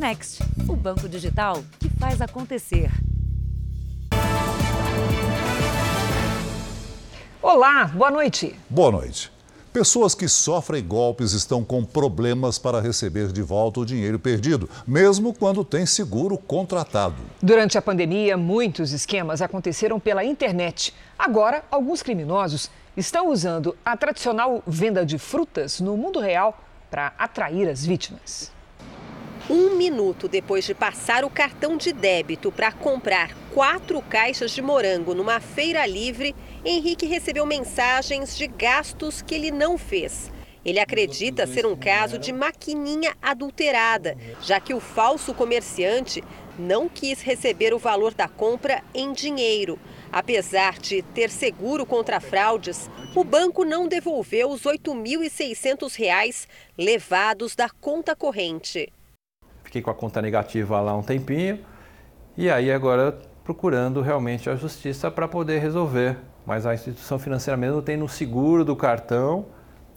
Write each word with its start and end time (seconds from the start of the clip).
Next, 0.00 0.42
o 0.66 0.74
banco 0.74 1.06
digital 1.06 1.62
que 1.78 1.90
faz 1.90 2.22
acontecer. 2.22 2.90
Olá, 7.42 7.84
boa 7.84 8.10
noite. 8.10 8.58
Boa 8.70 8.90
noite. 8.90 9.30
Pessoas 9.74 10.14
que 10.14 10.26
sofrem 10.26 10.82
golpes 10.82 11.32
estão 11.32 11.62
com 11.62 11.84
problemas 11.84 12.58
para 12.58 12.80
receber 12.80 13.30
de 13.30 13.42
volta 13.42 13.80
o 13.80 13.84
dinheiro 13.84 14.18
perdido, 14.18 14.70
mesmo 14.86 15.34
quando 15.34 15.62
tem 15.62 15.84
seguro 15.84 16.38
contratado. 16.38 17.16
Durante 17.42 17.76
a 17.76 17.82
pandemia, 17.82 18.38
muitos 18.38 18.92
esquemas 18.92 19.42
aconteceram 19.42 20.00
pela 20.00 20.24
internet. 20.24 20.94
Agora, 21.18 21.62
alguns 21.70 22.02
criminosos 22.02 22.70
estão 22.96 23.28
usando 23.28 23.76
a 23.84 23.94
tradicional 23.98 24.62
venda 24.66 25.04
de 25.04 25.18
frutas 25.18 25.78
no 25.78 25.94
mundo 25.94 26.20
real 26.20 26.58
para 26.90 27.12
atrair 27.18 27.68
as 27.68 27.84
vítimas. 27.84 28.50
Um 29.52 29.74
minuto 29.74 30.28
depois 30.28 30.64
de 30.64 30.72
passar 30.72 31.24
o 31.24 31.28
cartão 31.28 31.76
de 31.76 31.92
débito 31.92 32.52
para 32.52 32.70
comprar 32.70 33.36
quatro 33.52 34.00
caixas 34.00 34.52
de 34.52 34.62
morango 34.62 35.12
numa 35.12 35.40
feira 35.40 35.84
livre, 35.86 36.36
Henrique 36.64 37.04
recebeu 37.04 37.44
mensagens 37.44 38.38
de 38.38 38.46
gastos 38.46 39.20
que 39.20 39.34
ele 39.34 39.50
não 39.50 39.76
fez. 39.76 40.30
Ele 40.64 40.78
acredita 40.78 41.48
ser 41.48 41.66
um 41.66 41.74
caso 41.74 42.16
de 42.16 42.32
maquininha 42.32 43.12
adulterada, 43.20 44.16
já 44.40 44.60
que 44.60 44.72
o 44.72 44.78
falso 44.78 45.34
comerciante 45.34 46.22
não 46.56 46.88
quis 46.88 47.20
receber 47.20 47.74
o 47.74 47.78
valor 47.78 48.14
da 48.14 48.28
compra 48.28 48.84
em 48.94 49.12
dinheiro. 49.12 49.80
Apesar 50.12 50.78
de 50.78 51.02
ter 51.02 51.28
seguro 51.28 51.84
contra 51.84 52.20
fraudes, 52.20 52.88
o 53.16 53.24
banco 53.24 53.64
não 53.64 53.88
devolveu 53.88 54.48
os 54.48 54.62
R$ 54.62 54.78
8.600 54.78 56.46
levados 56.78 57.56
da 57.56 57.68
conta 57.68 58.14
corrente. 58.14 58.92
Fiquei 59.70 59.82
com 59.82 59.90
a 59.90 59.94
conta 59.94 60.20
negativa 60.20 60.80
lá 60.80 60.96
um 60.96 61.02
tempinho 61.02 61.60
e 62.36 62.50
aí 62.50 62.72
agora 62.72 63.16
procurando 63.44 64.02
realmente 64.02 64.50
a 64.50 64.56
justiça 64.56 65.10
para 65.10 65.28
poder 65.28 65.60
resolver 65.60 66.16
mas 66.46 66.66
a 66.66 66.74
instituição 66.74 67.18
financeira 67.18 67.56
mesmo 67.56 67.82
tem 67.82 67.96
no 67.96 68.08
seguro 68.08 68.64
do 68.64 68.74
cartão, 68.74 69.46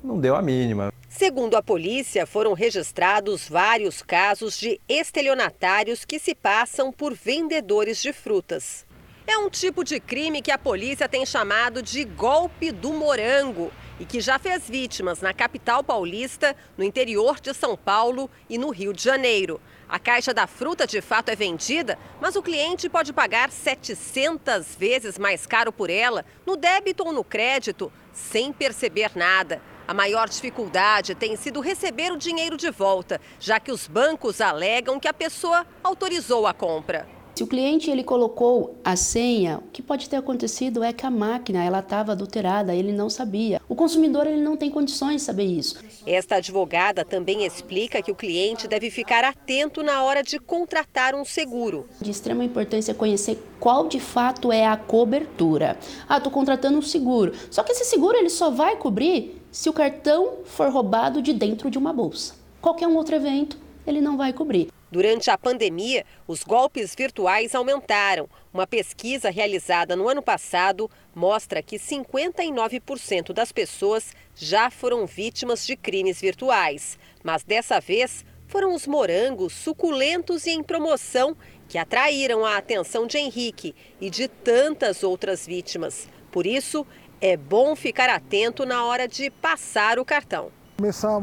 não 0.03 0.20
deu 0.20 0.36
a 0.36 0.42
mínima. 0.42 0.92
Segundo 1.09 1.56
a 1.56 1.64
polícia, 1.64 2.25
foram 2.25 2.53
registrados 2.53 3.50
vários 3.50 4.02
casos 4.02 4.59
de 4.59 4.80
estelionatários 4.88 6.06
que 6.06 6.19
se 6.19 6.36
passam 6.36 6.92
por 6.92 7.14
vendedores 7.14 8.02
de 8.02 8.12
frutas. 8.12 8.86
É 9.25 9.38
um 9.38 9.50
tipo 9.50 9.84
de 9.84 10.00
crime 10.00 10.42
que 10.42 10.52
a 10.52 10.58
polícia 10.58 11.08
tem 11.08 11.25
chamado 11.25 11.81
de 11.81 12.03
golpe 12.03 12.72
do 12.72 12.92
morango 12.92 13.72
e 14.00 14.06
que 14.06 14.19
já 14.19 14.38
fez 14.38 14.69
vítimas 14.69 15.22
na 15.22 15.34
capital 15.34 15.84
paulista, 15.84 16.56
no 16.78 16.84
interior 16.84 17.40
de 17.40 17.53
São 17.53 17.78
Paulo 17.78 18.30
e 18.50 18.58
no 18.58 18.69
Rio 18.69 18.92
de 18.92 19.02
Janeiro. 19.02 19.62
A 19.94 19.99
caixa 19.99 20.33
da 20.33 20.47
fruta 20.47 20.88
de 20.88 21.02
fato 21.02 21.30
é 21.30 21.36
vendida, 21.36 21.99
mas 22.19 22.36
o 22.36 22.41
cliente 22.41 22.89
pode 22.89 23.13
pagar 23.13 23.52
700 23.52 24.75
vezes 24.75 25.19
mais 25.19 25.45
caro 25.45 25.72
por 25.72 25.88
ela, 25.88 26.25
no 26.47 26.55
débito 26.55 27.05
ou 27.05 27.13
no 27.13 27.23
crédito, 27.23 27.94
sem 28.11 28.52
perceber 28.52 29.11
nada. 29.13 29.61
A 29.88 29.94
maior 29.94 30.27
dificuldade 30.27 31.13
tem 31.13 31.35
sido 31.35 31.59
receber 31.59 32.11
o 32.11 32.17
dinheiro 32.17 32.58
de 32.58 32.72
volta, 32.72 33.22
já 33.39 33.59
que 33.59 33.72
os 33.72 33.88
bancos 33.88 34.41
alegam 34.41 35.00
que 35.00 35.08
a 35.08 35.13
pessoa 35.13 35.63
autorizou 35.83 36.47
a 36.47 36.55
compra. 36.55 37.07
Se 37.36 37.44
o 37.44 37.48
cliente 37.48 37.89
ele 37.89 38.03
colocou 38.03 38.76
a 38.84 38.95
senha, 38.95 39.58
o 39.58 39.72
que 39.72 39.81
pode 39.81 40.08
ter 40.08 40.17
acontecido 40.17 40.84
é 40.84 40.94
que 40.94 41.03
a 41.03 41.09
máquina 41.09 41.64
ela 41.64 41.80
estava 41.80 42.12
adulterada, 42.12 42.75
ele 42.75 42.92
não 42.92 43.09
sabia. 43.09 43.59
O 43.67 43.73
consumidor 43.73 44.28
ele 44.28 44.40
não 44.40 44.56
tem 44.56 44.70
condições 44.70 45.16
de 45.16 45.22
saber 45.23 45.45
isso. 45.45 45.84
Esta 46.06 46.36
advogada 46.36 47.03
também 47.03 47.44
explica 47.44 48.03
que 48.03 48.12
o 48.12 48.16
cliente 48.16 48.67
deve 48.67 48.92
ficar 48.92 49.23
atento 49.23 49.81
na 49.81 50.03
hora 50.03 50.22
de 50.22 50.38
contratar 50.38 51.16
um 51.16 51.25
seguro. 51.25 51.88
De 52.00 52.12
extrema 52.12 52.44
importância 52.44 52.94
conhecer 52.94 53.44
qual 53.59 53.88
de 53.88 54.00
fato 54.00 54.52
é 54.52 54.68
a 54.68 54.78
cobertura. 54.78 55.75
Ah, 56.08 56.18
estou 56.18 56.31
contratando 56.31 56.78
um 56.78 56.84
seguro. 56.84 57.34
Só 57.50 57.63
que 57.63 57.72
esse 57.72 57.86
seguro 57.86 58.16
ele 58.16 58.30
só 58.30 58.52
vai 58.52 58.75
cobrir 58.75 59.41
se 59.52 59.68
o 59.69 59.74
cartão 59.74 60.34
for 60.46 60.69
roubado 60.69 61.19
de 61.19 61.34
dentro 61.34 61.72
de 61.72 61.80
uma 61.80 61.91
bolsa. 61.94 62.36
Qualquer 62.62 62.88
um 62.88 62.96
outro 62.96 63.16
evento 63.16 63.57
ele 63.88 64.02
não 64.02 64.18
vai 64.18 64.31
cobrir. 64.34 64.69
Durante 64.94 65.31
a 65.31 65.38
pandemia, 65.40 66.06
os 66.28 66.44
golpes 66.44 66.94
virtuais 66.94 67.56
aumentaram. 67.56 68.30
Uma 68.54 68.68
pesquisa 68.68 69.31
realizada 69.31 69.96
no 69.96 70.08
ano 70.08 70.22
passado 70.22 70.88
mostra 71.16 71.64
que 71.64 71.80
59% 71.80 73.34
das 73.34 73.52
pessoas 73.52 74.14
já 74.36 74.70
foram 74.70 75.08
vítimas 75.08 75.66
de 75.66 75.76
crimes 75.76 76.22
virtuais. 76.22 77.00
Mas 77.24 77.44
dessa 77.44 77.80
vez, 77.80 78.24
foram 78.48 78.76
os 78.76 78.86
morangos 78.86 79.54
suculentos 79.54 80.46
e 80.46 80.52
em 80.52 80.62
promoção 80.62 81.36
que 81.68 81.80
atraíram 81.80 82.46
a 82.46 82.56
atenção 82.56 83.08
de 83.08 83.18
Henrique 83.18 83.74
e 84.00 84.12
de 84.12 84.28
tantas 84.28 85.02
outras 85.02 85.44
vítimas. 85.48 86.08
Por 86.31 86.46
isso, 86.46 86.86
é 87.20 87.36
bom 87.36 87.75
ficar 87.75 88.12
atento 88.12 88.64
na 88.64 88.86
hora 88.86 89.08
de 89.08 89.31
passar 89.31 89.98
o 89.98 90.06
cartão. 90.06 90.52
Começar 90.78 91.20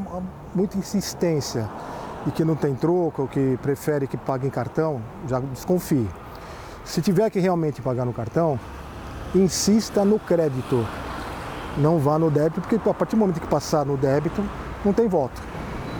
muita 0.56 0.76
insistência 0.76 1.70
e 2.26 2.30
que 2.30 2.44
não 2.44 2.54
tem 2.54 2.74
troco, 2.74 3.22
ou 3.22 3.28
que 3.28 3.58
prefere 3.62 4.06
que 4.06 4.16
pague 4.16 4.46
em 4.46 4.50
cartão, 4.50 5.00
já 5.26 5.40
desconfie. 5.40 6.08
Se 6.84 7.00
tiver 7.00 7.30
que 7.30 7.38
realmente 7.38 7.80
pagar 7.80 8.04
no 8.04 8.12
cartão, 8.12 8.58
insista 9.34 10.04
no 10.04 10.18
crédito. 10.18 10.86
Não 11.78 11.98
vá 11.98 12.18
no 12.18 12.30
débito, 12.30 12.60
porque 12.60 12.76
a 12.76 12.94
partir 12.94 13.16
do 13.16 13.20
momento 13.20 13.40
que 13.40 13.46
passar 13.46 13.86
no 13.86 13.96
débito, 13.96 14.44
não 14.84 14.92
tem 14.92 15.08
volta. 15.08 15.40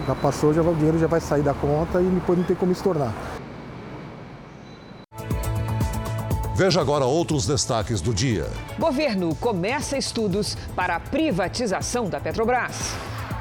Já 0.07 0.15
passou, 0.15 0.53
já, 0.53 0.63
o 0.63 0.75
dinheiro 0.75 0.99
já 0.99 1.07
vai 1.07 1.21
sair 1.21 1.43
da 1.43 1.55
conta 1.55 2.01
e 2.01 2.07
depois 2.07 2.39
não 2.39 2.45
tem 2.45 2.57
como 2.57 2.75
se 2.75 2.83
tornar. 2.83 3.15
Veja 6.57 6.81
agora 6.81 7.07
outros 7.07 7.47
destaques 7.47 8.03
do 8.03 8.13
dia. 8.13 8.47
Governo 8.79 9.35
começa 9.37 9.97
estudos 9.97 10.59
para 10.77 10.97
a 10.97 11.01
privatização 11.01 12.09
da 12.11 12.21
Petrobras. 12.21 12.95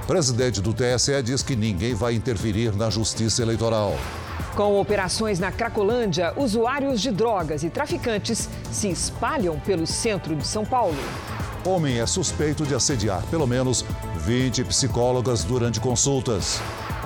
Presidente 0.10 0.60
do 0.60 0.74
TSE 0.74 1.22
diz 1.22 1.44
que 1.44 1.56
ninguém 1.56 1.94
vai 1.94 2.16
interferir 2.16 2.76
na 2.76 2.90
justiça 2.90 3.44
eleitoral. 3.44 3.96
Com 4.56 4.82
operações 4.82 5.38
na 5.38 5.52
Cracolândia, 5.52 6.34
usuários 6.36 7.00
de 7.00 7.12
drogas 7.12 7.62
e 7.62 7.70
traficantes 7.70 8.50
se 8.72 8.90
espalham 8.90 9.60
pelo 9.60 9.86
centro 9.86 10.36
de 10.36 10.48
São 10.48 10.66
Paulo. 10.66 10.98
Homem 11.64 12.00
é 12.00 12.08
suspeito 12.08 12.66
de 12.66 12.74
assediar 12.74 13.22
pelo 13.30 13.46
menos 13.46 13.86
20 14.22 14.64
psicólogas 14.64 15.44
durante 15.44 15.80
consultas. 15.80 16.60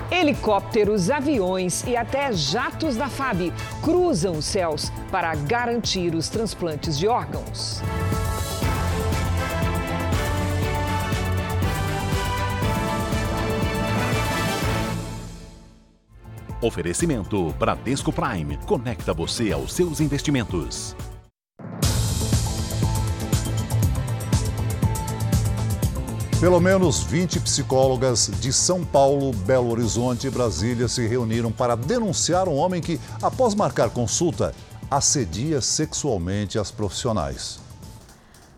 Helicópteros, 0.09 1.09
aviões 1.09 1.83
e 1.85 1.97
até 1.97 2.31
jatos 2.31 2.95
da 2.95 3.09
FAB 3.09 3.51
cruzam 3.81 4.37
os 4.37 4.45
céus 4.45 4.93
para 5.11 5.35
garantir 5.35 6.15
os 6.15 6.29
transplantes 6.29 6.97
de 6.97 7.05
órgãos. 7.09 7.81
Oferecimento 16.63 17.53
Bradesco 17.59 18.13
Prime. 18.13 18.57
Conecta 18.65 19.13
você 19.13 19.51
aos 19.51 19.73
seus 19.73 19.99
investimentos. 19.99 20.95
Pelo 26.39 26.61
menos 26.61 27.03
20 27.03 27.41
psicólogas 27.41 28.31
de 28.39 28.53
São 28.53 28.83
Paulo, 28.85 29.33
Belo 29.33 29.71
Horizonte 29.71 30.27
e 30.27 30.29
Brasília 30.29 30.87
se 30.87 31.05
reuniram 31.05 31.51
para 31.51 31.75
denunciar 31.75 32.47
um 32.47 32.55
homem 32.55 32.81
que, 32.81 32.97
após 33.21 33.53
marcar 33.53 33.89
consulta, 33.89 34.55
assedia 34.89 35.59
sexualmente 35.59 36.57
as 36.57 36.71
profissionais. 36.71 37.59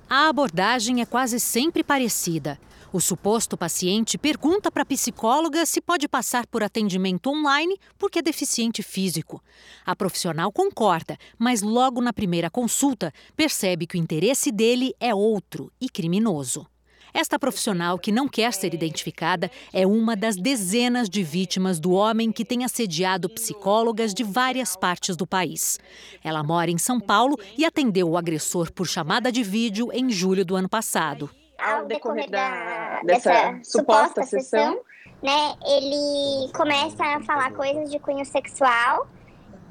A 0.08 0.30
abordagem 0.30 1.02
é 1.02 1.06
quase 1.08 1.40
sempre 1.40 1.84
parecida. 1.84 2.60
O 2.96 3.02
suposto 3.02 3.58
paciente 3.58 4.18
pergunta 4.18 4.72
para 4.72 4.84
a 4.84 4.86
psicóloga 4.86 5.66
se 5.66 5.82
pode 5.82 6.08
passar 6.08 6.48
por 6.48 6.64
atendimento 6.64 7.30
online 7.30 7.78
porque 7.98 8.20
é 8.20 8.22
deficiente 8.22 8.82
físico. 8.82 9.44
A 9.86 9.94
profissional 9.94 10.50
concorda, 10.50 11.18
mas 11.38 11.62
logo 11.62 12.00
na 12.00 12.14
primeira 12.14 12.50
consulta 12.50 13.12
percebe 13.36 13.86
que 13.86 13.98
o 13.98 14.00
interesse 14.00 14.50
dele 14.50 14.94
é 14.98 15.14
outro 15.14 15.70
e 15.82 15.90
criminoso. 15.90 16.66
Esta 17.14 17.38
profissional, 17.38 18.00
que 18.00 18.14
não 18.14 18.30
quer 18.30 18.54
ser 18.54 18.74
identificada, 18.74 19.52
é 19.74 19.86
uma 19.86 20.16
das 20.16 20.38
dezenas 20.38 21.10
de 21.10 21.22
vítimas 21.22 21.82
do 21.82 21.92
homem 21.92 22.32
que 22.32 22.46
tem 22.46 22.64
assediado 22.64 23.28
psicólogas 23.28 24.14
de 24.14 24.24
várias 24.24 24.78
partes 24.78 25.18
do 25.18 25.28
país. 25.28 25.78
Ela 26.24 26.42
mora 26.44 26.72
em 26.72 26.78
São 26.78 27.02
Paulo 27.02 27.38
e 27.58 27.66
atendeu 27.66 28.12
o 28.12 28.18
agressor 28.18 28.72
por 28.72 28.88
chamada 28.88 29.34
de 29.34 29.44
vídeo 29.44 29.90
em 29.92 30.10
julho 30.10 30.46
do 30.46 30.56
ano 30.56 30.70
passado 30.70 31.30
ao 31.66 31.86
decorrer 31.86 32.30
da, 32.30 33.02
dessa 33.04 33.60
suposta 33.64 34.24
sessão, 34.24 34.80
né, 35.22 35.56
ele 35.66 36.52
começa 36.54 37.04
a 37.04 37.22
falar 37.24 37.52
coisas 37.54 37.90
de 37.90 38.00
cunho 38.00 38.26
sexual 38.26 39.08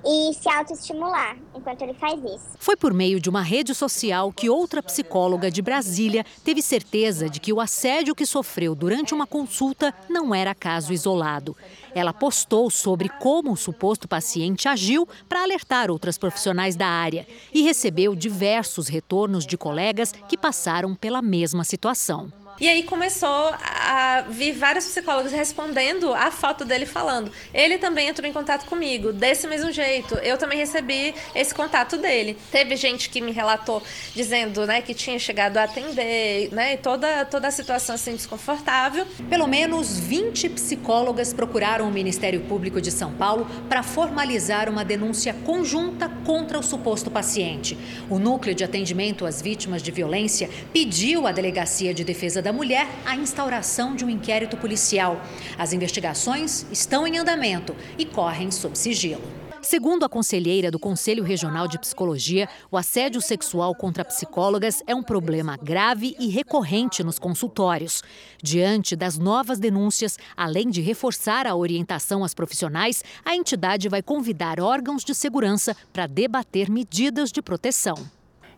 e 0.04 0.34
se 0.34 0.48
autoestimular 0.48 1.36
enquanto 1.54 1.82
ele 1.82 1.94
faz 1.94 2.22
isso. 2.22 2.50
Foi 2.58 2.76
por 2.76 2.92
meio 2.92 3.20
de 3.20 3.30
uma 3.30 3.42
rede 3.42 3.74
social 3.74 4.32
que 4.32 4.50
outra 4.50 4.82
psicóloga 4.82 5.50
de 5.50 5.62
Brasília 5.62 6.24
teve 6.44 6.60
certeza 6.60 7.28
de 7.28 7.40
que 7.40 7.52
o 7.52 7.60
assédio 7.60 8.14
que 8.14 8.26
sofreu 8.26 8.74
durante 8.74 9.14
uma 9.14 9.26
consulta 9.26 9.94
não 10.08 10.34
era 10.34 10.54
caso 10.54 10.92
isolado. 10.92 11.56
Ela 11.94 12.12
postou 12.12 12.70
sobre 12.70 13.08
como 13.08 13.52
o 13.52 13.56
suposto 13.56 14.08
paciente 14.08 14.68
agiu 14.68 15.08
para 15.28 15.42
alertar 15.42 15.90
outras 15.90 16.18
profissionais 16.18 16.76
da 16.76 16.86
área 16.86 17.26
e 17.52 17.62
recebeu 17.62 18.14
diversos 18.14 18.88
retornos 18.88 19.46
de 19.46 19.56
colegas 19.56 20.12
que 20.28 20.36
passaram 20.36 20.94
pela 20.94 21.22
mesma 21.22 21.64
situação. 21.64 22.43
E 22.60 22.68
aí 22.68 22.84
começou 22.84 23.52
a 23.60 24.24
vir 24.28 24.52
vários 24.52 24.84
psicólogos 24.86 25.32
respondendo 25.32 26.14
a 26.14 26.30
foto 26.30 26.64
dele 26.64 26.86
falando. 26.86 27.30
Ele 27.52 27.78
também 27.78 28.08
entrou 28.08 28.28
em 28.28 28.32
contato 28.32 28.66
comigo, 28.66 29.12
desse 29.12 29.48
mesmo 29.48 29.72
jeito. 29.72 30.14
Eu 30.16 30.38
também 30.38 30.56
recebi 30.56 31.12
esse 31.34 31.52
contato 31.52 31.96
dele. 31.96 32.38
Teve 32.52 32.76
gente 32.76 33.10
que 33.10 33.20
me 33.20 33.32
relatou 33.32 33.82
dizendo, 34.14 34.66
né, 34.66 34.80
que 34.80 34.94
tinha 34.94 35.18
chegado 35.18 35.56
a 35.56 35.64
atender, 35.64 36.52
né, 36.52 36.76
toda 36.76 37.24
toda 37.24 37.48
a 37.48 37.50
situação 37.50 37.96
assim 37.96 38.12
desconfortável. 38.12 39.04
Pelo 39.28 39.48
menos 39.48 39.98
20 39.98 40.48
psicólogas 40.50 41.32
procuraram 41.32 41.88
o 41.88 41.92
Ministério 41.92 42.40
Público 42.42 42.80
de 42.80 42.92
São 42.92 43.12
Paulo 43.12 43.46
para 43.68 43.82
formalizar 43.82 44.68
uma 44.68 44.84
denúncia 44.84 45.34
conjunta 45.44 46.08
contra 46.24 46.58
o 46.58 46.62
suposto 46.62 47.10
paciente. 47.10 47.76
O 48.08 48.18
núcleo 48.20 48.54
de 48.54 48.62
atendimento 48.62 49.26
às 49.26 49.42
vítimas 49.42 49.82
de 49.82 49.90
violência 49.90 50.48
pediu 50.72 51.26
à 51.26 51.32
Delegacia 51.32 51.92
de 51.92 52.04
Defesa 52.04 52.43
da 52.44 52.52
Mulher 52.52 52.86
a 53.06 53.16
instauração 53.16 53.96
de 53.96 54.04
um 54.04 54.10
inquérito 54.10 54.54
policial. 54.58 55.18
As 55.58 55.72
investigações 55.72 56.66
estão 56.70 57.06
em 57.06 57.16
andamento 57.16 57.74
e 57.96 58.04
correm 58.04 58.50
sob 58.50 58.76
sigilo. 58.76 59.22
Segundo 59.62 60.04
a 60.04 60.10
conselheira 60.10 60.70
do 60.70 60.78
Conselho 60.78 61.24
Regional 61.24 61.66
de 61.66 61.78
Psicologia, 61.78 62.46
o 62.70 62.76
assédio 62.76 63.22
sexual 63.22 63.74
contra 63.74 64.04
psicólogas 64.04 64.82
é 64.86 64.94
um 64.94 65.02
problema 65.02 65.56
grave 65.56 66.14
e 66.20 66.28
recorrente 66.28 67.02
nos 67.02 67.18
consultórios. 67.18 68.02
Diante 68.42 68.94
das 68.94 69.16
novas 69.16 69.58
denúncias, 69.58 70.18
além 70.36 70.68
de 70.68 70.82
reforçar 70.82 71.46
a 71.46 71.56
orientação 71.56 72.22
às 72.22 72.34
profissionais, 72.34 73.02
a 73.24 73.34
entidade 73.34 73.88
vai 73.88 74.02
convidar 74.02 74.60
órgãos 74.60 75.02
de 75.02 75.14
segurança 75.14 75.74
para 75.94 76.06
debater 76.06 76.68
medidas 76.68 77.32
de 77.32 77.40
proteção. 77.40 77.96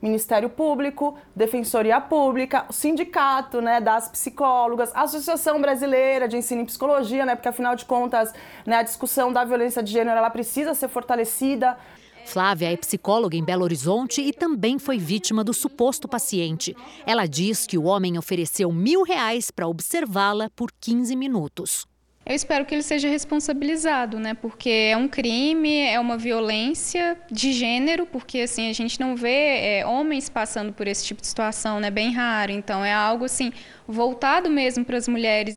Ministério 0.00 0.48
Público, 0.48 1.16
Defensoria 1.34 2.00
Pública, 2.00 2.66
o 2.68 2.72
Sindicato 2.72 3.60
né, 3.60 3.80
das 3.80 4.08
Psicólogas, 4.08 4.90
Associação 4.94 5.60
Brasileira 5.60 6.28
de 6.28 6.36
Ensino 6.36 6.62
em 6.62 6.66
Psicologia, 6.66 7.24
né, 7.24 7.34
porque 7.34 7.48
afinal 7.48 7.74
de 7.74 7.84
contas 7.84 8.32
né, 8.64 8.76
a 8.76 8.82
discussão 8.82 9.32
da 9.32 9.44
violência 9.44 9.82
de 9.82 9.92
gênero 9.92 10.16
ela 10.16 10.30
precisa 10.30 10.74
ser 10.74 10.88
fortalecida. 10.88 11.76
Flávia 12.26 12.72
é 12.72 12.76
psicóloga 12.76 13.36
em 13.36 13.44
Belo 13.44 13.62
Horizonte 13.62 14.20
e 14.20 14.32
também 14.32 14.80
foi 14.80 14.98
vítima 14.98 15.44
do 15.44 15.54
suposto 15.54 16.08
paciente. 16.08 16.76
Ela 17.06 17.24
diz 17.24 17.66
que 17.66 17.78
o 17.78 17.84
homem 17.84 18.18
ofereceu 18.18 18.72
mil 18.72 19.02
reais 19.04 19.50
para 19.52 19.68
observá-la 19.68 20.50
por 20.56 20.72
15 20.80 21.14
minutos. 21.14 21.86
Eu 22.28 22.34
espero 22.34 22.66
que 22.66 22.74
ele 22.74 22.82
seja 22.82 23.08
responsabilizado, 23.08 24.18
né? 24.18 24.34
Porque 24.34 24.68
é 24.68 24.96
um 24.96 25.06
crime, 25.06 25.82
é 25.82 26.00
uma 26.00 26.18
violência 26.18 27.16
de 27.30 27.52
gênero, 27.52 28.04
porque 28.04 28.40
assim 28.40 28.68
a 28.68 28.72
gente 28.72 28.98
não 28.98 29.14
vê 29.14 29.78
é, 29.78 29.86
homens 29.86 30.28
passando 30.28 30.72
por 30.72 30.88
esse 30.88 31.04
tipo 31.04 31.20
de 31.20 31.28
situação, 31.28 31.78
né? 31.78 31.88
Bem 31.88 32.12
raro. 32.12 32.50
Então 32.50 32.84
é 32.84 32.92
algo 32.92 33.24
assim 33.24 33.52
voltado 33.86 34.50
mesmo 34.50 34.84
para 34.84 34.96
as 34.96 35.06
mulheres. 35.06 35.56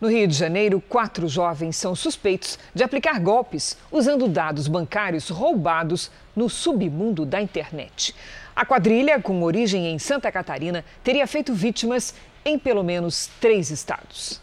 No 0.00 0.08
Rio 0.08 0.28
de 0.28 0.34
Janeiro, 0.34 0.80
quatro 0.80 1.26
jovens 1.26 1.74
são 1.74 1.96
suspeitos 1.96 2.56
de 2.72 2.84
aplicar 2.84 3.18
golpes 3.18 3.76
usando 3.90 4.28
dados 4.28 4.68
bancários 4.68 5.28
roubados 5.30 6.12
no 6.34 6.48
submundo 6.48 7.26
da 7.26 7.42
internet. 7.42 8.14
A 8.54 8.64
quadrilha, 8.64 9.20
com 9.20 9.42
origem 9.42 9.88
em 9.88 9.98
Santa 9.98 10.30
Catarina, 10.30 10.84
teria 11.02 11.26
feito 11.26 11.52
vítimas 11.52 12.14
em 12.44 12.56
pelo 12.56 12.84
menos 12.84 13.28
três 13.40 13.70
estados. 13.70 14.40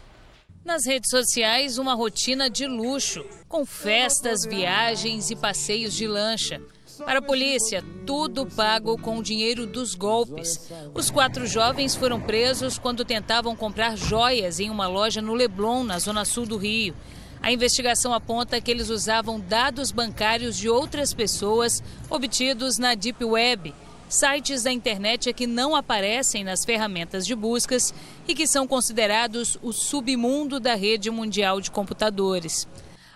Nas 0.68 0.84
redes 0.84 1.08
sociais, 1.08 1.78
uma 1.78 1.94
rotina 1.94 2.50
de 2.50 2.66
luxo, 2.66 3.24
com 3.48 3.64
festas, 3.64 4.44
viagens 4.44 5.30
e 5.30 5.34
passeios 5.34 5.94
de 5.94 6.06
lancha. 6.06 6.60
Para 7.06 7.20
a 7.20 7.22
polícia, 7.22 7.82
tudo 8.04 8.44
pago 8.44 8.98
com 8.98 9.16
o 9.16 9.22
dinheiro 9.22 9.66
dos 9.66 9.94
golpes. 9.94 10.70
Os 10.92 11.10
quatro 11.10 11.46
jovens 11.46 11.96
foram 11.96 12.20
presos 12.20 12.78
quando 12.78 13.02
tentavam 13.02 13.56
comprar 13.56 13.96
joias 13.96 14.60
em 14.60 14.68
uma 14.68 14.86
loja 14.86 15.22
no 15.22 15.32
Leblon, 15.32 15.84
na 15.84 15.98
zona 15.98 16.26
sul 16.26 16.44
do 16.44 16.58
Rio. 16.58 16.94
A 17.40 17.50
investigação 17.50 18.12
aponta 18.12 18.60
que 18.60 18.70
eles 18.70 18.90
usavam 18.90 19.40
dados 19.40 19.90
bancários 19.90 20.54
de 20.54 20.68
outras 20.68 21.14
pessoas 21.14 21.82
obtidos 22.10 22.76
na 22.76 22.94
Deep 22.94 23.24
Web 23.24 23.72
sites 24.08 24.62
da 24.62 24.72
internet 24.72 25.28
é 25.28 25.32
que 25.32 25.46
não 25.46 25.76
aparecem 25.76 26.42
nas 26.42 26.64
ferramentas 26.64 27.26
de 27.26 27.34
buscas 27.34 27.92
e 28.26 28.34
que 28.34 28.46
são 28.46 28.66
considerados 28.66 29.58
o 29.62 29.72
submundo 29.72 30.58
da 30.58 30.74
rede 30.74 31.10
mundial 31.10 31.60
de 31.60 31.70
computadores. 31.70 32.66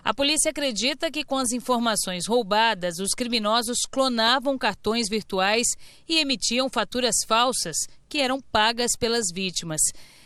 A 0.03 0.13
polícia 0.13 0.51
acredita 0.51 1.09
que 1.09 1.23
com 1.23 1.37
as 1.37 1.53
informações 1.53 2.27
roubadas, 2.27 2.99
os 2.99 3.13
criminosos 3.15 3.79
clonavam 3.89 4.57
cartões 4.57 5.07
virtuais 5.07 5.67
e 6.09 6.19
emitiam 6.19 6.69
faturas 6.69 7.23
falsas 7.25 7.77
que 8.09 8.19
eram 8.19 8.41
pagas 8.51 8.97
pelas 8.99 9.31
vítimas. 9.33 9.81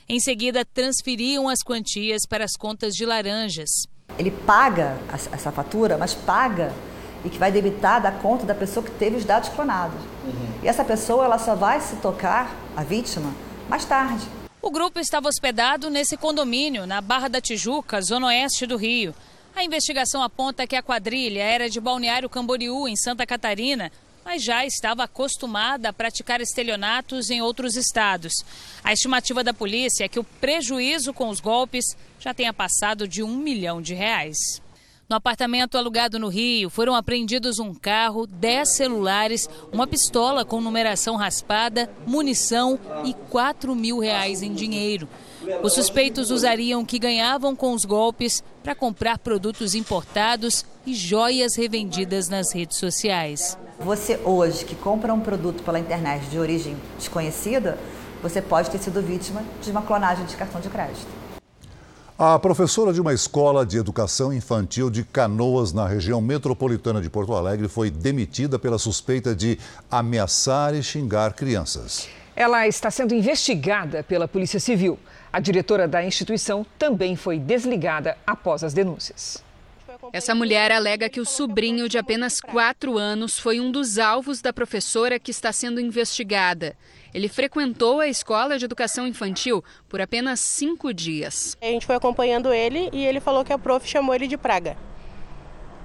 Em 0.09 0.19
seguida, 0.19 0.65
transferiam 0.65 1.47
as 1.47 1.61
quantias 1.61 2.23
para 2.27 2.43
as 2.43 2.53
contas 2.57 2.95
de 2.95 3.05
laranjas. 3.05 3.69
Ele 4.17 4.31
paga 4.31 4.97
essa 5.31 5.51
fatura, 5.51 5.95
mas 5.95 6.15
paga 6.15 6.73
e 7.23 7.29
que 7.29 7.37
vai 7.37 7.51
debitar 7.51 8.01
da 8.01 8.11
conta 8.11 8.45
da 8.45 8.55
pessoa 8.55 8.83
que 8.83 8.91
teve 8.91 9.17
os 9.17 9.25
dados 9.25 9.49
clonados. 9.49 9.99
Uhum. 10.27 10.59
E 10.63 10.68
essa 10.68 10.83
pessoa 10.83 11.25
ela 11.25 11.38
só 11.38 11.56
vai 11.56 11.79
se 11.79 11.95
tocar, 11.97 12.56
a 12.75 12.83
vítima, 12.83 13.33
mais 13.69 13.85
tarde. 13.85 14.25
O 14.62 14.69
grupo 14.69 15.00
estava 15.00 15.29
hospedado 15.29 15.89
nesse 15.89 16.18
condomínio, 16.18 16.85
na 16.85 17.00
Barra 17.00 17.27
da 17.27 17.39
Tijuca, 17.39 18.01
zona 18.01 18.27
oeste 18.27 18.65
do 18.65 18.75
Rio. 18.75 19.15
A 19.56 19.63
investigação 19.63 20.21
aponta 20.21 20.68
que 20.68 20.75
a 20.75 20.83
quadrilha 20.83 21.41
era 21.41 21.69
de 21.69 21.79
Balneário 21.79 22.29
Camboriú, 22.29 22.88
em 22.88 22.95
Santa 22.95 23.25
Catarina, 23.25 23.91
mas 24.25 24.44
já 24.44 24.65
estava 24.65 25.06
acostumada 25.06 25.89
a 25.89 25.94
praticar 25.94 26.41
estelionatos 26.41 27.30
em 27.30 27.41
outros 27.41 27.77
estados. 27.77 28.33
A 28.83 28.91
estimativa 28.91 29.41
da 29.41 29.53
polícia 29.53 30.03
é 30.03 30.09
que 30.09 30.19
o 30.19 30.23
prejuízo 30.23 31.13
com 31.13 31.30
os 31.30 31.39
golpes 31.39 31.85
já 32.19 32.33
tenha 32.33 32.51
passado 32.51 33.07
de 33.07 33.23
um 33.23 33.38
milhão 33.38 33.81
de 33.81 33.94
reais. 33.94 34.38
No 35.09 35.15
apartamento 35.15 35.77
alugado 35.77 36.19
no 36.19 36.27
Rio, 36.27 36.69
foram 36.69 36.94
apreendidos 36.94 37.59
um 37.59 37.74
carro, 37.74 38.27
10 38.27 38.68
celulares, 38.68 39.50
uma 39.71 39.88
pistola 39.88 40.44
com 40.44 40.59
numeração 40.59 41.15
raspada, 41.15 41.89
munição 42.06 42.77
e 43.06 43.13
4 43.30 43.74
mil 43.74 44.00
reais 44.00 44.42
em 44.42 44.54
dinheiro. 44.54 45.07
Os 45.63 45.71
suspeitos 45.71 46.30
usariam 46.30 46.81
o 46.81 46.86
que 46.86 47.00
ganhavam 47.00 47.56
com 47.56 47.71
os 47.71 47.86
golpes 47.86 48.44
para 48.62 48.75
comprar 48.75 49.18
produtos 49.18 49.75
importados 49.75 50.65
e 50.86 50.94
joias 50.94 51.56
revendidas 51.56 52.28
nas 52.28 52.54
redes 52.54 52.76
sociais. 52.76 53.57
Você 53.80 54.19
hoje 54.26 54.66
que 54.66 54.76
compra 54.76 55.14
um 55.14 55.21
produto 55.21 55.64
pela 55.64 55.80
internet 55.80 56.26
de 56.26 56.37
origem 56.37 56.76
desconhecida, 56.97 57.78
você 58.21 58.42
pode 58.42 58.69
ter 58.69 58.80
sido 58.80 59.02
vítima 59.02 59.42
de 59.61 59.71
uma 59.71 59.83
clonagem 59.83 60.26
de 60.26 60.35
cartão 60.35 60.59
de 60.59 60.68
crédito. 60.68 61.17
A 62.19 62.40
professora 62.40 62.92
de 62.92 63.00
uma 63.00 63.14
escola 63.14 63.64
de 63.64 63.78
educação 63.78 64.33
infantil 64.33 64.90
de 64.90 65.04
Canoas, 65.04 65.71
na 65.71 65.86
região 65.86 66.19
metropolitana 66.19 67.00
de 67.00 67.12
Porto 67.12 67.31
Alegre, 67.36 67.68
foi 67.68 67.92
demitida 67.92 68.57
pela 68.57 68.80
suspeita 68.80 69.36
de 69.36 69.59
ameaçar 69.92 70.74
e 70.74 70.81
xingar 70.81 71.33
crianças. 71.33 72.09
Ela 72.36 72.68
está 72.68 72.90
sendo 72.90 73.14
investigada 73.14 74.02
pela 74.02 74.28
Polícia 74.28 74.59
Civil. 74.59 74.97
A 75.31 75.40
diretora 75.40 75.88
da 75.88 76.04
instituição 76.04 76.66
também 76.80 77.16
foi 77.16 77.38
desligada 77.38 78.18
após 78.26 78.64
as 78.64 78.74
denúncias. 78.74 79.44
Essa 80.12 80.33
mulher 80.33 80.71
alega 80.71 81.09
que 81.09 81.19
o 81.19 81.26
sobrinho 81.26 81.88
de 81.88 82.00
apenas 82.00 82.42
quatro 82.42 82.97
anos 82.97 83.38
foi 83.38 83.59
um 83.59 83.71
dos 83.71 84.00
alvos 84.00 84.42
da 84.42 84.52
professora 84.52 85.19
que 85.19 85.30
está 85.30 85.52
sendo 85.52 85.80
investigada. 85.80 86.76
Ele 87.14 87.28
frequentou 87.28 87.99
a 87.99 88.07
escola 88.07 88.57
de 88.57 88.66
educação 88.66 89.07
infantil 89.07 89.64
por 89.87 90.02
apenas 90.02 90.40
cinco 90.40 90.94
dias. 90.94 91.57
A 91.61 91.66
gente 91.66 91.85
foi 91.85 91.95
acompanhando 91.95 92.54
ele 92.54 92.90
e 92.92 93.06
ele 93.06 93.19
falou 93.19 93.44
que 93.44 93.54
a 93.54 93.57
prof 93.57 93.87
chamou 93.87 94.14
ele 94.14 94.28
de 94.28 94.37
praga. 94.37 94.78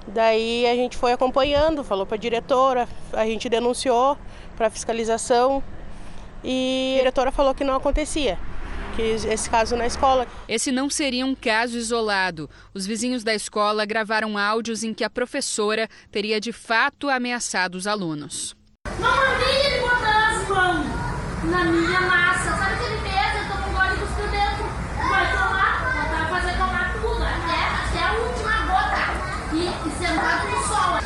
Daí 0.06 0.66
a 0.66 0.74
gente 0.74 0.96
foi 0.96 1.12
acompanhando, 1.12 1.84
falou 1.84 2.04
para 2.04 2.16
a 2.16 2.20
diretora, 2.20 2.88
a 3.12 3.24
gente 3.24 3.48
denunciou 3.48 4.18
para 4.56 4.68
fiscalização 4.68 5.62
e 6.42 6.94
a 6.96 6.98
diretora 6.98 7.30
falou 7.30 7.54
que 7.54 7.62
não 7.62 7.74
acontecia 7.74 8.38
que 8.94 9.02
esse 9.02 9.48
caso 9.48 9.76
na 9.76 9.86
escola. 9.86 10.26
Esse 10.46 10.70
não 10.70 10.90
seria 10.90 11.24
um 11.24 11.34
caso 11.34 11.76
isolado. 11.76 12.48
Os 12.74 12.86
vizinhos 12.86 13.24
da 13.24 13.34
escola 13.34 13.84
gravaram 13.84 14.36
áudios 14.36 14.82
em 14.82 14.92
que 14.92 15.04
a 15.04 15.10
professora 15.10 15.88
teria 16.10 16.40
de 16.40 16.52
fato 16.52 17.08
ameaçado 17.08 17.76
os 17.76 17.86
alunos. 17.86 18.54
As 18.84 18.98
mãos 20.48 21.01
na 21.44 21.64
minha 21.64 22.00
massa. 22.02 22.56
Sabe 22.56 22.74
o 22.74 22.78
que 22.78 22.84
ele 22.84 22.98
fez? 23.00 23.34
Ele 23.36 23.48
tomou 23.48 23.68
um 23.68 23.72
gole 23.72 23.98
cuspiu 23.98 24.28
dentro. 24.28 24.64
Vai 25.08 25.32
tomar, 25.32 26.06
vai 26.10 26.40
fazer 26.40 26.56
tomar 26.56 26.94
tudo, 27.00 27.22
até, 27.22 27.98
até 27.98 28.04
a 28.04 28.12
última 28.12 28.60
gota. 28.66 29.54
E, 29.54 29.88
e 29.88 29.92
sentar 29.98 30.44
no 30.46 30.62
sol. 30.66 31.02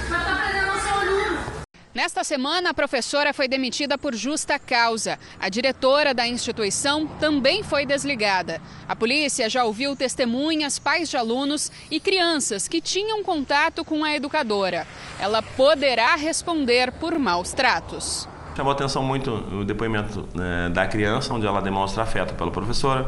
Nesta 1.94 2.22
semana, 2.22 2.70
a 2.70 2.74
professora 2.74 3.32
foi 3.32 3.48
demitida 3.48 3.96
por 3.96 4.14
justa 4.14 4.58
causa. 4.58 5.18
A 5.40 5.48
diretora 5.48 6.12
da 6.12 6.28
instituição 6.28 7.06
também 7.06 7.62
foi 7.62 7.86
desligada. 7.86 8.60
A 8.86 8.94
polícia 8.94 9.48
já 9.48 9.64
ouviu 9.64 9.96
testemunhas, 9.96 10.78
pais 10.78 11.08
de 11.08 11.16
alunos 11.16 11.72
e 11.90 11.98
crianças 11.98 12.68
que 12.68 12.82
tinham 12.82 13.24
contato 13.24 13.82
com 13.82 14.04
a 14.04 14.14
educadora. 14.14 14.86
Ela 15.18 15.40
poderá 15.40 16.16
responder 16.16 16.92
por 16.92 17.18
maus 17.18 17.54
tratos. 17.54 18.28
Chamou 18.56 18.72
atenção 18.72 19.02
muito 19.02 19.30
o 19.52 19.64
depoimento 19.66 20.26
né, 20.34 20.70
da 20.70 20.86
criança, 20.86 21.34
onde 21.34 21.46
ela 21.46 21.60
demonstra 21.60 22.02
afeto 22.02 22.32
pela 22.32 22.50
professora, 22.50 23.06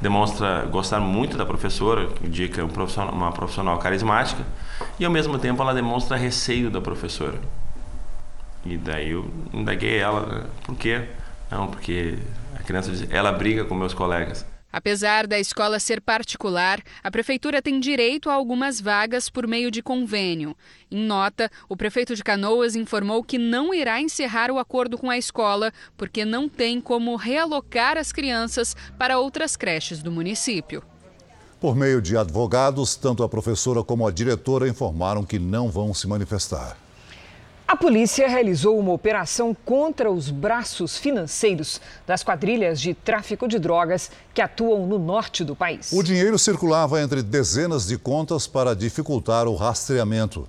demonstra 0.00 0.66
gostar 0.66 0.98
muito 0.98 1.36
da 1.36 1.46
professora, 1.46 2.08
indica 2.20 2.64
um 2.64 2.68
profissional, 2.68 3.14
uma 3.14 3.30
profissional 3.30 3.78
carismática, 3.78 4.42
e 4.98 5.04
ao 5.04 5.10
mesmo 5.12 5.38
tempo 5.38 5.62
ela 5.62 5.72
demonstra 5.72 6.16
receio 6.16 6.68
da 6.68 6.80
professora. 6.80 7.38
E 8.66 8.76
daí 8.76 9.12
eu 9.12 9.30
indaguei 9.52 9.98
ela, 9.98 10.26
né? 10.26 10.44
por 10.64 10.74
quê? 10.74 11.04
Não, 11.48 11.68
porque 11.68 12.18
a 12.58 12.62
criança 12.64 12.90
diz, 12.90 13.06
ela 13.08 13.30
briga 13.30 13.64
com 13.64 13.76
meus 13.76 13.94
colegas. 13.94 14.44
Apesar 14.72 15.26
da 15.26 15.38
escola 15.38 15.78
ser 15.78 16.00
particular, 16.00 16.80
a 17.02 17.10
prefeitura 17.10 17.60
tem 17.60 17.78
direito 17.78 18.30
a 18.30 18.32
algumas 18.34 18.80
vagas 18.80 19.28
por 19.28 19.46
meio 19.46 19.70
de 19.70 19.82
convênio. 19.82 20.56
Em 20.90 21.04
nota, 21.04 21.50
o 21.68 21.76
prefeito 21.76 22.16
de 22.16 22.24
Canoas 22.24 22.74
informou 22.74 23.22
que 23.22 23.36
não 23.36 23.74
irá 23.74 24.00
encerrar 24.00 24.50
o 24.50 24.58
acordo 24.58 24.96
com 24.96 25.10
a 25.10 25.18
escola 25.18 25.72
porque 25.96 26.24
não 26.24 26.48
tem 26.48 26.80
como 26.80 27.14
realocar 27.16 27.98
as 27.98 28.12
crianças 28.12 28.74
para 28.98 29.18
outras 29.18 29.56
creches 29.56 30.02
do 30.02 30.10
município. 30.10 30.82
Por 31.60 31.76
meio 31.76 32.02
de 32.02 32.16
advogados, 32.16 32.96
tanto 32.96 33.22
a 33.22 33.28
professora 33.28 33.84
como 33.84 34.06
a 34.06 34.10
diretora 34.10 34.66
informaram 34.66 35.22
que 35.22 35.38
não 35.38 35.70
vão 35.70 35.94
se 35.94 36.08
manifestar. 36.08 36.81
A 37.72 37.76
polícia 37.76 38.28
realizou 38.28 38.78
uma 38.78 38.92
operação 38.92 39.56
contra 39.64 40.12
os 40.12 40.30
braços 40.30 40.98
financeiros 40.98 41.80
das 42.06 42.22
quadrilhas 42.22 42.78
de 42.78 42.92
tráfico 42.92 43.48
de 43.48 43.58
drogas 43.58 44.10
que 44.34 44.42
atuam 44.42 44.86
no 44.86 44.98
norte 44.98 45.42
do 45.42 45.56
país. 45.56 45.90
O 45.90 46.02
dinheiro 46.02 46.38
circulava 46.38 47.00
entre 47.00 47.22
dezenas 47.22 47.86
de 47.86 47.96
contas 47.96 48.46
para 48.46 48.76
dificultar 48.76 49.48
o 49.48 49.54
rastreamento. 49.54 50.46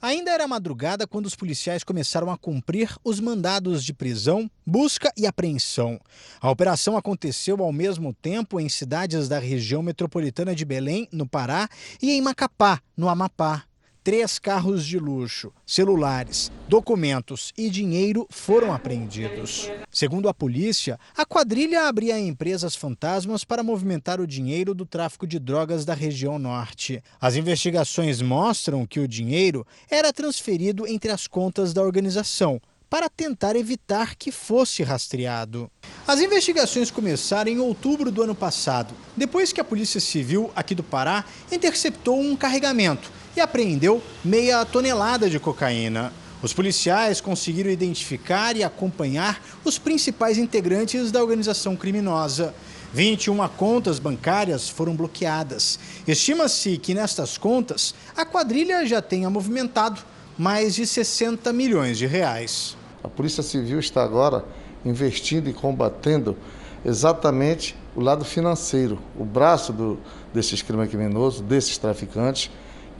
Ainda 0.00 0.30
era 0.30 0.46
madrugada 0.46 1.08
quando 1.08 1.26
os 1.26 1.34
policiais 1.34 1.82
começaram 1.82 2.30
a 2.30 2.38
cumprir 2.38 2.96
os 3.02 3.18
mandados 3.18 3.84
de 3.84 3.92
prisão, 3.92 4.48
busca 4.64 5.12
e 5.16 5.26
apreensão. 5.26 5.98
A 6.40 6.48
operação 6.52 6.96
aconteceu 6.96 7.60
ao 7.64 7.72
mesmo 7.72 8.14
tempo 8.14 8.60
em 8.60 8.68
cidades 8.68 9.28
da 9.28 9.40
região 9.40 9.82
metropolitana 9.82 10.54
de 10.54 10.64
Belém, 10.64 11.08
no 11.10 11.26
Pará, 11.26 11.68
e 12.00 12.12
em 12.12 12.20
Macapá, 12.20 12.80
no 12.96 13.08
Amapá 13.08 13.64
três 14.04 14.38
carros 14.38 14.84
de 14.84 14.98
luxo, 14.98 15.50
celulares, 15.66 16.52
documentos 16.68 17.54
e 17.56 17.70
dinheiro 17.70 18.26
foram 18.28 18.70
apreendidos. 18.70 19.70
Segundo 19.90 20.28
a 20.28 20.34
polícia, 20.34 21.00
a 21.16 21.24
quadrilha 21.24 21.88
abria 21.88 22.20
empresas 22.20 22.76
fantasmas 22.76 23.44
para 23.44 23.62
movimentar 23.62 24.20
o 24.20 24.26
dinheiro 24.26 24.74
do 24.74 24.84
tráfico 24.84 25.26
de 25.26 25.38
drogas 25.38 25.86
da 25.86 25.94
região 25.94 26.38
norte. 26.38 27.02
As 27.18 27.34
investigações 27.34 28.20
mostram 28.20 28.86
que 28.86 29.00
o 29.00 29.08
dinheiro 29.08 29.66
era 29.90 30.12
transferido 30.12 30.86
entre 30.86 31.10
as 31.10 31.26
contas 31.26 31.72
da 31.72 31.82
organização 31.82 32.60
para 32.90 33.08
tentar 33.08 33.56
evitar 33.56 34.14
que 34.16 34.30
fosse 34.30 34.82
rastreado. 34.82 35.70
As 36.06 36.20
investigações 36.20 36.90
começaram 36.90 37.50
em 37.50 37.58
outubro 37.58 38.12
do 38.12 38.22
ano 38.22 38.34
passado, 38.34 38.94
depois 39.16 39.50
que 39.50 39.60
a 39.60 39.64
Polícia 39.64 39.98
Civil 39.98 40.52
aqui 40.54 40.74
do 40.74 40.82
Pará 40.82 41.24
interceptou 41.50 42.20
um 42.20 42.36
carregamento 42.36 43.10
e 43.36 43.40
apreendeu 43.40 44.02
meia 44.24 44.64
tonelada 44.64 45.28
de 45.28 45.38
cocaína. 45.38 46.12
Os 46.42 46.52
policiais 46.52 47.20
conseguiram 47.20 47.70
identificar 47.70 48.54
e 48.56 48.62
acompanhar 48.62 49.42
os 49.64 49.78
principais 49.78 50.36
integrantes 50.36 51.10
da 51.10 51.22
organização 51.22 51.74
criminosa. 51.74 52.54
21 52.92 53.48
contas 53.48 53.98
bancárias 53.98 54.68
foram 54.68 54.94
bloqueadas. 54.94 55.78
Estima-se 56.06 56.76
que 56.76 56.94
nestas 56.94 57.38
contas 57.38 57.94
a 58.16 58.24
quadrilha 58.24 58.86
já 58.86 59.00
tenha 59.00 59.30
movimentado 59.30 60.00
mais 60.38 60.74
de 60.74 60.86
60 60.86 61.52
milhões 61.52 61.98
de 61.98 62.06
reais. 62.06 62.76
A 63.02 63.08
Polícia 63.08 63.42
Civil 63.42 63.78
está 63.78 64.04
agora 64.04 64.44
investindo 64.84 65.48
e 65.48 65.52
combatendo 65.52 66.36
exatamente 66.84 67.74
o 67.96 68.00
lado 68.00 68.24
financeiro, 68.24 68.98
o 69.18 69.24
braço 69.24 69.72
do, 69.72 69.98
desses 70.32 70.60
crimes 70.60 70.88
criminosos, 70.88 71.40
desses 71.40 71.78
traficantes, 71.78 72.50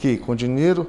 que, 0.04 0.18
com 0.18 0.36
dinheiro 0.36 0.86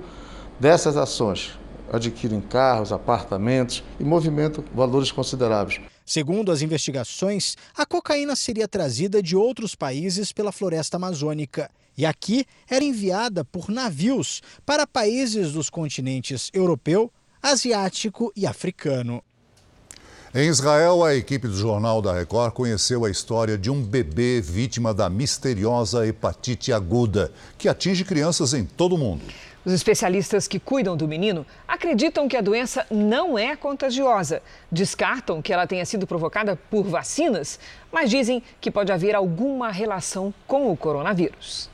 dessas 0.60 0.98
ações, 0.98 1.58
adquirem 1.90 2.42
carros, 2.42 2.92
apartamentos 2.92 3.82
e 3.98 4.04
movimentam 4.04 4.62
valores 4.74 5.10
consideráveis. 5.10 5.80
Segundo 6.06 6.52
as 6.52 6.62
investigações, 6.62 7.56
a 7.78 7.86
cocaína 7.86 8.36
seria 8.36 8.68
trazida 8.68 9.24
de 9.24 9.34
outros 9.34 9.74
países 9.74 10.34
pela 10.34 10.52
floresta 10.52 10.98
amazônica 10.98 11.72
e 11.98 12.06
aqui 12.06 12.46
era 12.70 12.84
enviada 12.84 13.46
por 13.46 13.70
navios 13.70 14.44
para 14.66 14.86
países 14.86 15.54
dos 15.54 15.70
continentes 15.70 16.50
europeu, 16.54 17.10
asiático 17.42 18.34
e 18.36 18.46
africano. 18.46 19.24
Em 20.38 20.50
Israel, 20.50 21.02
a 21.02 21.16
equipe 21.16 21.48
do 21.48 21.56
Jornal 21.56 22.02
da 22.02 22.12
Record 22.12 22.52
conheceu 22.52 23.06
a 23.06 23.10
história 23.10 23.58
de 23.58 23.72
um 23.72 23.82
bebê 23.82 24.42
vítima 24.42 24.94
da 24.94 25.10
misteriosa 25.10 26.06
hepatite 26.06 26.74
aguda, 26.74 27.32
que 27.58 27.70
atinge 27.70 28.04
crianças 28.04 28.54
em 28.54 28.66
todo 28.66 28.96
o 28.96 28.98
mundo. 28.98 29.24
Os 29.64 29.72
especialistas 29.72 30.46
que 30.46 30.60
cuidam 30.60 30.98
do 30.98 31.08
menino 31.08 31.46
acreditam 31.66 32.28
que 32.28 32.36
a 32.36 32.42
doença 32.42 32.86
não 32.92 33.40
é 33.40 33.56
contagiosa. 33.56 34.42
Descartam 34.70 35.42
que 35.42 35.54
ela 35.54 35.66
tenha 35.66 35.86
sido 35.86 36.06
provocada 36.06 36.60
por 36.70 36.84
vacinas, 36.84 37.58
mas 37.90 38.10
dizem 38.10 38.44
que 38.60 38.70
pode 38.70 38.92
haver 38.92 39.16
alguma 39.16 39.72
relação 39.72 40.34
com 40.46 40.70
o 40.70 40.76
coronavírus. 40.76 41.70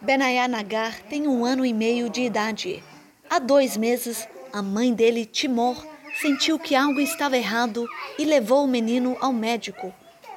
Benayá 0.00 0.48
Nagar 0.48 0.98
tem 1.02 1.28
um 1.28 1.44
ano 1.44 1.64
e 1.64 1.72
meio 1.72 2.10
de 2.10 2.22
idade. 2.22 2.82
Há 3.30 3.38
dois 3.38 3.76
meses, 3.76 4.26
a 4.52 4.60
mãe 4.60 4.92
dele, 4.92 5.24
Timor, 5.24 5.93
sentiu 6.20 6.58
que 6.58 6.74
algo 6.74 7.00
estava 7.00 7.36
errado 7.36 7.88
e 8.18 8.24
levou 8.24 8.64
o 8.64 8.68
menino 8.68 9.16
ao 9.20 9.32
médico. 9.32 9.92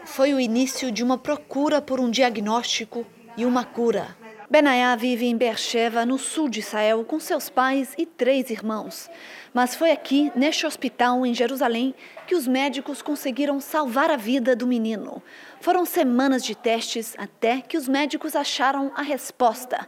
Foi 0.06 0.34
o 0.34 0.40
início 0.40 0.92
de 0.92 1.04
uma 1.04 1.18
procura 1.18 1.82
por 1.82 2.00
um 2.00 2.10
diagnóstico 2.10 3.06
e 3.36 3.46
uma 3.46 3.64
cura. 3.64 4.16
Benayá 4.50 4.96
vive 4.96 5.26
em 5.26 5.36
Beersheba, 5.36 6.06
no 6.06 6.18
sul 6.18 6.48
de 6.48 6.62
Israel, 6.62 7.04
com 7.04 7.20
seus 7.20 7.50
pais 7.50 7.94
e 7.98 8.06
três 8.06 8.50
irmãos. 8.50 9.10
Mas 9.54 9.76
foi 9.76 9.92
aqui, 9.92 10.32
neste 10.34 10.66
hospital 10.66 11.26
em 11.26 11.34
Jerusalém, 11.34 11.94
que 12.26 12.34
os 12.34 12.48
médicos 12.48 13.02
conseguiram 13.02 13.60
salvar 13.60 14.10
a 14.10 14.16
vida 14.16 14.56
do 14.56 14.66
menino. 14.66 15.22
Foram 15.60 15.84
semanas 15.84 16.46
de 16.46 16.56
testes 16.56 17.14
até 17.18 17.60
que 17.60 17.76
os 17.76 17.90
médicos 17.90 18.38
acharam 18.38 18.90
a 18.96 19.02
resposta. 19.02 19.86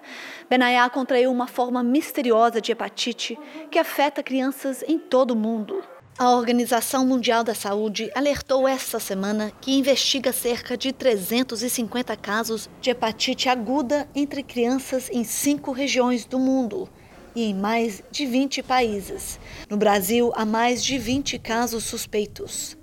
Benayá 0.50 0.89
contraiu 0.89 1.32
uma 1.32 1.48
forma 1.48 1.82
misteriosa 1.82 2.60
de 2.60 2.74
hepatite 2.74 3.39
que 3.72 3.80
afeta 3.80 4.22
crianças 4.22 4.84
em 4.86 5.00
todo 5.00 5.32
o 5.32 5.38
mundo. 5.38 5.82
A 6.20 6.32
Organização 6.32 7.06
Mundial 7.06 7.46
da 7.46 7.56
Saúde 7.56 8.12
alertou 8.14 8.68
esta 8.68 9.00
semana 9.00 9.54
que 9.62 9.72
investiga 9.72 10.34
cerca 10.34 10.76
de 10.76 10.92
350 10.92 12.14
casos 12.18 12.70
de 12.82 12.90
hepatite 12.90 13.48
aguda 13.48 14.06
entre 14.14 14.44
crianças 14.44 15.10
em 15.14 15.24
cinco 15.24 15.72
regiões 15.72 16.26
do 16.26 16.38
mundo 16.38 16.90
e 17.34 17.44
em 17.44 17.54
mais 17.54 18.04
de 18.12 18.26
20 18.26 18.62
países. 18.64 19.40
No 19.70 19.78
Brasil, 19.78 20.34
há 20.36 20.44
mais 20.44 20.84
de 20.84 20.98
20 20.98 21.40
casos 21.40 21.86
suspeitos. 21.86 22.78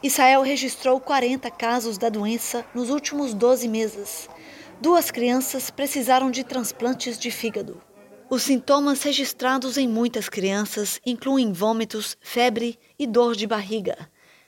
Israel 0.00 0.42
registrou 0.42 1.00
40 1.00 1.50
casos 1.50 1.98
da 1.98 2.08
doença 2.08 2.64
nos 2.72 2.90
últimos 2.90 3.34
12 3.34 3.66
meses. 3.66 4.28
Duas 4.80 5.10
crianças 5.10 5.68
precisaram 5.68 6.30
de 6.30 6.44
transplantes 6.44 7.18
de 7.18 7.32
fígado. 7.32 7.87
Os 8.30 8.42
sintomas 8.42 9.02
registrados 9.02 9.78
em 9.78 9.88
muitas 9.88 10.28
crianças 10.28 11.00
incluem 11.04 11.50
vômitos, 11.50 12.14
febre 12.20 12.78
e 12.98 13.06
dor 13.06 13.34
de 13.34 13.46
barriga. 13.46 13.96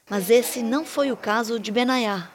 Mas 0.08 0.28
esse 0.28 0.62
não 0.62 0.84
foi 0.84 1.10
o 1.10 1.16
caso 1.16 1.58
de 1.58 1.72
Benayá. 1.72 2.28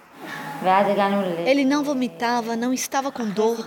Ele 1.45 1.63
não 1.63 1.83
vomitava, 1.83 2.55
não 2.55 2.73
estava 2.73 3.11
com 3.11 3.29
dor, 3.29 3.63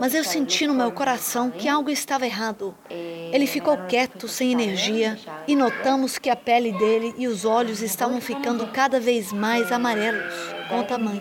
mas 0.00 0.14
eu 0.14 0.24
senti 0.24 0.66
no 0.66 0.72
meu 0.72 0.90
coração 0.90 1.50
que 1.50 1.68
algo 1.68 1.90
estava 1.90 2.24
errado. 2.24 2.74
Ele 2.88 3.46
ficou 3.46 3.76
quieto, 3.86 4.26
sem 4.26 4.52
energia, 4.52 5.18
e 5.46 5.54
notamos 5.54 6.16
que 6.16 6.30
a 6.30 6.36
pele 6.36 6.72
dele 6.72 7.14
e 7.18 7.28
os 7.28 7.44
olhos 7.44 7.82
estavam 7.82 8.20
ficando 8.22 8.66
cada 8.68 8.98
vez 8.98 9.32
mais 9.32 9.70
amarelos, 9.70 10.32
conta 10.70 10.94
a 10.94 10.98
mãe. 10.98 11.20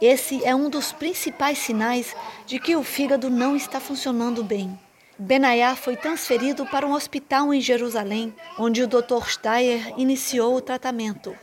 Esse 0.00 0.44
é 0.44 0.54
um 0.54 0.68
dos 0.68 0.92
principais 0.92 1.58
sinais 1.58 2.14
de 2.46 2.58
que 2.58 2.76
o 2.76 2.82
fígado 2.82 3.30
não 3.30 3.56
está 3.56 3.80
funcionando 3.80 4.42
bem. 4.42 4.78
Benayá 5.16 5.76
foi 5.76 5.96
transferido 5.96 6.66
para 6.66 6.86
um 6.86 6.92
hospital 6.92 7.54
em 7.54 7.60
Jerusalém, 7.60 8.34
onde 8.58 8.82
o 8.82 8.88
Dr. 8.88 9.24
Steyer 9.28 9.94
iniciou 9.96 10.56
o 10.56 10.60
tratamento. 10.60 11.36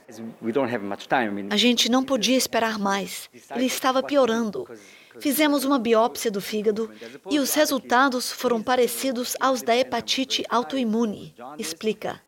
A 1.50 1.58
gente 1.58 1.89
não 1.89 2.03
podia 2.03 2.36
esperar 2.36 2.77
mais. 2.77 3.29
Ele 3.55 3.65
estava 3.65 4.03
piorando. 4.03 4.67
Fizemos 5.20 5.63
uma 5.63 5.79
biópsia 5.79 6.29
do 6.29 6.41
fígado 6.41 6.91
e 7.29 7.39
os 7.39 7.53
resultados 7.53 8.31
foram 8.31 8.62
parecidos 8.62 9.38
aos 9.39 9.62
da 9.62 9.75
hepatite 9.75 10.43
autoimune, 10.50 11.34
explica. 11.58 12.22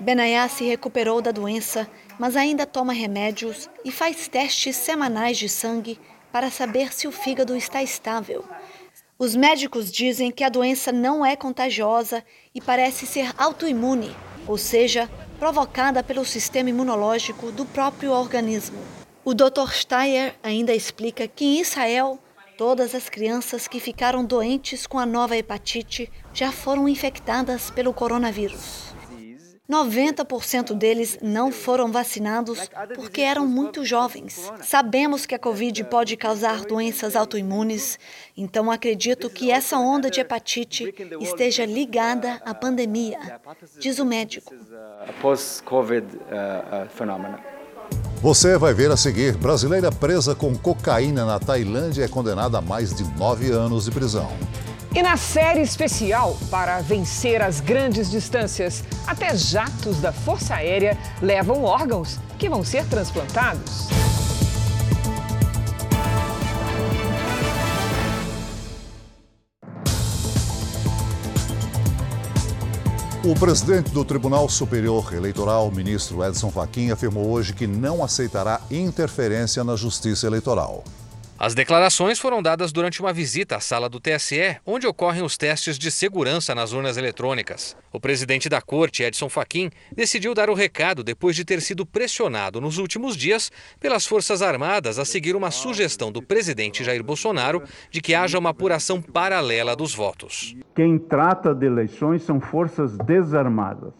Benayá 0.00 0.48
se 0.48 0.64
recuperou 0.64 1.20
da 1.20 1.30
doença, 1.30 1.88
mas 2.20 2.36
ainda 2.36 2.66
toma 2.66 2.92
remédios 2.92 3.66
e 3.82 3.90
faz 3.90 4.28
testes 4.28 4.76
semanais 4.76 5.38
de 5.38 5.48
sangue 5.48 5.98
para 6.30 6.50
saber 6.50 6.92
se 6.92 7.08
o 7.08 7.10
fígado 7.10 7.56
está 7.56 7.82
estável. 7.82 8.44
Os 9.18 9.34
médicos 9.34 9.90
dizem 9.90 10.30
que 10.30 10.44
a 10.44 10.50
doença 10.50 10.92
não 10.92 11.24
é 11.24 11.34
contagiosa 11.34 12.22
e 12.54 12.60
parece 12.60 13.06
ser 13.06 13.32
autoimune, 13.38 14.14
ou 14.46 14.58
seja, 14.58 15.08
provocada 15.38 16.02
pelo 16.02 16.26
sistema 16.26 16.68
imunológico 16.68 17.50
do 17.52 17.64
próprio 17.64 18.12
organismo. 18.12 18.78
O 19.24 19.32
Dr. 19.32 19.72
Steyer 19.72 20.34
ainda 20.42 20.74
explica 20.74 21.26
que 21.26 21.46
em 21.46 21.60
Israel, 21.60 22.18
todas 22.58 22.94
as 22.94 23.08
crianças 23.08 23.66
que 23.66 23.80
ficaram 23.80 24.22
doentes 24.22 24.86
com 24.86 24.98
a 24.98 25.06
nova 25.06 25.38
hepatite 25.38 26.12
já 26.34 26.52
foram 26.52 26.86
infectadas 26.86 27.70
pelo 27.70 27.94
coronavírus. 27.94 28.89
90% 29.70 30.74
deles 30.74 31.18
não 31.22 31.52
foram 31.52 31.92
vacinados 31.92 32.68
porque 32.96 33.20
eram 33.20 33.46
muito 33.46 33.84
jovens. 33.84 34.50
Sabemos 34.62 35.24
que 35.24 35.34
a 35.34 35.38
Covid 35.38 35.84
pode 35.84 36.16
causar 36.16 36.62
doenças 36.62 37.14
autoimunes, 37.14 37.98
então 38.36 38.70
acredito 38.70 39.30
que 39.30 39.50
essa 39.50 39.78
onda 39.78 40.10
de 40.10 40.20
hepatite 40.20 40.92
esteja 41.20 41.64
ligada 41.64 42.42
à 42.44 42.52
pandemia, 42.52 43.40
diz 43.78 43.98
o 44.00 44.04
médico. 44.04 44.52
Você 48.22 48.58
vai 48.58 48.74
ver 48.74 48.90
a 48.90 48.96
seguir: 48.96 49.36
brasileira 49.36 49.90
presa 49.90 50.34
com 50.34 50.56
cocaína 50.56 51.24
na 51.24 51.38
Tailândia 51.38 52.04
é 52.04 52.08
condenada 52.08 52.58
a 52.58 52.60
mais 52.60 52.94
de 52.94 53.04
nove 53.18 53.50
anos 53.50 53.84
de 53.84 53.90
prisão. 53.90 54.30
E 54.92 55.02
na 55.02 55.16
série 55.16 55.60
especial, 55.60 56.36
para 56.50 56.80
vencer 56.80 57.40
as 57.40 57.60
grandes 57.60 58.10
distâncias, 58.10 58.82
até 59.06 59.36
jatos 59.36 60.00
da 60.00 60.12
Força 60.12 60.56
Aérea 60.56 60.98
levam 61.22 61.62
órgãos 61.62 62.18
que 62.36 62.48
vão 62.48 62.64
ser 62.64 62.84
transplantados. 62.86 63.88
O 73.22 73.34
presidente 73.38 73.90
do 73.92 74.04
Tribunal 74.04 74.48
Superior 74.48 75.14
Eleitoral, 75.14 75.70
ministro 75.70 76.24
Edson 76.24 76.50
Fachin, 76.50 76.90
afirmou 76.90 77.28
hoje 77.28 77.52
que 77.52 77.66
não 77.66 78.02
aceitará 78.02 78.60
interferência 78.68 79.62
na 79.62 79.76
justiça 79.76 80.26
eleitoral. 80.26 80.82
As 81.42 81.54
declarações 81.54 82.18
foram 82.18 82.42
dadas 82.42 82.70
durante 82.70 83.00
uma 83.00 83.14
visita 83.14 83.56
à 83.56 83.60
sala 83.60 83.88
do 83.88 83.98
TSE, 83.98 84.58
onde 84.66 84.86
ocorrem 84.86 85.22
os 85.22 85.38
testes 85.38 85.78
de 85.78 85.90
segurança 85.90 86.54
nas 86.54 86.74
urnas 86.74 86.98
eletrônicas. 86.98 87.74
O 87.90 87.98
presidente 87.98 88.46
da 88.46 88.60
corte, 88.60 89.02
Edson 89.02 89.30
Fachin, 89.30 89.70
decidiu 89.90 90.34
dar 90.34 90.50
o 90.50 90.54
recado 90.54 91.02
depois 91.02 91.34
de 91.34 91.42
ter 91.42 91.62
sido 91.62 91.86
pressionado 91.86 92.60
nos 92.60 92.76
últimos 92.76 93.16
dias 93.16 93.50
pelas 93.80 94.04
Forças 94.06 94.42
Armadas 94.42 94.98
a 94.98 95.04
seguir 95.06 95.34
uma 95.34 95.50
sugestão 95.50 96.12
do 96.12 96.20
presidente 96.20 96.84
Jair 96.84 97.02
Bolsonaro 97.02 97.62
de 97.90 98.02
que 98.02 98.14
haja 98.14 98.38
uma 98.38 98.50
apuração 98.50 99.00
paralela 99.00 99.74
dos 99.74 99.94
votos. 99.94 100.54
Quem 100.74 100.98
trata 100.98 101.54
de 101.54 101.64
eleições 101.64 102.22
são 102.22 102.38
forças 102.38 102.98
desarmadas. 102.98 103.94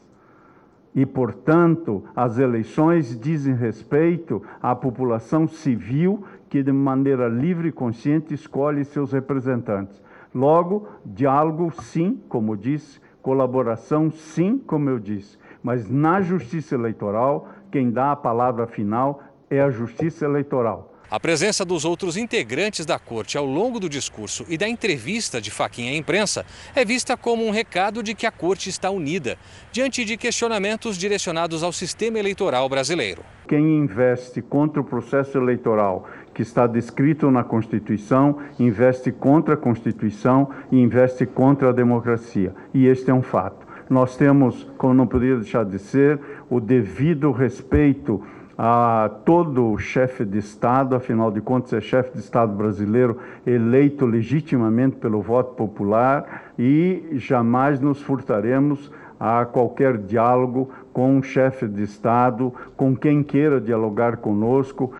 E, 0.95 1.07
portanto, 1.07 2.05
as 2.17 2.39
eleições 2.39 3.19
dizem 3.19 3.55
respeito 3.55 4.43
à 4.61 4.75
população 4.75 5.47
civil 5.47 6.25
que 6.51 6.65
de 6.65 6.73
maneira 6.73 7.29
livre 7.29 7.69
e 7.69 7.73
consciente 7.73 8.35
escolhe 8.35 8.85
seus 8.85 9.13
representantes. 9.13 10.03
Logo, 10.35 10.89
diálogo 11.07 11.73
sim, 11.81 12.21
como 12.29 12.57
disse, 12.57 13.01
colaboração 13.23 14.11
sim, 14.11 14.59
como 14.59 14.91
eu 14.91 14.99
disse, 14.99 15.39
mas 15.63 15.89
na 15.89 16.21
justiça 16.21 16.75
eleitoral, 16.75 17.49
quem 17.71 17.91
dá 17.91 18.13
a 18.13 18.17
palavra 18.17 18.67
final 18.67 19.23
é 19.49 19.61
a 19.61 19.71
justiça 19.71 20.25
eleitoral. 20.25 20.91
A 21.11 21.19
presença 21.19 21.65
dos 21.65 21.85
outros 21.85 22.17
integrantes 22.17 22.87
da 22.87 22.97
corte 22.97 23.37
ao 23.37 23.45
longo 23.45 23.81
do 23.81 23.89
discurso 23.89 24.47
e 24.49 24.57
da 24.57 24.69
entrevista 24.69 25.41
de 25.41 25.51
Faquinha 25.51 25.91
à 25.91 25.97
imprensa 25.97 26.47
é 26.73 26.85
vista 26.85 27.17
como 27.17 27.45
um 27.45 27.51
recado 27.51 28.01
de 28.01 28.15
que 28.15 28.27
a 28.27 28.31
corte 28.31 28.71
está 28.71 28.91
unida, 28.91 29.37
diante 29.73 30.05
de 30.05 30.17
questionamentos 30.17 30.97
direcionados 30.97 31.65
ao 31.65 31.73
sistema 31.73 32.21
eleitoral 32.21 32.69
brasileiro. 32.69 33.25
Quem 33.49 33.79
investe 33.79 34.41
contra 34.41 34.81
o 34.81 34.85
processo 34.85 35.37
eleitoral 35.37 36.09
que 36.33 36.43
está 36.43 36.67
descrito 36.67 37.31
na 37.31 37.45
Constituição, 37.45 38.39
investe 38.59 39.11
contra 39.11 39.55
a 39.55 39.57
Constituição 39.57 40.51
e 40.71 40.81
investe 40.81 41.27
contra 41.27 41.71
a 41.71 41.73
democracia. 41.73 42.55
E 42.73 42.87
este 42.87 43.11
é 43.11 43.15
um 43.15 43.23
fato. 43.23 43.67
Nós 43.89 44.17
temos, 44.17 44.71
como 44.79 44.95
não 44.95 45.07
poderia 45.07 45.37
deixar 45.37 45.65
de 45.65 45.79
ser, 45.79 46.21
o 46.49 46.61
devido 46.61 47.33
respeito 47.33 48.23
a 48.63 49.11
todo 49.25 49.79
chefe 49.79 50.23
de 50.23 50.37
Estado, 50.37 50.95
afinal 50.95 51.31
de 51.31 51.41
contas 51.41 51.73
é 51.73 51.81
chefe 51.81 52.13
de 52.13 52.19
Estado 52.19 52.53
brasileiro 52.53 53.17
eleito 53.47 54.05
legitimamente 54.05 54.97
pelo 54.97 55.23
voto 55.23 55.55
popular 55.55 56.53
e 56.59 57.03
jamais 57.15 57.81
nos 57.81 58.03
furtaremos 58.03 58.93
a 59.19 59.47
qualquer 59.47 59.97
diálogo 59.97 60.71
com 60.93 61.17
um 61.17 61.23
chefe 61.23 61.67
de 61.67 61.83
Estado, 61.83 62.53
com 62.77 62.95
quem 62.95 63.23
queira 63.23 63.61
dialogar 63.61 64.19
conosco. 64.19 64.95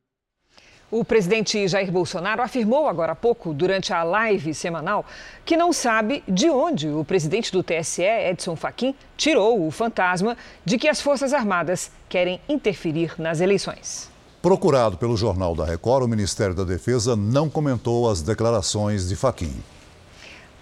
O 0.91 1.05
presidente 1.05 1.69
Jair 1.69 1.93
Bolsonaro 1.93 2.43
afirmou 2.43 2.89
agora 2.89 3.13
há 3.13 3.15
pouco, 3.15 3.55
durante 3.55 3.93
a 3.93 4.03
live 4.03 4.53
semanal, 4.53 5.07
que 5.45 5.57
não 5.57 5.73
sabe 5.73 6.25
de 6.27 6.51
onde 6.51 6.89
o 6.89 7.05
presidente 7.05 7.53
do 7.53 7.63
TSE, 7.63 8.03
Edson 8.03 8.57
Fachin, 8.57 8.93
tirou 9.17 9.65
o 9.65 9.71
fantasma 9.71 10.37
de 10.65 10.77
que 10.77 10.89
as 10.89 11.01
Forças 11.01 11.33
Armadas 11.33 11.93
querem 12.09 12.41
interferir 12.49 13.15
nas 13.19 13.41
eleições. 13.41 14.11
Procurado 14.43 14.97
pelo 14.97 15.17
Jornal 15.17 15.55
da 15.55 15.65
Record, 15.65 16.03
o 16.03 16.09
Ministério 16.09 16.57
da 16.57 16.65
Defesa 16.65 17.15
não 17.15 17.49
comentou 17.49 18.11
as 18.11 18.21
declarações 18.21 19.09
de 19.09 19.15
Fachin. 19.15 19.55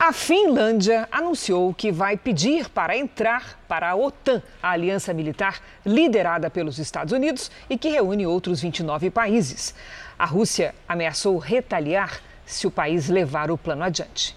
A 0.00 0.12
Finlândia 0.12 1.08
anunciou 1.10 1.74
que 1.74 1.90
vai 1.90 2.16
pedir 2.16 2.68
para 2.68 2.96
entrar 2.96 3.58
para 3.66 3.90
a 3.90 3.96
OTAN, 3.96 4.40
a 4.62 4.70
aliança 4.70 5.12
militar 5.12 5.60
liderada 5.84 6.48
pelos 6.48 6.78
Estados 6.78 7.12
Unidos 7.12 7.50
e 7.68 7.76
que 7.76 7.88
reúne 7.88 8.24
outros 8.24 8.60
29 8.60 9.10
países. 9.10 9.74
A 10.16 10.24
Rússia 10.24 10.72
ameaçou 10.88 11.36
retaliar 11.36 12.20
se 12.46 12.64
o 12.64 12.70
país 12.70 13.08
levar 13.08 13.50
o 13.50 13.58
plano 13.58 13.82
adiante. 13.82 14.36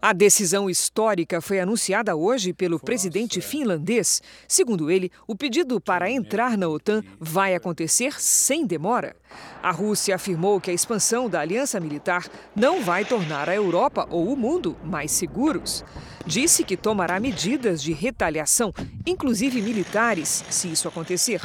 A 0.00 0.12
decisão 0.12 0.70
histórica 0.70 1.40
foi 1.40 1.58
anunciada 1.58 2.14
hoje 2.14 2.52
pelo 2.52 2.78
presidente 2.78 3.40
finlandês. 3.40 4.22
Segundo 4.46 4.92
ele, 4.92 5.10
o 5.26 5.34
pedido 5.34 5.80
para 5.80 6.08
entrar 6.08 6.56
na 6.56 6.68
OTAN 6.68 7.02
vai 7.18 7.56
acontecer 7.56 8.20
sem 8.20 8.64
demora. 8.64 9.16
A 9.60 9.72
Rússia 9.72 10.14
afirmou 10.14 10.60
que 10.60 10.70
a 10.70 10.74
expansão 10.74 11.28
da 11.28 11.40
aliança 11.40 11.80
militar 11.80 12.28
não 12.54 12.80
vai 12.80 13.04
tornar 13.04 13.48
a 13.48 13.54
Europa 13.56 14.06
ou 14.08 14.32
o 14.32 14.36
mundo 14.36 14.76
mais 14.84 15.10
seguros. 15.10 15.84
Disse 16.28 16.62
que 16.62 16.76
tomará 16.76 17.18
medidas 17.18 17.82
de 17.82 17.90
retaliação, 17.94 18.70
inclusive 19.06 19.62
militares, 19.62 20.44
se 20.50 20.70
isso 20.70 20.86
acontecer. 20.86 21.40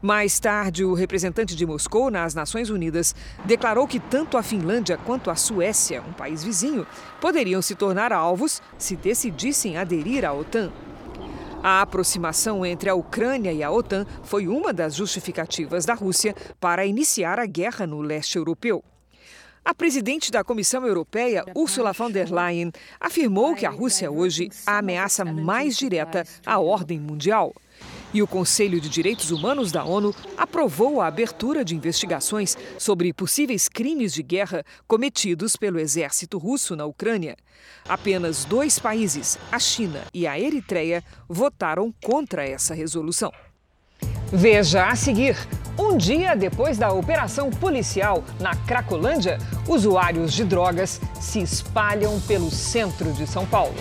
Mais 0.00 0.40
tarde, 0.40 0.82
o 0.82 0.94
representante 0.94 1.54
de 1.54 1.66
Moscou 1.66 2.10
nas 2.10 2.34
Nações 2.34 2.70
Unidas 2.70 3.14
declarou 3.44 3.86
que 3.86 4.00
tanto 4.00 4.38
a 4.38 4.42
Finlândia 4.42 4.96
quanto 4.96 5.30
a 5.30 5.36
Suécia, 5.36 6.00
um 6.00 6.14
país 6.14 6.42
vizinho, 6.42 6.86
poderiam 7.20 7.60
se 7.60 7.74
tornar 7.74 8.14
alvos 8.14 8.62
se 8.78 8.96
decidissem 8.96 9.76
aderir 9.76 10.24
à 10.24 10.32
OTAN. 10.32 10.72
A 11.62 11.82
aproximação 11.82 12.64
entre 12.64 12.88
a 12.88 12.94
Ucrânia 12.94 13.52
e 13.52 13.62
a 13.62 13.70
OTAN 13.70 14.06
foi 14.22 14.48
uma 14.48 14.72
das 14.72 14.94
justificativas 14.94 15.84
da 15.84 15.92
Rússia 15.92 16.34
para 16.58 16.86
iniciar 16.86 17.38
a 17.38 17.44
guerra 17.44 17.86
no 17.86 18.00
leste 18.00 18.38
europeu. 18.38 18.82
A 19.64 19.72
presidente 19.72 20.30
da 20.30 20.44
Comissão 20.44 20.86
Europeia, 20.86 21.42
Ursula 21.54 21.94
von 21.94 22.10
der 22.10 22.30
Leyen, 22.30 22.70
afirmou 23.00 23.54
que 23.54 23.64
a 23.64 23.70
Rússia 23.70 24.10
hoje 24.10 24.50
a 24.66 24.76
ameaça 24.76 25.24
mais 25.24 25.78
direta 25.78 26.22
à 26.44 26.60
ordem 26.60 27.00
mundial. 27.00 27.54
E 28.12 28.22
o 28.22 28.26
Conselho 28.26 28.78
de 28.78 28.90
Direitos 28.90 29.30
Humanos 29.30 29.72
da 29.72 29.82
ONU 29.82 30.14
aprovou 30.36 31.00
a 31.00 31.06
abertura 31.06 31.64
de 31.64 31.74
investigações 31.74 32.58
sobre 32.78 33.10
possíveis 33.14 33.66
crimes 33.66 34.12
de 34.12 34.22
guerra 34.22 34.62
cometidos 34.86 35.56
pelo 35.56 35.80
exército 35.80 36.36
russo 36.36 36.76
na 36.76 36.84
Ucrânia. 36.84 37.34
Apenas 37.88 38.44
dois 38.44 38.78
países, 38.78 39.38
a 39.50 39.58
China 39.58 40.02
e 40.12 40.26
a 40.26 40.38
Eritreia, 40.38 41.02
votaram 41.26 41.92
contra 42.02 42.46
essa 42.46 42.74
resolução. 42.74 43.32
Veja 44.32 44.86
a 44.86 44.96
seguir. 44.96 45.36
Um 45.78 45.96
dia 45.96 46.36
depois 46.36 46.78
da 46.78 46.92
operação 46.92 47.50
policial 47.50 48.22
na 48.38 48.54
Cracolândia, 48.54 49.38
usuários 49.66 50.32
de 50.32 50.44
drogas 50.44 51.00
se 51.20 51.40
espalham 51.40 52.20
pelo 52.20 52.50
centro 52.50 53.12
de 53.12 53.26
São 53.26 53.44
Paulo. 53.44 53.74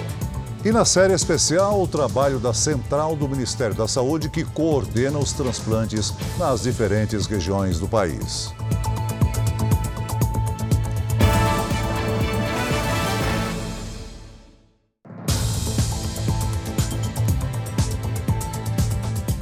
E 0.66 0.72
na 0.72 0.86
série 0.86 1.14
especial, 1.14 1.82
o 1.82 1.88
trabalho 1.88 2.40
da 2.40 2.54
Central 2.54 3.16
do 3.16 3.28
Ministério 3.28 3.76
da 3.76 3.88
Saúde, 3.88 4.30
que 4.30 4.46
coordena 4.46 5.20
os 5.20 5.34
transplantes 5.34 6.14
nas 6.40 6.64
diferentes 6.64 7.26
regiões 7.26 7.80
do 7.80 7.88
país. 7.88 8.54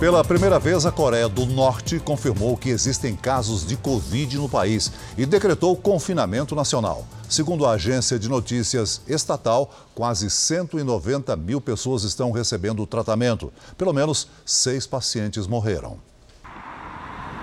Pela 0.02 0.24
primeira 0.24 0.58
vez, 0.58 0.84
a 0.84 0.92
Coreia 0.92 1.30
do 1.30 1.46
Norte 1.46 2.00
confirmou 2.00 2.58
que 2.58 2.72
existem 2.72 3.16
casos 3.16 3.64
de 3.64 3.78
Covid 3.78 4.36
no 4.36 4.50
país 4.50 4.92
e 5.16 5.28
decretou 5.28 5.78
confinamento 5.78 6.56
nacional. 6.56 7.06
Segundo 7.30 7.68
a 7.68 7.74
agência 7.74 8.18
de 8.18 8.28
notícias 8.28 9.04
estatal, 9.08 9.72
quase 9.94 10.28
190 10.28 11.36
mil 11.36 11.62
pessoas 11.62 12.02
estão 12.02 12.32
recebendo 12.32 12.84
tratamento. 12.88 13.54
Pelo 13.78 13.94
menos 13.94 14.28
seis 14.44 14.88
pacientes 14.88 15.46
morreram. 15.46 16.00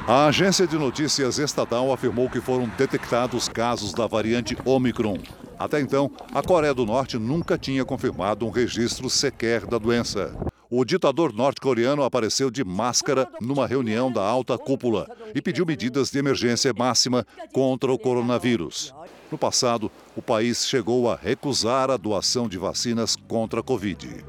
A 0.08 0.26
agência 0.26 0.66
de 0.66 0.76
notícias 0.76 1.38
estatal 1.38 1.92
afirmou 1.92 2.28
que 2.28 2.40
foram 2.40 2.68
detectados 2.76 3.48
casos 3.48 3.92
da 3.92 4.08
variante 4.08 4.58
Omicron. 4.64 5.18
Até 5.56 5.80
então, 5.80 6.10
a 6.34 6.42
Coreia 6.42 6.74
do 6.74 6.84
Norte 6.84 7.18
nunca 7.18 7.56
tinha 7.56 7.84
confirmado 7.84 8.44
um 8.44 8.50
registro 8.50 9.08
sequer 9.08 9.64
da 9.64 9.78
doença. 9.78 10.34
O 10.70 10.84
ditador 10.84 11.32
norte-coreano 11.32 12.02
apareceu 12.02 12.50
de 12.50 12.62
máscara 12.62 13.26
numa 13.40 13.66
reunião 13.66 14.12
da 14.12 14.22
alta 14.22 14.58
cúpula 14.58 15.08
e 15.34 15.40
pediu 15.40 15.64
medidas 15.64 16.10
de 16.10 16.18
emergência 16.18 16.74
máxima 16.76 17.26
contra 17.54 17.90
o 17.90 17.98
coronavírus. 17.98 18.94
No 19.32 19.38
passado, 19.38 19.90
o 20.14 20.20
país 20.20 20.68
chegou 20.68 21.10
a 21.10 21.16
recusar 21.16 21.90
a 21.90 21.96
doação 21.96 22.46
de 22.46 22.58
vacinas 22.58 23.16
contra 23.16 23.60
a 23.60 23.62
Covid. 23.62 24.22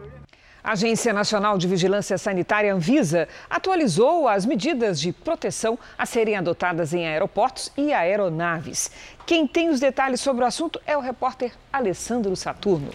A 0.63 0.71
Agência 0.71 1.11
Nacional 1.11 1.57
de 1.57 1.67
Vigilância 1.67 2.17
Sanitária 2.17 2.73
Anvisa 2.73 3.27
atualizou 3.49 4.25
as 4.25 4.45
medidas 4.45 5.01
de 5.01 5.11
proteção 5.11 5.77
a 5.97 6.05
serem 6.05 6.37
adotadas 6.37 6.93
em 6.93 7.05
aeroportos 7.05 7.69
e 7.75 7.91
aeronaves. 7.91 8.91
Quem 9.25 9.45
tem 9.45 9.69
os 9.69 9.81
detalhes 9.81 10.21
sobre 10.21 10.45
o 10.45 10.47
assunto 10.47 10.79
é 10.87 10.95
o 10.95 11.01
repórter 11.01 11.51
Alessandro 11.71 12.33
Saturno. 12.37 12.91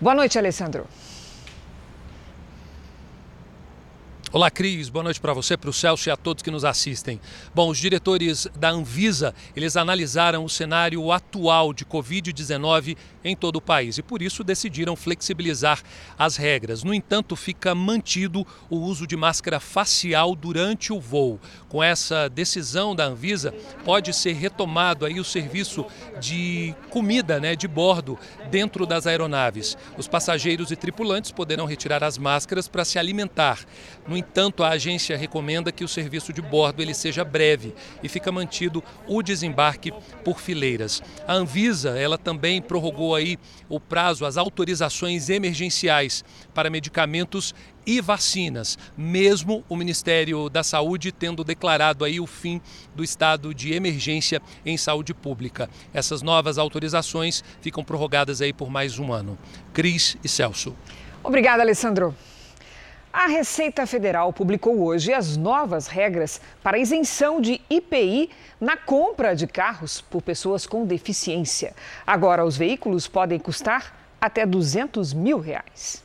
Boa 0.00 0.14
noite, 0.14 0.38
Alessandro. 0.38 0.86
Olá, 4.30 4.50
Cris. 4.50 4.90
Boa 4.90 5.02
noite 5.02 5.18
para 5.18 5.32
você, 5.32 5.56
para 5.56 5.70
o 5.70 5.72
Celso 5.72 6.06
e 6.06 6.12
a 6.12 6.16
todos 6.16 6.42
que 6.42 6.50
nos 6.50 6.62
assistem. 6.62 7.18
Bom, 7.54 7.70
os 7.70 7.78
diretores 7.78 8.46
da 8.54 8.68
Anvisa, 8.68 9.34
eles 9.56 9.74
analisaram 9.74 10.44
o 10.44 10.50
cenário 10.50 11.10
atual 11.10 11.72
de 11.72 11.86
Covid-19 11.86 12.94
em 13.24 13.34
todo 13.34 13.56
o 13.56 13.60
país 13.60 13.96
e 13.96 14.02
por 14.02 14.20
isso 14.20 14.44
decidiram 14.44 14.94
flexibilizar 14.94 15.82
as 16.18 16.36
regras. 16.36 16.84
No 16.84 16.92
entanto, 16.92 17.34
fica 17.34 17.74
mantido 17.74 18.46
o 18.68 18.76
uso 18.76 19.06
de 19.06 19.16
máscara 19.16 19.58
facial 19.58 20.34
durante 20.34 20.92
o 20.92 21.00
voo. 21.00 21.40
Com 21.66 21.82
essa 21.82 22.28
decisão 22.28 22.94
da 22.94 23.06
Anvisa, 23.06 23.54
pode 23.82 24.12
ser 24.12 24.34
retomado 24.34 25.06
aí 25.06 25.18
o 25.18 25.24
serviço 25.24 25.86
de 26.20 26.74
comida, 26.90 27.40
né, 27.40 27.56
de 27.56 27.66
bordo 27.66 28.18
dentro 28.50 28.84
das 28.84 29.06
aeronaves. 29.06 29.74
Os 29.96 30.06
passageiros 30.06 30.70
e 30.70 30.76
tripulantes 30.76 31.32
poderão 31.32 31.64
retirar 31.64 32.04
as 32.04 32.18
máscaras 32.18 32.68
para 32.68 32.84
se 32.84 32.98
alimentar. 32.98 33.64
No 34.06 34.17
entanto, 34.18 34.62
a 34.62 34.70
agência 34.70 35.16
recomenda 35.16 35.72
que 35.72 35.84
o 35.84 35.88
serviço 35.88 36.32
de 36.32 36.42
bordo 36.42 36.82
ele 36.82 36.94
seja 36.94 37.24
breve 37.24 37.74
e 38.02 38.08
fica 38.08 38.32
mantido 38.32 38.82
o 39.06 39.22
desembarque 39.22 39.92
por 40.24 40.40
fileiras. 40.40 41.02
A 41.26 41.34
Anvisa, 41.34 41.98
ela 41.98 42.18
também 42.18 42.60
prorrogou 42.60 43.14
aí 43.14 43.38
o 43.68 43.78
prazo, 43.78 44.26
as 44.26 44.36
autorizações 44.36 45.28
emergenciais 45.28 46.24
para 46.52 46.70
medicamentos 46.70 47.54
e 47.86 48.02
vacinas, 48.02 48.76
mesmo 48.96 49.64
o 49.66 49.74
Ministério 49.74 50.50
da 50.50 50.62
Saúde 50.62 51.10
tendo 51.10 51.42
declarado 51.42 52.04
aí 52.04 52.20
o 52.20 52.26
fim 52.26 52.60
do 52.94 53.02
estado 53.02 53.54
de 53.54 53.72
emergência 53.72 54.42
em 54.66 54.76
saúde 54.76 55.14
pública. 55.14 55.70
Essas 55.94 56.20
novas 56.20 56.58
autorizações 56.58 57.42
ficam 57.62 57.82
prorrogadas 57.82 58.42
aí 58.42 58.52
por 58.52 58.68
mais 58.68 58.98
um 58.98 59.10
ano. 59.10 59.38
Cris 59.72 60.18
e 60.22 60.28
Celso. 60.28 60.76
Obrigada, 61.24 61.62
Alessandro. 61.62 62.14
A 63.12 63.26
Receita 63.26 63.86
Federal 63.86 64.32
publicou 64.34 64.82
hoje 64.82 65.14
as 65.14 65.34
novas 65.34 65.86
regras 65.86 66.40
para 66.62 66.78
isenção 66.78 67.40
de 67.40 67.60
IPI 67.70 68.28
na 68.60 68.76
compra 68.76 69.34
de 69.34 69.46
carros 69.46 70.02
por 70.02 70.20
pessoas 70.20 70.66
com 70.66 70.84
deficiência. 70.84 71.74
Agora, 72.06 72.44
os 72.44 72.56
veículos 72.56 73.08
podem 73.08 73.38
custar 73.38 73.98
até 74.20 74.44
200 74.44 75.14
mil 75.14 75.38
reais. 75.38 76.04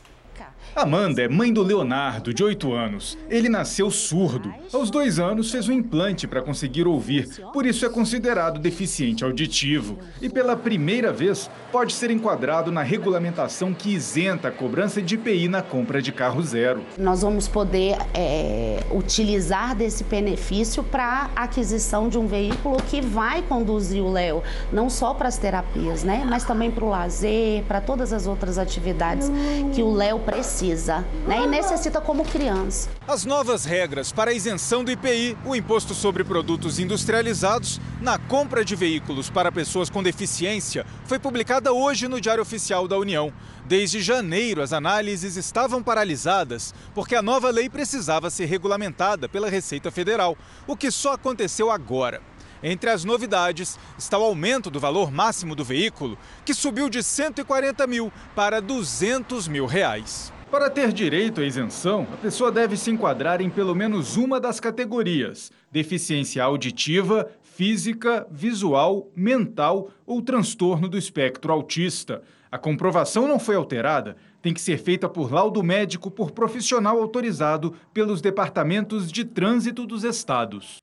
Amanda 0.75 1.21
é 1.21 1.27
mãe 1.27 1.53
do 1.53 1.62
Leonardo, 1.62 2.33
de 2.33 2.43
8 2.43 2.73
anos. 2.73 3.15
Ele 3.29 3.47
nasceu 3.47 3.91
surdo. 3.91 4.51
Aos 4.73 4.89
dois 4.89 5.19
anos, 5.19 5.51
fez 5.51 5.69
um 5.69 5.71
implante 5.71 6.25
para 6.25 6.41
conseguir 6.41 6.88
ouvir, 6.88 7.29
por 7.53 7.63
isso 7.63 7.86
é 7.86 7.89
considerado 7.89 8.59
deficiente 8.59 9.23
auditivo. 9.23 9.99
E 10.19 10.27
pela 10.27 10.55
primeira 10.55 11.13
vez, 11.13 11.47
pode 11.71 11.93
ser 11.93 12.09
enquadrado 12.09 12.71
na 12.71 12.81
regulamentação 12.81 13.71
que 13.71 13.93
isenta 13.93 14.47
a 14.47 14.51
cobrança 14.51 14.99
de 14.99 15.13
IPI 15.13 15.47
na 15.47 15.62
compra 15.62 16.01
de 16.01 16.12
carro 16.12 16.41
zero. 16.41 16.83
Nós 16.97 17.21
vamos 17.21 17.47
poder 17.47 17.95
é, 18.12 18.79
utilizar 18.91 19.75
desse 19.75 20.03
benefício 20.03 20.81
para 20.81 21.29
aquisição 21.36 22.09
de 22.09 22.17
um 22.17 22.25
veículo 22.25 22.77
que 22.89 22.99
vai 22.99 23.43
conduzir 23.43 24.01
o 24.01 24.12
Léo, 24.12 24.41
não 24.71 24.89
só 24.89 25.13
para 25.13 25.27
as 25.27 25.38
terapias, 25.38 26.03
né, 26.03 26.25
mas 26.27 26.43
também 26.43 26.71
para 26.71 26.83
o 26.83 26.89
lazer, 26.89 27.63
para 27.65 27.79
todas 27.79 28.12
as 28.12 28.25
outras 28.25 28.57
atividades 28.57 29.31
que 29.75 29.83
o 29.83 29.93
Léo 29.93 30.17
precisa 30.17 30.62
precisa 30.63 31.06
né, 31.28 31.43
e 31.43 31.47
necessita 31.47 31.99
como 31.99 32.23
criança. 32.23 32.89
As 33.06 33.26
novas 33.26 33.65
regras 33.65 34.13
para 34.13 34.32
a 34.32 34.34
isenção 34.34 34.84
do 34.84 34.91
IPI, 34.91 35.38
o 35.45 35.56
imposto 35.56 35.93
sobre 35.93 36.23
produtos 36.23 36.80
industrializados, 36.80 37.82
na 38.02 38.17
compra 38.17 38.63
de 38.63 38.76
veículos 38.76 39.30
para 39.30 39.52
pessoas 39.52 39.89
com 39.89 40.02
deficiência, 40.02 40.86
foi 41.06 41.19
publicada 41.19 41.73
hoje 41.73 42.08
no 42.08 42.21
Diário 42.21 42.41
Oficial 42.41 42.88
da 42.88 42.97
União. 42.97 43.34
Desde 43.65 44.02
janeiro, 44.02 44.62
as 44.62 44.71
análises 44.71 45.36
estavam 45.36 45.84
paralisadas 45.84 46.73
porque 46.95 47.15
a 47.15 47.21
nova 47.21 47.49
lei 47.49 47.69
precisava 47.69 48.30
ser 48.30 48.45
regulamentada 48.45 49.28
pela 49.28 49.49
Receita 49.49 49.91
Federal, 49.91 50.38
o 50.65 50.78
que 50.78 50.89
só 50.91 51.13
aconteceu 51.13 51.69
agora. 51.69 52.21
Entre 52.63 52.89
as 52.89 53.04
novidades 53.04 53.78
está 53.97 54.17
o 54.17 54.23
aumento 54.23 54.69
do 54.69 54.80
valor 54.80 55.12
máximo 55.12 55.54
do 55.54 55.65
veículo, 55.65 56.17
que 56.45 56.54
subiu 56.54 56.89
de 56.89 57.04
140 57.04 57.86
mil 57.86 58.12
para 58.34 58.62
200 58.62 59.49
mil 59.49 59.65
reais. 59.65 60.33
Para 60.53 60.69
ter 60.69 60.93
direito 60.93 61.41
à 61.41 61.43
isenção, 61.43 62.05
a 62.13 62.17
pessoa 62.17 62.51
deve 62.51 62.77
se 62.77 62.91
enquadrar 62.91 63.41
em 63.41 63.49
pelo 63.49 63.73
menos 63.73 64.17
uma 64.17 64.39
das 64.39 64.59
categorias: 64.59 65.51
deficiência 65.71 66.43
auditiva, 66.43 67.27
física, 67.41 68.27
visual, 68.29 69.09
mental 69.15 69.89
ou 70.05 70.21
transtorno 70.21 70.87
do 70.87 70.95
espectro 70.95 71.51
autista. 71.51 72.21
A 72.51 72.59
comprovação 72.59 73.27
não 73.27 73.39
foi 73.39 73.55
alterada, 73.55 74.15
tem 74.43 74.53
que 74.53 74.61
ser 74.61 74.77
feita 74.77 75.09
por 75.09 75.33
laudo 75.33 75.63
médico 75.63 76.11
por 76.11 76.29
profissional 76.29 77.01
autorizado 77.01 77.73
pelos 77.91 78.21
departamentos 78.21 79.11
de 79.11 79.25
trânsito 79.25 79.87
dos 79.87 80.03
estados. 80.03 80.77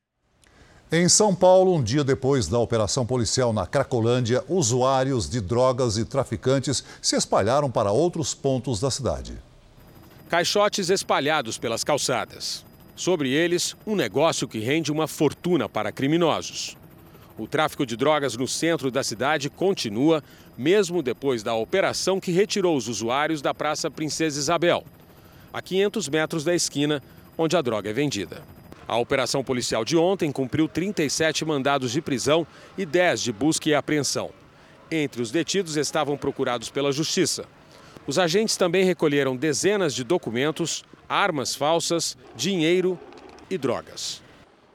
Em 0.90 1.08
São 1.08 1.32
Paulo, 1.32 1.76
um 1.76 1.80
dia 1.80 2.02
depois 2.02 2.48
da 2.48 2.58
operação 2.58 3.06
policial 3.06 3.52
na 3.52 3.68
Cracolândia, 3.68 4.42
usuários 4.48 5.30
de 5.30 5.40
drogas 5.40 5.96
e 5.96 6.04
traficantes 6.04 6.82
se 7.00 7.14
espalharam 7.14 7.70
para 7.70 7.92
outros 7.92 8.34
pontos 8.34 8.80
da 8.80 8.90
cidade. 8.90 9.38
Caixotes 10.30 10.90
espalhados 10.90 11.58
pelas 11.58 11.82
calçadas. 11.82 12.64
Sobre 12.94 13.30
eles, 13.30 13.74
um 13.84 13.96
negócio 13.96 14.46
que 14.46 14.60
rende 14.60 14.92
uma 14.92 15.08
fortuna 15.08 15.68
para 15.68 15.90
criminosos. 15.90 16.76
O 17.36 17.48
tráfico 17.48 17.84
de 17.84 17.96
drogas 17.96 18.36
no 18.36 18.46
centro 18.46 18.92
da 18.92 19.02
cidade 19.02 19.50
continua, 19.50 20.22
mesmo 20.56 21.02
depois 21.02 21.42
da 21.42 21.56
operação 21.56 22.20
que 22.20 22.30
retirou 22.30 22.76
os 22.76 22.86
usuários 22.86 23.42
da 23.42 23.52
Praça 23.52 23.90
Princesa 23.90 24.38
Isabel, 24.38 24.84
a 25.52 25.60
500 25.60 26.08
metros 26.08 26.44
da 26.44 26.54
esquina 26.54 27.02
onde 27.36 27.56
a 27.56 27.60
droga 27.60 27.90
é 27.90 27.92
vendida. 27.92 28.44
A 28.86 28.96
operação 28.96 29.42
policial 29.42 29.84
de 29.84 29.96
ontem 29.96 30.30
cumpriu 30.30 30.68
37 30.68 31.44
mandados 31.44 31.90
de 31.90 32.00
prisão 32.00 32.46
e 32.78 32.86
10 32.86 33.20
de 33.20 33.32
busca 33.32 33.68
e 33.68 33.74
apreensão. 33.74 34.30
Entre 34.92 35.20
os 35.20 35.32
detidos 35.32 35.76
estavam 35.76 36.16
procurados 36.16 36.70
pela 36.70 36.92
Justiça 36.92 37.48
os 38.06 38.18
agentes 38.18 38.56
também 38.56 38.84
recolheram 38.84 39.36
dezenas 39.36 39.94
de 39.94 40.02
documentos, 40.02 40.84
armas 41.08 41.54
falsas, 41.54 42.16
dinheiro 42.34 42.98
e 43.48 43.58
drogas. 43.58 44.22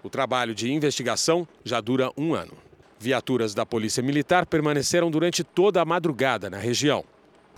O 0.03 0.09
trabalho 0.09 0.53
de 0.53 0.71
investigação 0.71 1.47
já 1.63 1.81
dura 1.81 2.11
um 2.15 2.33
ano. 2.33 2.53
Viaturas 2.99 3.53
da 3.53 3.65
Polícia 3.65 4.03
Militar 4.03 4.45
permaneceram 4.45 5.09
durante 5.09 5.43
toda 5.43 5.81
a 5.81 5.85
madrugada 5.85 6.49
na 6.49 6.57
região. 6.57 7.03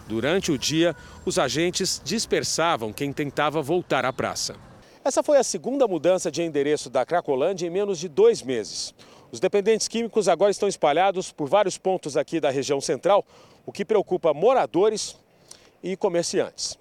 Durante 0.08 0.52
o 0.52 0.58
dia, 0.58 0.96
os 1.26 1.38
agentes 1.38 2.02
dispersavam 2.04 2.94
quem 2.94 3.12
tentava 3.12 3.62
voltar 3.62 4.06
à 4.06 4.14
praça. 4.14 4.56
Essa 5.04 5.22
foi 5.22 5.38
a 5.38 5.44
segunda 5.44 5.88
mudança 5.88 6.32
de 6.32 6.42
endereço 6.42 6.90
da 6.90 7.06
Cracolândia 7.06 7.68
em 7.68 7.70
menos 7.70 8.00
de 8.00 8.08
dois 8.08 8.42
meses. 8.42 8.94
Os 9.32 9.40
dependentes 9.40 9.88
químicos 9.88 10.30
agora 10.30 10.52
estão 10.52 10.70
espalhados 10.70 11.32
por 11.32 11.50
vários 11.50 11.78
pontos 11.78 12.16
aqui 12.16 12.40
da 12.40 12.50
região 12.50 12.80
central, 12.80 13.26
o 13.66 13.72
que 13.72 13.84
preocupa 13.84 14.34
moradores 14.34 15.18
e 15.92 15.96
comerciantes. 15.96 16.78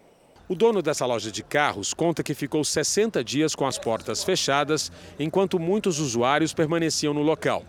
O 0.49 0.55
dono 0.55 0.81
dessa 0.81 1.05
loja 1.07 1.31
de 1.31 1.43
carros 1.43 1.93
conta 1.93 2.23
que 2.23 2.35
ficou 2.35 2.65
60 2.65 3.23
dias 3.25 3.55
com 3.55 3.67
as 3.67 3.79
portas 3.79 4.23
fechadas, 4.23 4.93
enquanto 5.19 5.59
muitos 5.59 5.99
usuários 5.99 6.55
permaneciam 6.55 7.13
no 7.13 7.23
local. 7.23 7.65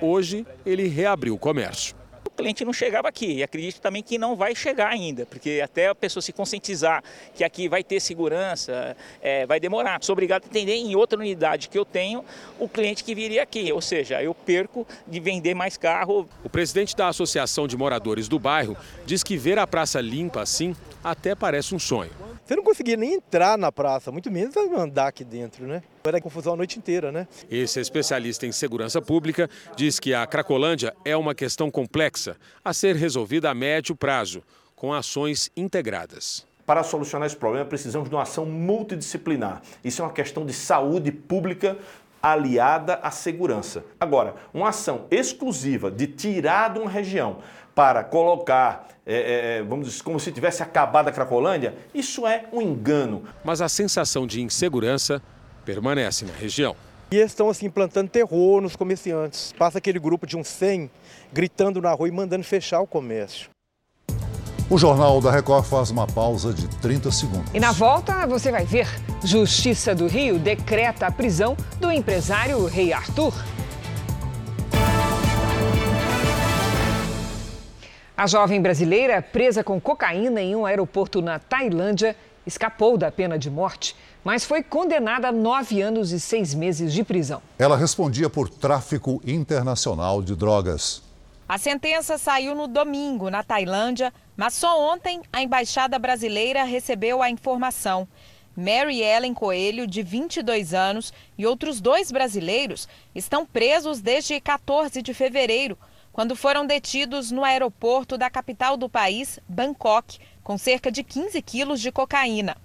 Hoje, 0.00 0.46
ele 0.64 0.88
reabriu 0.88 1.34
o 1.34 1.38
comércio. 1.38 2.01
Cliente 2.32 2.64
não 2.64 2.72
chegava 2.72 3.08
aqui. 3.08 3.34
E 3.34 3.42
acredito 3.42 3.80
também 3.80 4.02
que 4.02 4.18
não 4.18 4.34
vai 4.36 4.54
chegar 4.54 4.88
ainda, 4.88 5.26
porque 5.26 5.60
até 5.62 5.88
a 5.88 5.94
pessoa 5.94 6.22
se 6.22 6.32
conscientizar 6.32 7.02
que 7.34 7.44
aqui 7.44 7.68
vai 7.68 7.84
ter 7.84 8.00
segurança, 8.00 8.96
é, 9.20 9.46
vai 9.46 9.60
demorar. 9.60 10.02
Sou 10.02 10.12
obrigado 10.12 10.44
a 10.44 10.46
atender 10.46 10.74
em 10.74 10.94
outra 10.96 11.18
unidade 11.18 11.68
que 11.68 11.78
eu 11.78 11.84
tenho 11.84 12.24
o 12.58 12.68
cliente 12.68 13.04
que 13.04 13.14
viria 13.14 13.42
aqui, 13.42 13.72
ou 13.72 13.80
seja, 13.80 14.22
eu 14.22 14.34
perco 14.34 14.86
de 15.06 15.20
vender 15.20 15.54
mais 15.54 15.76
carro. 15.76 16.28
O 16.44 16.48
presidente 16.48 16.96
da 16.96 17.08
Associação 17.08 17.66
de 17.66 17.76
Moradores 17.76 18.28
do 18.28 18.38
Bairro 18.38 18.76
diz 19.04 19.22
que 19.22 19.36
ver 19.36 19.58
a 19.58 19.66
praça 19.66 20.00
limpa 20.00 20.42
assim 20.42 20.74
até 21.02 21.34
parece 21.34 21.74
um 21.74 21.78
sonho. 21.78 22.10
Você 22.44 22.56
não 22.56 22.62
conseguia 22.62 22.96
nem 22.96 23.14
entrar 23.14 23.56
na 23.56 23.70
praça, 23.70 24.10
muito 24.10 24.30
menos 24.30 24.56
andar 24.56 25.08
aqui 25.08 25.24
dentro, 25.24 25.66
né? 25.66 25.82
Era 26.04 26.20
confusão 26.20 26.54
a 26.54 26.56
noite 26.56 26.78
inteira, 26.78 27.12
né? 27.12 27.26
Esse 27.50 27.80
especialista 27.80 28.46
em 28.46 28.52
segurança 28.52 29.00
pública 29.00 29.48
diz 29.76 30.00
que 30.00 30.12
a 30.12 30.26
Cracolândia 30.26 30.94
é 31.04 31.16
uma 31.16 31.34
questão 31.34 31.70
complexa 31.70 32.36
a 32.64 32.72
ser 32.72 32.96
resolvida 32.96 33.50
a 33.50 33.54
médio 33.54 33.94
prazo, 33.94 34.42
com 34.74 34.92
ações 34.92 35.50
integradas. 35.56 36.44
Para 36.66 36.82
solucionar 36.82 37.26
esse 37.26 37.36
problema, 37.36 37.64
precisamos 37.64 38.08
de 38.08 38.14
uma 38.14 38.22
ação 38.22 38.44
multidisciplinar. 38.44 39.62
Isso 39.84 40.02
é 40.02 40.04
uma 40.04 40.12
questão 40.12 40.44
de 40.44 40.52
saúde 40.52 41.12
pública 41.12 41.76
aliada 42.22 42.94
à 43.02 43.10
segurança. 43.10 43.84
Agora, 43.98 44.36
uma 44.54 44.68
ação 44.68 45.06
exclusiva 45.10 45.90
de 45.90 46.06
tirar 46.06 46.72
de 46.72 46.78
uma 46.78 46.88
região 46.88 47.38
para 47.74 48.04
colocar, 48.04 48.88
é, 49.06 49.58
é, 49.58 49.62
vamos 49.62 49.88
dizer, 49.88 50.02
como 50.02 50.20
se 50.20 50.30
tivesse 50.32 50.62
acabado 50.62 51.08
a 51.08 51.12
Cracolândia, 51.12 51.74
isso 51.94 52.26
é 52.26 52.44
um 52.52 52.60
engano. 52.60 53.24
Mas 53.44 53.60
a 53.60 53.68
sensação 53.68 54.26
de 54.26 54.40
insegurança 54.40 55.22
permanece 55.64 56.24
na 56.24 56.32
região. 56.32 56.76
E 57.10 57.16
eles 57.16 57.32
estão 57.32 57.50
assim 57.50 57.68
plantando 57.68 58.08
terror 58.08 58.60
nos 58.60 58.74
comerciantes. 58.74 59.52
Passa 59.58 59.78
aquele 59.78 59.98
grupo 59.98 60.26
de 60.26 60.36
uns 60.36 60.48
100 60.48 60.90
gritando 61.32 61.80
na 61.80 61.92
rua 61.92 62.08
e 62.08 62.10
mandando 62.10 62.44
fechar 62.44 62.80
o 62.80 62.86
comércio. 62.86 63.50
O 64.70 64.78
Jornal 64.78 65.20
da 65.20 65.30
Record 65.30 65.66
faz 65.66 65.90
uma 65.90 66.06
pausa 66.06 66.54
de 66.54 66.66
30 66.78 67.10
segundos. 67.10 67.50
E 67.52 67.60
na 67.60 67.72
volta 67.72 68.26
você 68.26 68.50
vai 68.50 68.64
ver: 68.64 68.88
Justiça 69.22 69.94
do 69.94 70.06
Rio 70.06 70.38
decreta 70.38 71.06
a 71.06 71.10
prisão 71.10 71.54
do 71.78 71.92
empresário 71.92 72.64
Rei 72.64 72.90
Arthur. 72.90 73.34
A 78.14 78.26
jovem 78.26 78.60
brasileira, 78.60 79.22
presa 79.22 79.64
com 79.64 79.80
cocaína 79.80 80.42
em 80.42 80.54
um 80.54 80.66
aeroporto 80.66 81.22
na 81.22 81.38
Tailândia, 81.38 82.14
escapou 82.46 82.98
da 82.98 83.10
pena 83.10 83.38
de 83.38 83.50
morte, 83.50 83.96
mas 84.22 84.44
foi 84.44 84.62
condenada 84.62 85.28
a 85.28 85.32
nove 85.32 85.80
anos 85.80 86.12
e 86.12 86.20
seis 86.20 86.52
meses 86.52 86.92
de 86.92 87.02
prisão. 87.02 87.40
Ela 87.58 87.76
respondia 87.76 88.28
por 88.28 88.50
tráfico 88.50 89.22
internacional 89.26 90.22
de 90.22 90.36
drogas. 90.36 91.02
A 91.48 91.56
sentença 91.56 92.18
saiu 92.18 92.54
no 92.54 92.68
domingo, 92.68 93.30
na 93.30 93.42
Tailândia, 93.42 94.12
mas 94.36 94.54
só 94.54 94.78
ontem 94.92 95.22
a 95.32 95.42
embaixada 95.42 95.98
brasileira 95.98 96.64
recebeu 96.64 97.22
a 97.22 97.30
informação. 97.30 98.06
Mary 98.54 99.00
Ellen 99.02 99.32
Coelho, 99.32 99.86
de 99.86 100.02
22 100.02 100.74
anos, 100.74 101.14
e 101.38 101.46
outros 101.46 101.80
dois 101.80 102.12
brasileiros 102.12 102.86
estão 103.14 103.46
presos 103.46 104.02
desde 104.02 104.38
14 104.38 105.00
de 105.00 105.14
fevereiro 105.14 105.78
quando 106.12 106.36
foram 106.36 106.66
detidos 106.66 107.30
no 107.30 107.42
aeroporto 107.42 108.18
da 108.18 108.28
capital 108.28 108.76
do 108.76 108.88
país, 108.88 109.38
Bangkok, 109.48 110.18
com 110.44 110.58
cerca 110.58 110.92
de 110.92 111.02
15 111.02 111.40
quilos 111.42 111.80
de 111.80 111.90
cocaína. 111.90 112.56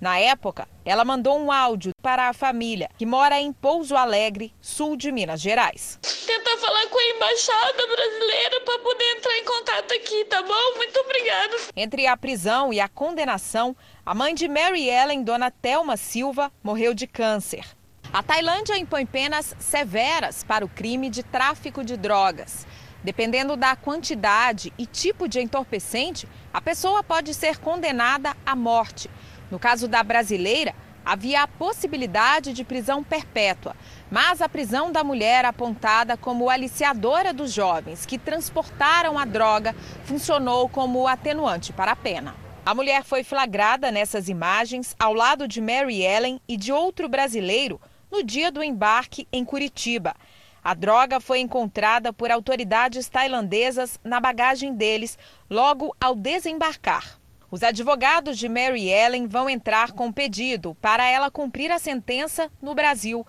Na 0.00 0.18
época, 0.18 0.66
ela 0.82 1.04
mandou 1.04 1.38
um 1.38 1.52
áudio 1.52 1.92
para 2.02 2.28
a 2.28 2.32
família, 2.32 2.88
que 2.96 3.04
mora 3.04 3.38
em 3.38 3.52
Pouso 3.52 3.94
Alegre, 3.94 4.52
sul 4.60 4.96
de 4.96 5.12
Minas 5.12 5.40
Gerais. 5.42 5.98
Tentar 6.26 6.56
falar 6.56 6.86
com 6.86 6.98
a 6.98 7.16
embaixada 7.16 7.86
brasileira 7.86 8.60
para 8.62 8.78
poder 8.78 9.04
entrar 9.16 9.36
em 9.36 9.44
contato 9.44 9.92
aqui, 9.92 10.24
tá 10.24 10.42
bom? 10.42 10.76
Muito 10.76 11.00
obrigada. 11.00 11.56
Entre 11.76 12.06
a 12.06 12.16
prisão 12.16 12.72
e 12.72 12.80
a 12.80 12.88
condenação, 12.88 13.76
a 14.04 14.14
mãe 14.14 14.34
de 14.34 14.48
Mary 14.48 14.88
Ellen, 14.88 15.22
dona 15.22 15.50
Thelma 15.50 15.98
Silva, 15.98 16.50
morreu 16.62 16.94
de 16.94 17.06
câncer. 17.06 17.66
A 18.12 18.22
Tailândia 18.22 18.76
impõe 18.76 19.06
penas 19.06 19.54
severas 19.60 20.42
para 20.42 20.64
o 20.64 20.68
crime 20.68 21.08
de 21.08 21.22
tráfico 21.22 21.84
de 21.84 21.96
drogas. 21.96 22.66
Dependendo 23.02 23.56
da 23.56 23.74
quantidade 23.74 24.72
e 24.76 24.84
tipo 24.84 25.26
de 25.26 25.40
entorpecente, 25.40 26.28
a 26.52 26.60
pessoa 26.60 27.02
pode 27.02 27.32
ser 27.32 27.58
condenada 27.58 28.36
à 28.44 28.54
morte. 28.54 29.08
No 29.50 29.58
caso 29.58 29.88
da 29.88 30.02
brasileira, 30.02 30.74
havia 31.04 31.42
a 31.42 31.48
possibilidade 31.48 32.52
de 32.52 32.62
prisão 32.62 33.02
perpétua, 33.02 33.74
mas 34.10 34.42
a 34.42 34.48
prisão 34.48 34.92
da 34.92 35.02
mulher 35.02 35.44
apontada 35.44 36.16
como 36.16 36.50
aliciadora 36.50 37.32
dos 37.32 37.52
jovens 37.52 38.04
que 38.04 38.18
transportaram 38.18 39.18
a 39.18 39.24
droga 39.24 39.74
funcionou 40.04 40.68
como 40.68 41.08
atenuante 41.08 41.72
para 41.72 41.92
a 41.92 41.96
pena. 41.96 42.34
A 42.66 42.74
mulher 42.74 43.02
foi 43.02 43.24
flagrada 43.24 43.90
nessas 43.90 44.28
imagens 44.28 44.94
ao 44.98 45.14
lado 45.14 45.48
de 45.48 45.60
Mary 45.60 46.02
Ellen 46.02 46.40
e 46.46 46.56
de 46.56 46.70
outro 46.70 47.08
brasileiro 47.08 47.80
no 48.10 48.22
dia 48.22 48.52
do 48.52 48.62
embarque 48.62 49.26
em 49.32 49.44
Curitiba. 49.44 50.14
A 50.62 50.74
droga 50.74 51.20
foi 51.20 51.40
encontrada 51.40 52.12
por 52.12 52.30
autoridades 52.30 53.08
tailandesas 53.08 53.98
na 54.04 54.20
bagagem 54.20 54.74
deles 54.74 55.18
logo 55.48 55.96
ao 56.00 56.14
desembarcar. 56.14 57.18
Os 57.50 57.62
advogados 57.62 58.38
de 58.38 58.48
Mary 58.48 58.88
Ellen 58.88 59.26
vão 59.26 59.48
entrar 59.50 59.92
com 59.92 60.12
pedido 60.12 60.76
para 60.80 61.08
ela 61.08 61.30
cumprir 61.30 61.72
a 61.72 61.78
sentença 61.78 62.50
no 62.62 62.74
Brasil. 62.74 63.26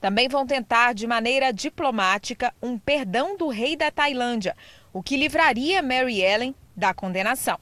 Também 0.00 0.28
vão 0.28 0.46
tentar, 0.46 0.92
de 0.92 1.06
maneira 1.06 1.52
diplomática, 1.52 2.52
um 2.62 2.78
perdão 2.78 3.36
do 3.36 3.48
rei 3.48 3.74
da 3.74 3.90
Tailândia, 3.90 4.54
o 4.92 5.02
que 5.02 5.16
livraria 5.16 5.82
Mary 5.82 6.20
Ellen 6.20 6.54
da 6.76 6.92
condenação. 6.92 7.58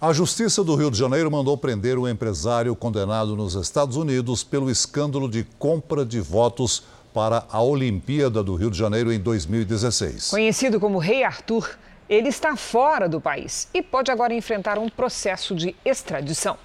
A 0.00 0.12
Justiça 0.12 0.62
do 0.62 0.76
Rio 0.76 0.90
de 0.90 0.98
Janeiro 0.98 1.30
mandou 1.30 1.56
prender 1.56 1.98
o 1.98 2.02
um 2.02 2.08
empresário 2.08 2.76
condenado 2.76 3.34
nos 3.34 3.54
Estados 3.54 3.96
Unidos 3.96 4.44
pelo 4.44 4.70
escândalo 4.70 5.28
de 5.28 5.42
compra 5.58 6.04
de 6.04 6.20
votos 6.20 6.84
para 7.12 7.46
a 7.50 7.62
Olimpíada 7.62 8.42
do 8.42 8.54
Rio 8.54 8.70
de 8.70 8.78
Janeiro 8.78 9.12
em 9.12 9.18
2016. 9.18 10.30
Conhecido 10.30 10.78
como 10.78 10.98
Rei 10.98 11.24
Arthur, 11.24 11.78
ele 12.08 12.28
está 12.28 12.56
fora 12.56 13.08
do 13.08 13.20
país 13.20 13.68
e 13.74 13.82
pode 13.82 14.10
agora 14.10 14.34
enfrentar 14.34 14.78
um 14.78 14.88
processo 14.88 15.54
de 15.54 15.74
extradição. 15.84 16.58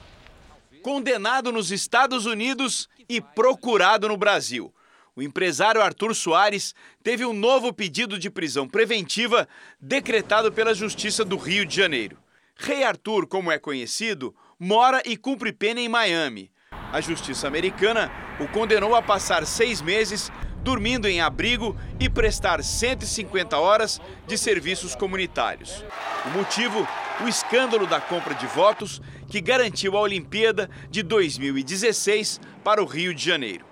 Condenado 0.82 1.52
nos 1.52 1.72
Estados 1.72 2.26
Unidos 2.26 2.90
e 3.10 3.22
procurado 3.22 4.08
no 4.08 4.18
Brasil. 4.18 4.74
O 5.16 5.22
empresário 5.22 5.82
Arthur 5.82 6.16
Soares 6.16 6.74
teve 7.04 7.24
um 7.24 7.34
novo 7.34 7.72
pedido 7.72 8.18
de 8.18 8.30
prisão 8.30 8.68
preventiva 8.68 9.48
decretado 9.80 10.52
pela 10.52 10.74
Justiça 10.74 11.24
do 11.24 11.38
Rio 11.38 11.66
de 11.66 11.76
Janeiro. 11.76 12.18
Rei 12.56 12.84
Arthur, 12.84 13.28
como 13.28 13.52
é 13.52 13.60
conhecido, 13.60 14.36
mora 14.60 15.02
e 15.06 15.16
cumpre 15.16 15.52
pena 15.52 15.80
em 15.80 15.90
Miami. 15.90 16.50
A 16.94 17.02
justiça 17.02 17.48
americana 17.48 18.12
o 18.40 18.48
condenou 18.48 18.94
a 18.94 19.02
passar 19.02 19.48
seis 19.48 19.82
meses 19.82 20.32
dormindo 20.62 21.08
em 21.08 21.22
abrigo 21.22 21.76
e 22.00 22.08
prestar 22.08 22.64
150 22.64 23.58
horas 23.58 24.00
de 24.28 24.38
serviços 24.38 24.96
comunitários. 24.96 25.84
O 26.24 26.30
motivo? 26.38 26.88
O 27.20 27.28
escândalo 27.28 27.88
da 27.88 28.00
compra 28.00 28.36
de 28.36 28.46
votos 28.46 29.02
que 29.28 29.42
garantiu 29.42 29.98
a 29.98 30.02
Olimpíada 30.02 30.70
de 30.88 31.02
2016 31.02 32.40
para 32.64 32.82
o 32.82 32.86
Rio 32.86 33.14
de 33.14 33.26
Janeiro. 33.26 33.66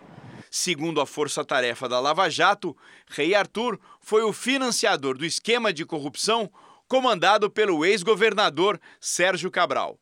Segundo 0.49 0.99
a 0.99 1.05
força-tarefa 1.05 1.87
da 1.87 1.99
Lava 1.99 2.27
Jato, 2.27 2.75
Rei 3.07 3.35
Arthur 3.35 3.79
foi 3.99 4.23
o 4.23 4.33
financiador 4.33 5.15
do 5.15 5.25
esquema 5.25 5.71
de 5.71 5.85
corrupção 5.85 6.51
comandado 6.87 7.51
pelo 7.51 7.85
ex-governador 7.85 8.81
Sérgio 8.99 9.51
Cabral. 9.51 9.99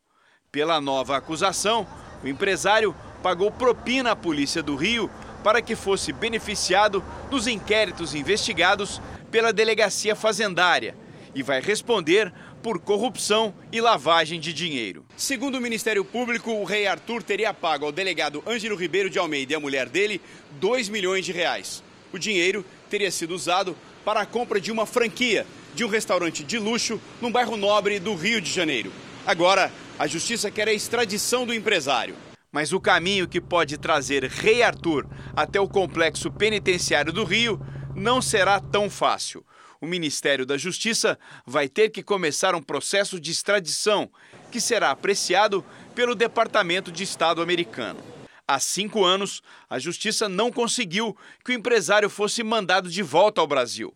Pela 0.50 0.80
nova 0.80 1.18
acusação, 1.18 1.86
o 2.22 2.26
empresário 2.26 2.94
pagou 3.22 3.50
propina 3.50 4.12
à 4.12 4.16
polícia 4.16 4.62
do 4.62 4.76
Rio 4.76 5.10
para 5.42 5.62
que 5.62 5.74
fosse 5.74 6.12
beneficiado 6.12 7.02
nos 7.30 7.46
inquéritos 7.46 8.14
investigados 8.14 9.00
pela 9.30 9.52
Delegacia 9.52 10.14
Fazendária 10.14 10.94
e 11.34 11.42
vai 11.42 11.60
responder 11.60 12.32
por 12.62 12.78
corrupção 12.78 13.54
e 13.72 13.80
lavagem 13.80 14.38
de 14.38 14.52
dinheiro. 14.52 15.04
Segundo 15.16 15.56
o 15.56 15.60
Ministério 15.60 16.04
Público, 16.04 16.50
o 16.50 16.64
rei 16.64 16.86
Arthur 16.86 17.22
teria 17.22 17.54
pago 17.54 17.86
ao 17.86 17.92
delegado 17.92 18.42
Ângelo 18.46 18.76
Ribeiro 18.76 19.08
de 19.08 19.18
Almeida 19.18 19.52
e 19.52 19.56
a 19.56 19.60
mulher 19.60 19.88
dele 19.88 20.20
2 20.52 20.88
milhões 20.88 21.24
de 21.24 21.32
reais. 21.32 21.82
O 22.12 22.18
dinheiro 22.18 22.64
teria 22.90 23.10
sido 23.10 23.34
usado 23.34 23.76
para 24.04 24.20
a 24.20 24.26
compra 24.26 24.60
de 24.60 24.72
uma 24.72 24.84
franquia 24.84 25.46
de 25.74 25.84
um 25.84 25.88
restaurante 25.88 26.42
de 26.42 26.58
luxo 26.58 27.00
num 27.20 27.30
bairro 27.30 27.56
nobre 27.56 27.98
do 27.98 28.14
Rio 28.14 28.40
de 28.40 28.50
Janeiro. 28.50 28.92
Agora, 29.24 29.72
a 29.98 30.06
justiça 30.06 30.50
quer 30.50 30.68
a 30.68 30.72
extradição 30.72 31.46
do 31.46 31.54
empresário. 31.54 32.29
Mas 32.52 32.72
o 32.72 32.80
caminho 32.80 33.28
que 33.28 33.40
pode 33.40 33.78
trazer 33.78 34.24
Rei 34.24 34.62
Arthur 34.62 35.06
até 35.36 35.60
o 35.60 35.68
complexo 35.68 36.30
penitenciário 36.30 37.12
do 37.12 37.24
Rio 37.24 37.60
não 37.94 38.20
será 38.20 38.58
tão 38.58 38.90
fácil. 38.90 39.44
O 39.80 39.86
Ministério 39.86 40.44
da 40.44 40.58
Justiça 40.58 41.18
vai 41.46 41.68
ter 41.68 41.88
que 41.88 42.02
começar 42.02 42.54
um 42.54 42.62
processo 42.62 43.18
de 43.18 43.30
extradição, 43.30 44.10
que 44.50 44.60
será 44.60 44.90
apreciado 44.90 45.64
pelo 45.94 46.14
Departamento 46.14 46.92
de 46.92 47.02
Estado 47.02 47.40
americano. 47.40 48.00
Há 48.46 48.58
cinco 48.58 49.04
anos, 49.04 49.42
a 49.70 49.78
Justiça 49.78 50.28
não 50.28 50.50
conseguiu 50.50 51.16
que 51.44 51.52
o 51.52 51.54
empresário 51.54 52.10
fosse 52.10 52.42
mandado 52.42 52.90
de 52.90 53.02
volta 53.02 53.40
ao 53.40 53.46
Brasil. 53.46 53.94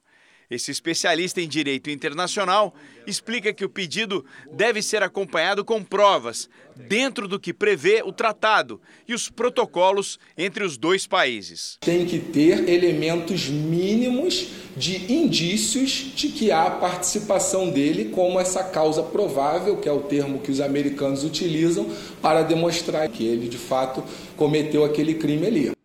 Esse 0.55 0.71
especialista 0.71 1.41
em 1.41 1.49
direito 1.49 1.91
internacional 1.91 2.73
explica 3.05 3.53
que 3.53 3.65
o 3.65 3.69
pedido 3.69 4.25
deve 4.53 4.81
ser 4.83 5.03
acompanhado 5.03 5.65
com 5.65 5.83
provas, 5.83 6.49
dentro 6.77 7.27
do 7.27 7.41
que 7.41 7.53
prevê 7.53 8.03
o 8.05 8.13
tratado 8.13 8.81
e 9.09 9.15
os 9.15 9.29
protocolos 9.29 10.17
entre 10.39 10.63
os 10.63 10.77
dois 10.77 11.09
países. 11.09 11.77
Tem 11.81 12.07
que 12.07 12.21
ter 12.21 12.69
elementos 12.69 13.49
mínimos 13.49 14.47
de 14.77 15.13
indícios 15.13 16.13
de 16.15 16.29
que 16.29 16.53
há 16.53 16.71
participação 16.71 17.69
dele 17.69 18.07
como 18.07 18.39
essa 18.39 18.63
causa 18.63 19.03
provável, 19.03 19.79
que 19.79 19.89
é 19.89 19.93
o 19.93 20.03
termo 20.03 20.39
que 20.39 20.53
os 20.53 20.61
americanos 20.61 21.25
utilizam 21.25 21.91
para 22.23 22.43
demonstrar 22.43 23.09
que 23.09 23.25
ele 23.27 23.49
de 23.49 23.59
fato 23.59 24.05
cometeu 24.37 24.85
aquele 24.85 25.15
crime 25.15 25.47
ali. 25.49 25.84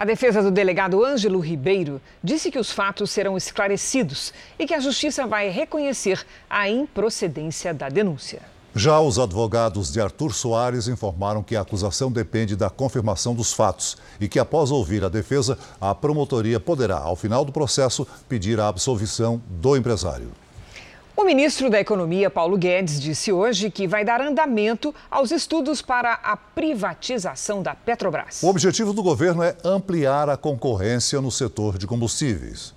A 0.00 0.04
defesa 0.06 0.42
do 0.42 0.50
delegado 0.50 1.04
Ângelo 1.04 1.38
Ribeiro 1.40 2.00
disse 2.24 2.50
que 2.50 2.58
os 2.58 2.70
fatos 2.70 3.10
serão 3.10 3.36
esclarecidos 3.36 4.32
e 4.58 4.66
que 4.66 4.72
a 4.72 4.80
justiça 4.80 5.26
vai 5.26 5.50
reconhecer 5.50 6.24
a 6.48 6.70
improcedência 6.70 7.74
da 7.74 7.90
denúncia. 7.90 8.40
Já 8.74 8.98
os 8.98 9.18
advogados 9.18 9.92
de 9.92 10.00
Arthur 10.00 10.32
Soares 10.32 10.88
informaram 10.88 11.42
que 11.42 11.54
a 11.54 11.60
acusação 11.60 12.10
depende 12.10 12.56
da 12.56 12.70
confirmação 12.70 13.34
dos 13.34 13.52
fatos 13.52 13.98
e 14.18 14.26
que, 14.26 14.38
após 14.38 14.70
ouvir 14.70 15.04
a 15.04 15.10
defesa, 15.10 15.58
a 15.78 15.94
promotoria 15.94 16.58
poderá, 16.58 16.96
ao 16.96 17.14
final 17.14 17.44
do 17.44 17.52
processo, 17.52 18.06
pedir 18.26 18.58
a 18.58 18.68
absolvição 18.68 19.42
do 19.50 19.76
empresário. 19.76 20.30
O 21.20 21.24
ministro 21.30 21.68
da 21.68 21.78
Economia, 21.78 22.30
Paulo 22.30 22.56
Guedes, 22.56 22.98
disse 22.98 23.30
hoje 23.30 23.70
que 23.70 23.86
vai 23.86 24.02
dar 24.02 24.22
andamento 24.22 24.92
aos 25.10 25.30
estudos 25.30 25.82
para 25.82 26.14
a 26.14 26.34
privatização 26.34 27.62
da 27.62 27.74
Petrobras. 27.74 28.42
O 28.42 28.48
objetivo 28.48 28.94
do 28.94 29.02
governo 29.02 29.42
é 29.42 29.54
ampliar 29.62 30.30
a 30.30 30.36
concorrência 30.38 31.20
no 31.20 31.30
setor 31.30 31.76
de 31.76 31.86
combustíveis. 31.86 32.74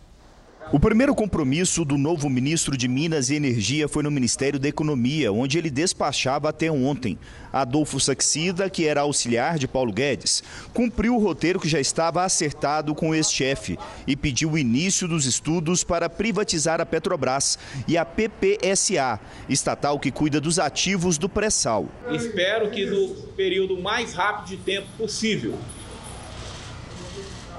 O 0.71 0.79
primeiro 0.79 1.13
compromisso 1.13 1.85
do 1.85 1.97
novo 1.97 2.29
ministro 2.29 2.75
de 2.75 2.87
Minas 2.87 3.29
e 3.29 3.35
Energia 3.35 3.87
foi 3.87 4.01
no 4.01 4.09
Ministério 4.09 4.59
da 4.59 4.67
Economia, 4.67 5.31
onde 5.31 5.57
ele 5.57 5.69
despachava 5.69 6.49
até 6.49 6.71
ontem. 6.71 7.17
Adolfo 7.51 7.99
Saxida, 7.99 8.69
que 8.69 8.87
era 8.87 9.01
auxiliar 9.01 9.59
de 9.59 9.67
Paulo 9.67 9.93
Guedes, 9.93 10.43
cumpriu 10.73 11.15
o 11.15 11.19
roteiro 11.19 11.59
que 11.59 11.69
já 11.69 11.79
estava 11.79 12.23
acertado 12.23 12.95
com 12.95 13.09
o 13.09 13.15
ex-chefe 13.15 13.77
e 14.07 14.15
pediu 14.15 14.51
o 14.51 14.57
início 14.57 15.07
dos 15.07 15.25
estudos 15.25 15.83
para 15.83 16.09
privatizar 16.09 16.81
a 16.81 16.85
Petrobras 16.85 17.59
e 17.87 17.95
a 17.95 18.03
PPSA, 18.03 19.19
estatal 19.47 19.99
que 19.99 20.11
cuida 20.11 20.41
dos 20.41 20.57
ativos 20.57 21.19
do 21.19 21.29
pré-sal. 21.29 21.87
Espero 22.09 22.71
que 22.71 22.85
no 22.85 23.09
período 23.35 23.79
mais 23.79 24.13
rápido 24.13 24.47
de 24.47 24.57
tempo 24.57 24.87
possível 24.97 25.57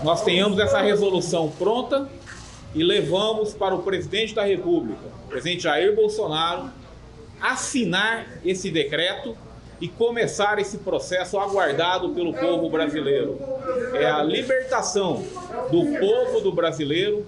nós 0.02 0.24
tenhamos 0.24 0.58
essa 0.58 0.82
resolução 0.82 1.50
pronta 1.50 2.10
e 2.74 2.82
levamos 2.82 3.54
para 3.54 3.74
o 3.74 3.82
presidente 3.82 4.34
da 4.34 4.44
República, 4.44 5.06
o 5.26 5.28
presidente 5.28 5.62
Jair 5.62 5.94
Bolsonaro, 5.94 6.70
assinar 7.40 8.26
esse 8.44 8.70
decreto 8.70 9.36
e 9.80 9.88
começar 9.88 10.58
esse 10.58 10.78
processo 10.78 11.38
aguardado 11.38 12.10
pelo 12.10 12.32
povo 12.32 12.68
brasileiro. 12.68 13.38
É 13.94 14.06
a 14.06 14.22
libertação 14.22 15.24
do 15.70 15.98
povo 15.98 16.40
do 16.40 16.52
brasileiro 16.52 17.26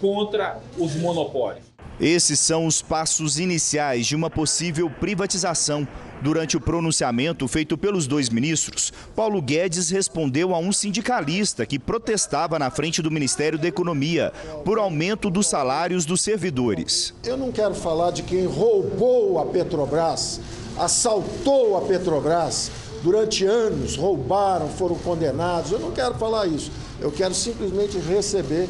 contra 0.00 0.60
os 0.78 0.94
monopólios. 0.96 1.64
Esses 2.00 2.40
são 2.40 2.66
os 2.66 2.82
passos 2.82 3.38
iniciais 3.38 4.06
de 4.06 4.16
uma 4.16 4.28
possível 4.28 4.90
privatização 4.90 5.86
Durante 6.24 6.56
o 6.56 6.60
pronunciamento 6.60 7.46
feito 7.46 7.76
pelos 7.76 8.06
dois 8.06 8.30
ministros, 8.30 8.90
Paulo 9.14 9.42
Guedes 9.42 9.90
respondeu 9.90 10.54
a 10.54 10.58
um 10.58 10.72
sindicalista 10.72 11.66
que 11.66 11.78
protestava 11.78 12.58
na 12.58 12.70
frente 12.70 13.02
do 13.02 13.10
Ministério 13.10 13.58
da 13.58 13.68
Economia 13.68 14.32
por 14.64 14.78
aumento 14.78 15.28
dos 15.28 15.46
salários 15.46 16.06
dos 16.06 16.22
servidores. 16.22 17.12
Eu 17.26 17.36
não 17.36 17.52
quero 17.52 17.74
falar 17.74 18.10
de 18.10 18.22
quem 18.22 18.46
roubou 18.46 19.38
a 19.38 19.44
Petrobras, 19.44 20.40
assaltou 20.78 21.76
a 21.76 21.82
Petrobras 21.82 22.70
durante 23.02 23.44
anos, 23.44 23.94
roubaram, 23.94 24.70
foram 24.70 24.96
condenados. 24.96 25.72
Eu 25.72 25.78
não 25.78 25.90
quero 25.90 26.14
falar 26.14 26.46
isso. 26.46 26.72
Eu 27.02 27.12
quero 27.12 27.34
simplesmente 27.34 27.98
receber 27.98 28.66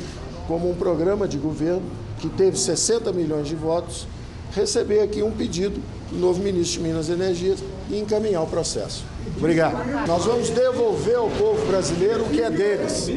como 0.49 0.69
um 0.69 0.75
programa 0.75 1.29
de 1.29 1.39
governo 1.39 1.85
que 2.19 2.29
teve 2.29 2.59
60 2.59 3.13
milhões 3.13 3.47
de 3.47 3.55
votos, 3.55 4.09
receber 4.55 5.01
aqui 5.01 5.23
um 5.23 5.31
pedido 5.31 5.81
o 6.13 6.17
novo 6.17 6.43
ministro 6.43 6.81
de 6.81 6.89
Minas 6.89 7.09
e 7.09 7.13
Energia 7.13 7.57
e 7.91 7.99
encaminhar 7.99 8.43
o 8.43 8.47
processo. 8.47 9.05
Obrigado. 9.37 10.07
Nós 10.07 10.25
vamos 10.25 10.51
devolver 10.51 11.17
ao 11.17 11.29
povo 11.31 11.67
brasileiro 11.67 12.25
o 12.25 12.29
que 12.31 12.41
é 12.41 12.51
deles. 12.51 13.09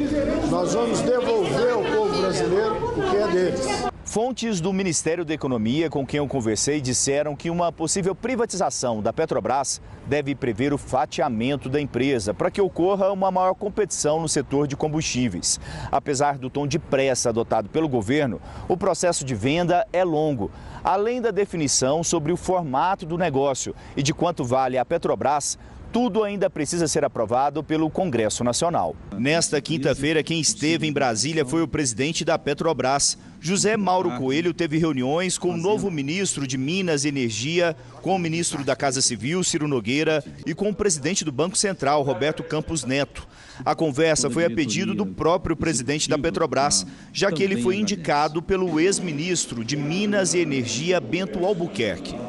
Nós 0.50 0.74
vamos 0.74 1.02
devolver 1.02 1.72
ao 1.72 1.84
povo 1.84 2.22
brasileiro 2.22 2.76
o 2.76 3.10
que 3.10 3.18
é 3.18 3.28
deles. 3.28 3.97
Fontes 4.18 4.60
do 4.60 4.74
Ministério 4.74 5.24
da 5.24 5.32
Economia 5.32 5.92
com 5.92 6.04
quem 6.04 6.18
eu 6.18 6.28
conversei 6.28 6.82
disseram 6.82 7.36
que 7.36 7.52
uma 7.52 7.72
possível 7.72 8.16
privatização 8.16 9.00
da 9.00 9.14
Petrobras 9.14 9.80
deve 10.08 10.34
prever 10.34 10.74
o 10.74 10.78
fatiamento 10.80 11.70
da 11.70 11.80
empresa 11.80 12.34
para 12.34 12.50
que 12.50 12.60
ocorra 12.60 13.12
uma 13.12 13.30
maior 13.30 13.54
competição 13.54 14.20
no 14.20 14.28
setor 14.28 14.66
de 14.66 14.76
combustíveis. 14.76 15.60
Apesar 15.92 16.40
do 16.40 16.50
tom 16.50 16.66
de 16.66 16.80
pressa 16.80 17.30
adotado 17.30 17.70
pelo 17.70 17.88
governo, 17.88 18.42
o 18.68 18.76
processo 18.76 19.24
de 19.24 19.36
venda 19.36 19.86
é 19.94 20.04
longo. 20.04 20.50
Além 20.84 21.22
da 21.22 21.30
definição 21.30 22.04
sobre 22.04 22.32
o 22.32 22.38
formato 22.38 23.06
do 23.06 23.20
negócio 23.20 23.76
e 23.96 24.02
de 24.02 24.16
quanto 24.16 24.44
vale 24.44 24.80
a 24.80 24.86
Petrobras, 24.86 25.60
tudo 25.98 26.24
ainda 26.24 26.48
precisa 26.48 26.88
ser 26.88 27.04
aprovado 27.04 27.64
pelo 27.64 27.90
Congresso 27.90 28.44
Nacional. 28.44 28.96
Nesta 29.18 29.60
quinta-feira, 29.60 30.22
quem 30.22 30.40
esteve 30.40 30.86
em 30.86 30.94
Brasília 30.94 31.44
foi 31.44 31.64
o 31.64 31.68
presidente 31.68 32.24
da 32.24 32.38
Petrobras. 32.38 33.18
José 33.42 33.76
Mauro 33.76 34.12
Coelho 34.12 34.54
teve 34.54 34.78
reuniões 34.78 35.40
com 35.40 35.50
o 35.50 35.58
novo 35.58 35.90
ministro 35.90 36.46
de 36.46 36.56
Minas 36.56 37.04
e 37.04 37.08
Energia, 37.08 37.76
com 38.04 38.16
o 38.16 38.20
ministro 38.20 38.64
da 38.64 38.76
Casa 38.76 39.02
Civil, 39.02 39.44
Ciro 39.44 39.68
Nogueira, 39.68 40.24
e 40.46 40.54
com 40.54 40.70
o 40.70 40.76
presidente 40.76 41.26
do 41.26 41.32
Banco 41.32 41.58
Central, 41.58 42.04
Roberto 42.04 42.44
Campos 42.44 42.84
Neto. 42.84 43.28
A 43.66 43.74
conversa 43.74 44.30
foi 44.30 44.46
a 44.46 44.52
pedido 44.52 44.94
do 44.94 45.04
próprio 45.04 45.56
presidente 45.56 46.08
da 46.08 46.20
Petrobras, 46.20 46.86
já 47.12 47.32
que 47.32 47.42
ele 47.42 47.60
foi 47.60 47.76
indicado 47.76 48.40
pelo 48.40 48.80
ex-ministro 48.80 49.66
de 49.66 49.76
Minas 49.76 50.36
e 50.36 50.38
Energia, 50.42 51.02
Bento 51.02 51.44
Albuquerque. 51.44 52.27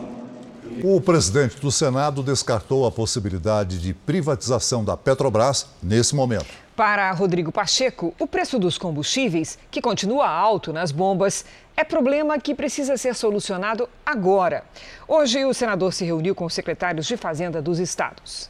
O 0.85 1.01
presidente 1.01 1.57
do 1.57 1.73
Senado 1.73 2.23
descartou 2.23 2.87
a 2.87 2.93
possibilidade 2.93 3.81
de 3.81 3.93
privatização 3.93 4.85
da 4.85 4.97
Petrobras 4.97 5.67
nesse 5.83 6.15
momento. 6.15 6.47
Para 6.77 7.11
Rodrigo 7.11 7.51
Pacheco, 7.51 8.15
o 8.19 8.27
preço 8.27 8.59
dos 8.59 8.79
combustíveis, 8.79 9.59
que 9.71 9.81
continua 9.81 10.29
alto 10.29 10.73
nas 10.73 10.93
bombas, 10.93 11.45
é 11.77 11.83
problema 11.83 12.39
que 12.39 12.55
precisa 12.55 12.97
ser 12.97 13.17
solucionado 13.17 13.89
agora. 14.07 14.63
Hoje, 15.09 15.45
o 15.45 15.53
senador 15.53 15.93
se 15.93 16.05
reuniu 16.05 16.35
com 16.35 16.45
os 16.45 16.55
secretários 16.55 17.07
de 17.07 17.17
Fazenda 17.17 17.61
dos 17.61 17.81
estados. 17.81 18.49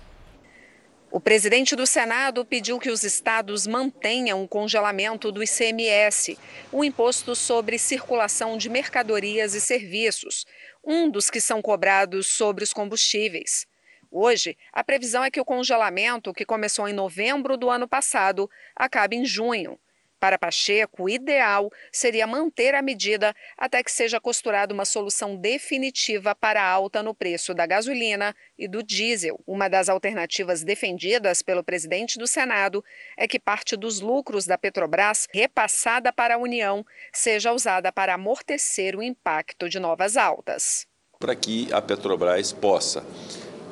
O 1.10 1.18
presidente 1.18 1.74
do 1.74 1.86
Senado 1.86 2.44
pediu 2.44 2.78
que 2.78 2.90
os 2.90 3.02
estados 3.02 3.66
mantenham 3.66 4.44
o 4.44 4.48
congelamento 4.48 5.32
do 5.32 5.42
ICMS, 5.42 6.38
o 6.70 6.84
imposto 6.84 7.34
sobre 7.34 7.78
circulação 7.78 8.58
de 8.58 8.68
mercadorias 8.68 9.54
e 9.54 9.60
serviços, 9.60 10.44
um 10.90 11.10
dos 11.10 11.28
que 11.28 11.38
são 11.38 11.60
cobrados 11.60 12.26
sobre 12.26 12.64
os 12.64 12.72
combustíveis. 12.72 13.66
Hoje, 14.10 14.56
a 14.72 14.82
previsão 14.82 15.22
é 15.22 15.30
que 15.30 15.38
o 15.38 15.44
congelamento, 15.44 16.32
que 16.32 16.46
começou 16.46 16.88
em 16.88 16.94
novembro 16.94 17.58
do 17.58 17.68
ano 17.68 17.86
passado, 17.86 18.50
acabe 18.74 19.14
em 19.14 19.24
junho. 19.26 19.78
Para 20.20 20.36
Pacheco, 20.36 21.04
o 21.04 21.08
ideal 21.08 21.70
seria 21.92 22.26
manter 22.26 22.74
a 22.74 22.82
medida 22.82 23.34
até 23.56 23.84
que 23.84 23.92
seja 23.92 24.20
costurada 24.20 24.74
uma 24.74 24.84
solução 24.84 25.36
definitiva 25.36 26.34
para 26.34 26.60
a 26.60 26.68
alta 26.68 27.04
no 27.04 27.14
preço 27.14 27.54
da 27.54 27.64
gasolina 27.66 28.34
e 28.58 28.66
do 28.66 28.82
diesel. 28.82 29.38
Uma 29.46 29.68
das 29.68 29.88
alternativas 29.88 30.64
defendidas 30.64 31.40
pelo 31.40 31.62
presidente 31.62 32.18
do 32.18 32.26
Senado 32.26 32.84
é 33.16 33.28
que 33.28 33.38
parte 33.38 33.76
dos 33.76 34.00
lucros 34.00 34.44
da 34.44 34.58
Petrobras, 34.58 35.28
repassada 35.32 36.12
para 36.12 36.34
a 36.34 36.38
União, 36.38 36.84
seja 37.12 37.52
usada 37.52 37.92
para 37.92 38.14
amortecer 38.14 38.96
o 38.96 39.02
impacto 39.02 39.68
de 39.68 39.78
novas 39.78 40.16
altas. 40.16 40.84
Para 41.20 41.36
que 41.36 41.72
a 41.72 41.80
Petrobras 41.80 42.52
possa, 42.52 43.06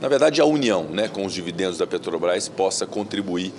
na 0.01 0.07
verdade, 0.07 0.41
a 0.41 0.45
União, 0.45 0.85
né, 0.85 1.09
com 1.09 1.25
os 1.25 1.35
dividendos 1.35 1.79
da 1.79 1.87
Petrobras, 1.89 2.49
possa 2.49 2.87
contribuir 2.87 3.53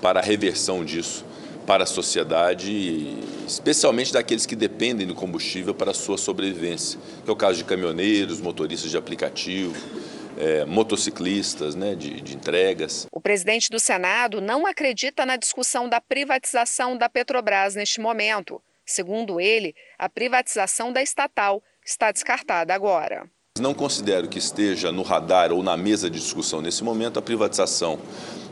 para 0.00 0.20
a 0.20 0.22
reversão 0.22 0.84
disso 0.84 1.24
para 1.70 1.84
a 1.84 1.86
sociedade, 1.86 3.16
especialmente 3.46 4.12
daqueles 4.12 4.44
que 4.44 4.56
dependem 4.56 5.06
do 5.06 5.14
combustível 5.14 5.72
para 5.72 5.92
a 5.92 5.94
sua 5.94 6.18
sobrevivência, 6.18 6.98
que 7.22 7.30
é 7.30 7.32
o 7.32 7.36
caso 7.36 7.58
de 7.58 7.64
caminhoneiros, 7.64 8.40
motoristas 8.40 8.90
de 8.90 8.96
aplicativo, 8.96 9.76
é, 10.36 10.64
motociclistas, 10.64 11.76
né, 11.76 11.94
de, 11.94 12.20
de 12.22 12.34
entregas. 12.34 13.06
O 13.12 13.20
presidente 13.20 13.70
do 13.70 13.78
Senado 13.78 14.40
não 14.40 14.66
acredita 14.66 15.24
na 15.24 15.36
discussão 15.36 15.88
da 15.88 16.00
privatização 16.00 16.98
da 16.98 17.08
Petrobras 17.08 17.76
neste 17.76 18.00
momento. 18.00 18.60
Segundo 18.84 19.40
ele, 19.40 19.72
a 19.96 20.08
privatização 20.08 20.92
da 20.92 21.00
estatal 21.00 21.62
está 21.86 22.10
descartada 22.10 22.74
agora. 22.74 23.30
Não 23.60 23.74
considero 23.74 24.28
que 24.28 24.40
esteja 24.40 24.90
no 24.90 25.02
radar 25.02 25.52
ou 25.52 25.62
na 25.62 25.76
mesa 25.76 26.10
de 26.10 26.18
discussão 26.18 26.60
nesse 26.60 26.82
momento 26.82 27.20
a 27.20 27.22
privatização 27.22 28.00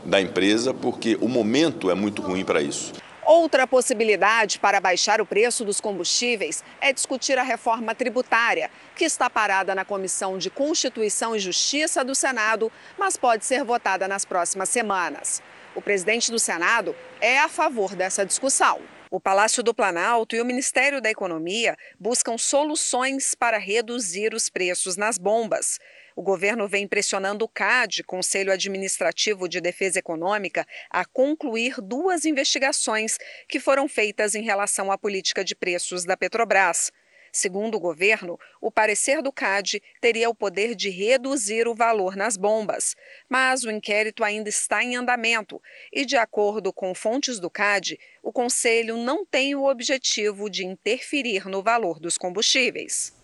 da 0.05 0.21
empresa, 0.21 0.73
porque 0.73 1.17
o 1.19 1.27
momento 1.27 1.91
é 1.91 1.93
muito 1.93 2.21
ruim 2.21 2.45
para 2.45 2.61
isso. 2.61 2.93
Outra 3.31 3.67
possibilidade 3.67 4.57
para 4.57 4.81
baixar 4.81 5.21
o 5.21 5.25
preço 5.25 5.63
dos 5.63 5.79
combustíveis 5.79 6.63
é 6.81 6.91
discutir 6.91 7.37
a 7.37 7.43
reforma 7.43 7.93
tributária, 7.93 8.71
que 8.95 9.05
está 9.05 9.29
parada 9.29 9.75
na 9.75 9.85
Comissão 9.85 10.39
de 10.39 10.49
Constituição 10.49 11.35
e 11.35 11.39
Justiça 11.39 12.03
do 12.03 12.15
Senado, 12.15 12.71
mas 12.97 13.17
pode 13.17 13.45
ser 13.45 13.63
votada 13.63 14.07
nas 14.07 14.25
próximas 14.25 14.69
semanas. 14.69 15.43
O 15.75 15.81
presidente 15.81 16.31
do 16.31 16.39
Senado 16.39 16.95
é 17.21 17.37
a 17.37 17.47
favor 17.47 17.93
dessa 17.93 18.25
discussão. 18.25 18.81
O 19.11 19.19
Palácio 19.19 19.61
do 19.61 19.75
Planalto 19.75 20.35
e 20.35 20.41
o 20.41 20.45
Ministério 20.45 20.99
da 20.99 21.11
Economia 21.11 21.77
buscam 21.99 22.35
soluções 22.35 23.35
para 23.35 23.59
reduzir 23.59 24.33
os 24.33 24.49
preços 24.49 24.97
nas 24.97 25.19
bombas. 25.19 25.79
O 26.19 26.21
governo 26.21 26.67
vem 26.67 26.85
pressionando 26.85 27.45
o 27.45 27.47
CAD, 27.47 28.03
Conselho 28.03 28.51
Administrativo 28.51 29.47
de 29.47 29.61
Defesa 29.61 29.99
Econômica, 29.99 30.67
a 30.89 31.05
concluir 31.05 31.75
duas 31.81 32.25
investigações 32.25 33.17
que 33.47 33.57
foram 33.57 33.87
feitas 33.87 34.35
em 34.35 34.43
relação 34.43 34.91
à 34.91 34.97
política 34.97 35.45
de 35.45 35.55
preços 35.55 36.03
da 36.03 36.17
Petrobras. 36.17 36.91
Segundo 37.31 37.75
o 37.75 37.79
governo, 37.79 38.37
o 38.59 38.69
parecer 38.69 39.21
do 39.21 39.31
CAD 39.31 39.81
teria 40.01 40.29
o 40.29 40.35
poder 40.35 40.75
de 40.75 40.89
reduzir 40.89 41.69
o 41.69 41.73
valor 41.73 42.17
nas 42.17 42.35
bombas. 42.35 42.97
Mas 43.29 43.63
o 43.63 43.71
inquérito 43.71 44.21
ainda 44.21 44.49
está 44.49 44.83
em 44.83 44.97
andamento 44.97 45.61
e, 45.89 46.05
de 46.05 46.17
acordo 46.17 46.73
com 46.73 46.93
fontes 46.93 47.39
do 47.39 47.49
CAD, 47.49 47.97
o 48.21 48.33
Conselho 48.33 48.97
não 48.97 49.25
tem 49.25 49.55
o 49.55 49.63
objetivo 49.63 50.49
de 50.49 50.65
interferir 50.65 51.47
no 51.47 51.63
valor 51.63 51.97
dos 51.97 52.17
combustíveis. 52.17 53.17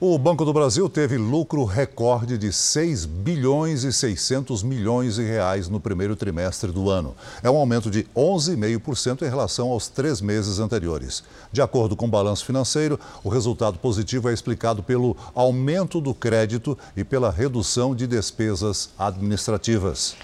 O 0.00 0.16
Banco 0.16 0.44
do 0.44 0.52
Brasil 0.52 0.88
teve 0.88 1.16
lucro 1.16 1.64
recorde 1.64 2.38
de 2.38 2.52
6 2.52 3.04
bilhões 3.04 3.82
e 3.82 3.92
600 3.92 4.62
milhões 4.62 5.16
de 5.16 5.24
reais 5.24 5.68
no 5.68 5.80
primeiro 5.80 6.14
trimestre 6.14 6.70
do 6.70 6.88
ano. 6.88 7.16
É 7.42 7.50
um 7.50 7.56
aumento 7.56 7.90
de 7.90 8.04
11,5% 8.16 9.22
em 9.22 9.28
relação 9.28 9.70
aos 9.70 9.88
três 9.88 10.20
meses 10.20 10.60
anteriores. 10.60 11.24
De 11.50 11.60
acordo 11.60 11.96
com 11.96 12.06
o 12.06 12.08
balanço 12.08 12.44
financeiro, 12.44 12.96
o 13.24 13.28
resultado 13.28 13.76
positivo 13.80 14.30
é 14.30 14.32
explicado 14.32 14.84
pelo 14.84 15.16
aumento 15.34 16.00
do 16.00 16.14
crédito 16.14 16.78
e 16.96 17.02
pela 17.02 17.32
redução 17.32 17.92
de 17.92 18.06
despesas 18.06 18.90
administrativas. 18.96 20.14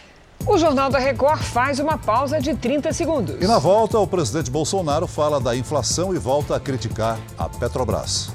O 0.47 0.57
Jornal 0.57 0.89
da 0.89 1.01
Record 1.01 1.43
faz 1.43 1.81
uma 1.81 1.99
pausa 1.99 2.41
de 2.41 2.55
30 2.55 2.93
segundos. 2.93 3.43
E 3.43 3.47
na 3.49 3.59
volta, 3.59 3.99
o 3.99 4.07
presidente 4.07 4.53
Bolsonaro 4.53 5.09
fala 5.09 5.41
da 5.41 5.57
inflação 5.57 6.14
e 6.14 6.18
volta 6.18 6.55
a 6.55 6.61
criticar 6.61 7.18
a 7.37 7.49
Petrobras. 7.49 8.31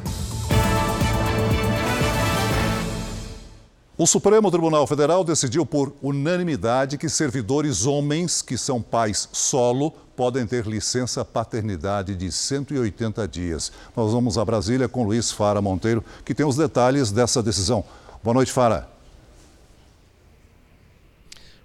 O 4.02 4.08
Supremo 4.08 4.50
Tribunal 4.50 4.88
Federal 4.88 5.26
decidiu 5.26 5.66
por 5.66 5.94
unanimidade 6.02 6.98
que 6.98 7.10
servidores 7.10 7.86
homens 7.86 8.42
que 8.42 8.58
são 8.58 8.82
pais 8.82 9.28
solo 9.34 9.92
podem 10.16 10.48
ter 10.48 10.66
licença 10.66 11.26
paternidade 11.26 12.16
de 12.16 12.32
180 12.32 13.28
dias. 13.28 13.74
Nós 13.98 14.14
vamos 14.14 14.38
a 14.38 14.46
Brasília 14.46 14.88
com 14.88 15.04
Luiz 15.04 15.34
Fara 15.34 15.62
Monteiro, 15.62 16.02
que 16.24 16.34
tem 16.34 16.46
os 16.46 16.56
detalhes 16.56 17.12
dessa 17.12 17.44
decisão. 17.44 17.84
Boa 18.24 18.34
noite, 18.34 18.54
Fara. 18.54 18.88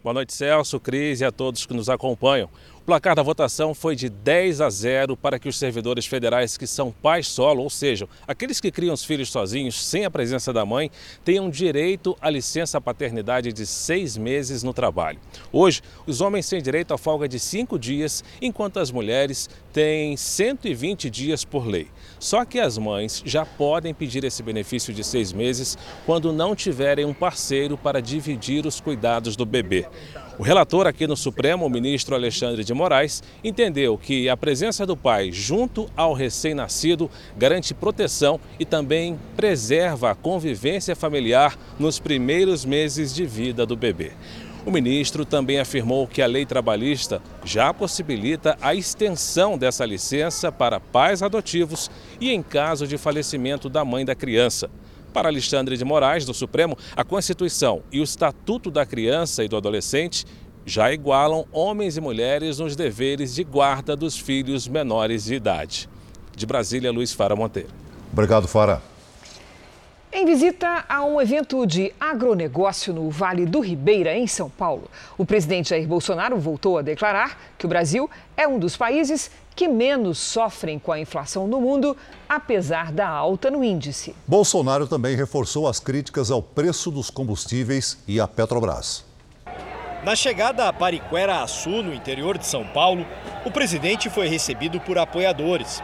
Boa 0.02 0.12
noite, 0.12 0.34
Celso, 0.34 0.80
Cris 0.80 1.20
e 1.20 1.24
a 1.24 1.30
todos 1.30 1.64
que 1.64 1.72
nos 1.72 1.88
acompanham. 1.88 2.50
O 2.84 2.86
placar 2.86 3.16
da 3.16 3.22
votação 3.22 3.72
foi 3.72 3.96
de 3.96 4.10
10 4.10 4.60
a 4.60 4.68
0 4.68 5.16
para 5.16 5.38
que 5.38 5.48
os 5.48 5.58
servidores 5.58 6.04
federais 6.04 6.58
que 6.58 6.66
são 6.66 6.92
pais 6.92 7.26
solo, 7.26 7.62
ou 7.62 7.70
seja, 7.70 8.06
aqueles 8.28 8.60
que 8.60 8.70
criam 8.70 8.92
os 8.92 9.02
filhos 9.02 9.30
sozinhos 9.30 9.82
sem 9.82 10.04
a 10.04 10.10
presença 10.10 10.52
da 10.52 10.66
mãe, 10.66 10.90
tenham 11.24 11.48
direito 11.48 12.14
à 12.20 12.28
licença 12.28 12.78
paternidade 12.82 13.54
de 13.54 13.64
seis 13.64 14.18
meses 14.18 14.62
no 14.62 14.74
trabalho. 14.74 15.18
Hoje, 15.50 15.80
os 16.06 16.20
homens 16.20 16.46
têm 16.46 16.60
direito 16.60 16.92
à 16.92 16.98
folga 16.98 17.26
de 17.26 17.38
cinco 17.38 17.78
dias, 17.78 18.22
enquanto 18.38 18.78
as 18.78 18.90
mulheres 18.90 19.48
têm 19.72 20.14
120 20.14 21.08
dias 21.08 21.42
por 21.42 21.66
lei. 21.66 21.88
Só 22.20 22.44
que 22.44 22.60
as 22.60 22.76
mães 22.76 23.22
já 23.24 23.46
podem 23.46 23.94
pedir 23.94 24.24
esse 24.24 24.42
benefício 24.42 24.92
de 24.92 25.02
seis 25.02 25.32
meses 25.32 25.78
quando 26.04 26.34
não 26.34 26.54
tiverem 26.54 27.06
um 27.06 27.14
parceiro 27.14 27.78
para 27.78 28.02
dividir 28.02 28.66
os 28.66 28.78
cuidados 28.78 29.36
do 29.36 29.46
bebê. 29.46 29.88
O 30.36 30.42
relator 30.42 30.88
aqui 30.88 31.06
no 31.06 31.16
Supremo, 31.16 31.64
o 31.64 31.70
ministro 31.70 32.12
Alexandre 32.12 32.64
de 32.64 32.74
Moraes, 32.74 33.22
entendeu 33.44 33.96
que 33.96 34.28
a 34.28 34.36
presença 34.36 34.84
do 34.84 34.96
pai 34.96 35.30
junto 35.30 35.88
ao 35.96 36.12
recém-nascido 36.12 37.08
garante 37.36 37.72
proteção 37.72 38.40
e 38.58 38.64
também 38.64 39.16
preserva 39.36 40.10
a 40.10 40.14
convivência 40.14 40.96
familiar 40.96 41.56
nos 41.78 42.00
primeiros 42.00 42.64
meses 42.64 43.14
de 43.14 43.24
vida 43.24 43.64
do 43.64 43.76
bebê. 43.76 44.10
O 44.66 44.72
ministro 44.72 45.24
também 45.24 45.60
afirmou 45.60 46.04
que 46.04 46.20
a 46.20 46.26
lei 46.26 46.44
trabalhista 46.44 47.22
já 47.44 47.72
possibilita 47.72 48.58
a 48.60 48.74
extensão 48.74 49.56
dessa 49.56 49.84
licença 49.84 50.50
para 50.50 50.80
pais 50.80 51.22
adotivos 51.22 51.88
e 52.20 52.32
em 52.32 52.42
caso 52.42 52.88
de 52.88 52.98
falecimento 52.98 53.68
da 53.68 53.84
mãe 53.84 54.04
da 54.04 54.16
criança. 54.16 54.68
Para 55.14 55.28
Alexandre 55.28 55.76
de 55.76 55.84
Moraes, 55.84 56.26
do 56.26 56.34
Supremo, 56.34 56.76
a 56.96 57.04
Constituição 57.04 57.82
e 57.92 58.00
o 58.00 58.04
Estatuto 58.04 58.68
da 58.68 58.84
Criança 58.84 59.44
e 59.44 59.48
do 59.48 59.56
Adolescente 59.56 60.26
já 60.66 60.92
igualam 60.92 61.46
homens 61.52 61.96
e 61.96 62.00
mulheres 62.00 62.58
nos 62.58 62.74
deveres 62.74 63.32
de 63.32 63.44
guarda 63.44 63.94
dos 63.94 64.18
filhos 64.18 64.66
menores 64.66 65.24
de 65.24 65.36
idade. 65.36 65.88
De 66.34 66.44
Brasília, 66.44 66.90
Luiz 66.90 67.12
Fara 67.12 67.36
Monteiro. 67.36 67.68
Obrigado, 68.12 68.48
Fara. 68.48 68.82
Em 70.16 70.24
visita 70.24 70.84
a 70.88 71.02
um 71.02 71.20
evento 71.20 71.66
de 71.66 71.92
agronegócio 71.98 72.94
no 72.94 73.10
Vale 73.10 73.44
do 73.44 73.58
Ribeira, 73.58 74.16
em 74.16 74.28
São 74.28 74.48
Paulo, 74.48 74.88
o 75.18 75.26
presidente 75.26 75.70
Jair 75.70 75.88
Bolsonaro 75.88 76.38
voltou 76.38 76.78
a 76.78 76.82
declarar 76.82 77.36
que 77.58 77.66
o 77.66 77.68
Brasil 77.68 78.08
é 78.36 78.46
um 78.46 78.56
dos 78.56 78.76
países 78.76 79.28
que 79.56 79.66
menos 79.66 80.18
sofrem 80.18 80.78
com 80.78 80.92
a 80.92 81.00
inflação 81.00 81.48
no 81.48 81.60
mundo, 81.60 81.96
apesar 82.28 82.92
da 82.92 83.08
alta 83.08 83.50
no 83.50 83.64
índice. 83.64 84.14
Bolsonaro 84.24 84.86
também 84.86 85.16
reforçou 85.16 85.66
as 85.66 85.80
críticas 85.80 86.30
ao 86.30 86.40
preço 86.40 86.92
dos 86.92 87.10
combustíveis 87.10 87.98
e 88.06 88.20
à 88.20 88.28
Petrobras. 88.28 89.04
Na 90.04 90.14
chegada 90.14 90.68
a 90.68 90.72
Pariquera 90.72 91.42
Açu, 91.42 91.82
no 91.82 91.92
interior 91.92 92.38
de 92.38 92.46
São 92.46 92.64
Paulo, 92.68 93.04
o 93.44 93.50
presidente 93.50 94.08
foi 94.08 94.28
recebido 94.28 94.78
por 94.78 94.96
apoiadores. 94.96 95.82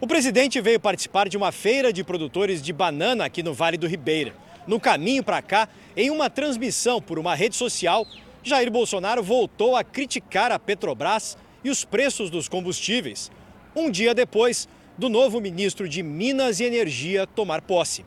O 0.00 0.06
presidente 0.06 0.60
veio 0.60 0.78
participar 0.78 1.28
de 1.28 1.36
uma 1.36 1.50
feira 1.50 1.92
de 1.92 2.04
produtores 2.04 2.62
de 2.62 2.72
banana 2.72 3.24
aqui 3.24 3.42
no 3.42 3.52
Vale 3.52 3.76
do 3.76 3.88
Ribeira. 3.88 4.32
No 4.64 4.78
caminho 4.78 5.24
para 5.24 5.42
cá, 5.42 5.68
em 5.96 6.08
uma 6.08 6.30
transmissão 6.30 7.02
por 7.02 7.18
uma 7.18 7.34
rede 7.34 7.56
social, 7.56 8.06
Jair 8.44 8.70
Bolsonaro 8.70 9.24
voltou 9.24 9.74
a 9.74 9.82
criticar 9.82 10.52
a 10.52 10.58
Petrobras 10.58 11.36
e 11.64 11.68
os 11.68 11.84
preços 11.84 12.30
dos 12.30 12.48
combustíveis, 12.48 13.28
um 13.74 13.90
dia 13.90 14.14
depois 14.14 14.68
do 14.96 15.08
novo 15.08 15.40
ministro 15.40 15.88
de 15.88 16.00
Minas 16.00 16.60
e 16.60 16.64
Energia 16.64 17.26
tomar 17.26 17.60
posse. 17.60 18.04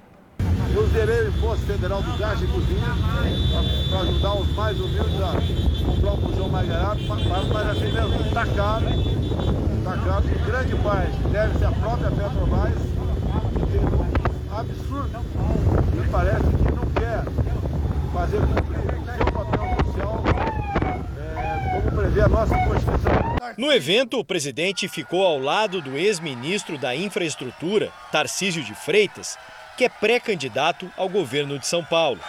Eu 0.74 0.88
zerei 0.88 1.26
o 1.26 1.28
imposto 1.28 1.66
federal 1.66 2.02
do 2.02 2.18
gás 2.18 2.42
e 2.42 2.48
cozinha 2.48 2.96
para 3.90 4.00
ajudar 4.00 4.34
os 4.36 4.50
mais 4.56 4.80
humildes 4.80 5.22
a 5.22 5.86
comprar 5.86 6.14
um 6.14 6.18
bujão 6.18 6.48
mais 6.48 6.68
barato, 6.70 7.02
mas 7.04 7.68
assim 7.68 7.92
mesmo, 7.92 8.16
está 8.26 8.46
caro, 8.46 8.86
Em 9.92 10.46
grande 10.46 10.74
parte 10.78 11.18
deve-se 11.34 11.66
própria 11.82 12.10
Petrobras, 12.12 12.78
que 13.68 13.78
é 13.78 14.58
absurdo, 14.58 15.20
me 15.94 16.08
parece 16.10 16.44
que 16.44 16.72
não 16.72 16.86
quer 16.94 17.26
fazer 18.14 18.38
cumprir 18.38 18.80
o 18.80 19.06
seu 19.06 19.26
papel 19.34 19.86
social 19.86 20.24
é, 21.20 21.82
como 21.82 21.92
prevê 21.98 22.22
a 22.22 22.28
nossa 22.30 22.56
Constituição. 22.56 23.56
No 23.58 23.74
evento, 23.74 24.18
o 24.18 24.24
presidente 24.24 24.88
ficou 24.88 25.26
ao 25.26 25.38
lado 25.38 25.82
do 25.82 25.98
ex-ministro 25.98 26.78
da 26.78 26.96
Infraestrutura, 26.96 27.92
Tarcísio 28.14 28.64
de 28.64 28.74
Freitas, 28.74 29.38
que 29.78 29.84
é 29.84 29.90
pré-candidato 29.90 30.90
ao 30.96 31.10
governo 31.10 31.60
de 31.60 31.68
São 31.68 31.84
Paulo. 31.84 32.22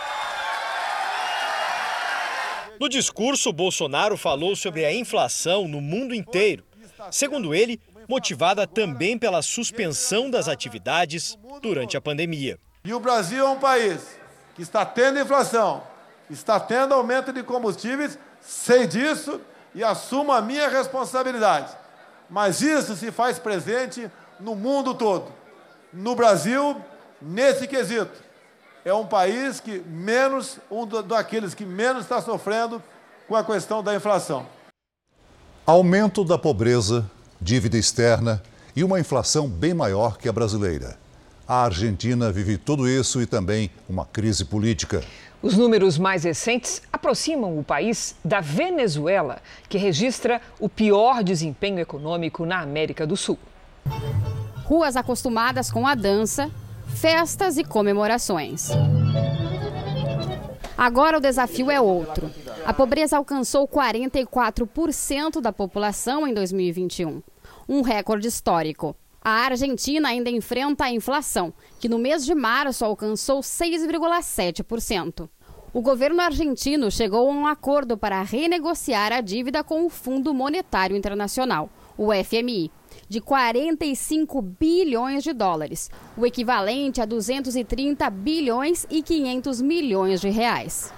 No 2.80 2.88
discurso, 2.88 3.52
Bolsonaro 3.52 4.16
falou 4.16 4.56
sobre 4.56 4.84
a 4.84 4.92
inflação 4.92 5.68
no 5.68 5.80
mundo 5.80 6.12
inteiro. 6.12 6.64
Segundo 7.10 7.54
ele, 7.54 7.80
motivada 8.08 8.66
também 8.66 9.18
pela 9.18 9.42
suspensão 9.42 10.30
das 10.30 10.48
atividades 10.48 11.38
durante 11.60 11.96
a 11.96 12.00
pandemia. 12.00 12.58
E 12.84 12.92
o 12.92 13.00
Brasil 13.00 13.44
é 13.46 13.48
um 13.48 13.58
país 13.58 14.00
que 14.54 14.62
está 14.62 14.84
tendo 14.84 15.18
inflação, 15.18 15.82
está 16.28 16.58
tendo 16.58 16.94
aumento 16.94 17.32
de 17.32 17.42
combustíveis, 17.42 18.18
sei 18.40 18.86
disso 18.86 19.40
e 19.74 19.82
assumo 19.82 20.32
a 20.32 20.42
minha 20.42 20.68
responsabilidade. 20.68 21.72
Mas 22.28 22.60
isso 22.60 22.96
se 22.96 23.10
faz 23.10 23.38
presente 23.38 24.10
no 24.40 24.54
mundo 24.54 24.94
todo. 24.94 25.32
No 25.92 26.14
Brasil, 26.14 26.80
nesse 27.20 27.66
quesito, 27.66 28.22
é 28.84 28.92
um 28.92 29.06
país 29.06 29.60
que 29.60 29.78
menos, 29.86 30.58
um 30.70 30.86
daqueles 30.86 31.54
que 31.54 31.64
menos 31.64 32.02
está 32.02 32.20
sofrendo 32.20 32.82
com 33.28 33.36
a 33.36 33.44
questão 33.44 33.82
da 33.82 33.94
inflação. 33.94 34.46
Aumento 35.64 36.24
da 36.24 36.36
pobreza, 36.36 37.08
dívida 37.40 37.78
externa 37.78 38.42
e 38.74 38.82
uma 38.82 38.98
inflação 38.98 39.48
bem 39.48 39.72
maior 39.72 40.18
que 40.18 40.28
a 40.28 40.32
brasileira. 40.32 40.98
A 41.46 41.62
Argentina 41.62 42.32
vive 42.32 42.58
tudo 42.58 42.88
isso 42.88 43.22
e 43.22 43.26
também 43.26 43.70
uma 43.88 44.04
crise 44.04 44.44
política. 44.44 45.04
Os 45.40 45.56
números 45.56 45.98
mais 45.98 46.24
recentes 46.24 46.82
aproximam 46.92 47.56
o 47.56 47.62
país 47.62 48.16
da 48.24 48.40
Venezuela, 48.40 49.38
que 49.68 49.78
registra 49.78 50.42
o 50.58 50.68
pior 50.68 51.22
desempenho 51.22 51.78
econômico 51.78 52.44
na 52.44 52.60
América 52.60 53.06
do 53.06 53.16
Sul. 53.16 53.38
Ruas 54.64 54.96
acostumadas 54.96 55.70
com 55.70 55.86
a 55.86 55.94
dança, 55.94 56.50
festas 56.88 57.56
e 57.56 57.62
comemorações. 57.62 58.70
Agora 60.76 61.18
o 61.18 61.20
desafio 61.20 61.70
é 61.70 61.80
outro. 61.80 62.41
A 62.64 62.72
pobreza 62.72 63.16
alcançou 63.16 63.66
44% 63.66 65.40
da 65.40 65.52
população 65.52 66.28
em 66.28 66.32
2021, 66.32 67.20
um 67.68 67.82
recorde 67.82 68.28
histórico. 68.28 68.94
A 69.20 69.30
Argentina 69.46 70.08
ainda 70.08 70.30
enfrenta 70.30 70.84
a 70.84 70.92
inflação, 70.92 71.52
que 71.80 71.88
no 71.88 71.98
mês 71.98 72.24
de 72.24 72.36
março 72.36 72.84
alcançou 72.84 73.40
6,7%. 73.40 75.28
O 75.74 75.82
governo 75.82 76.20
argentino 76.20 76.88
chegou 76.88 77.28
a 77.28 77.32
um 77.32 77.48
acordo 77.48 77.98
para 77.98 78.22
renegociar 78.22 79.12
a 79.12 79.20
dívida 79.20 79.64
com 79.64 79.84
o 79.84 79.90
Fundo 79.90 80.32
Monetário 80.32 80.96
Internacional, 80.96 81.68
o 81.98 82.10
FMI, 82.12 82.70
de 83.08 83.20
45 83.20 84.40
bilhões 84.40 85.24
de 85.24 85.32
dólares, 85.32 85.90
o 86.16 86.24
equivalente 86.24 87.00
a 87.00 87.04
230 87.04 88.08
bilhões 88.10 88.86
e 88.88 89.02
500 89.02 89.60
milhões 89.60 90.20
de 90.20 90.28
reais. 90.28 90.92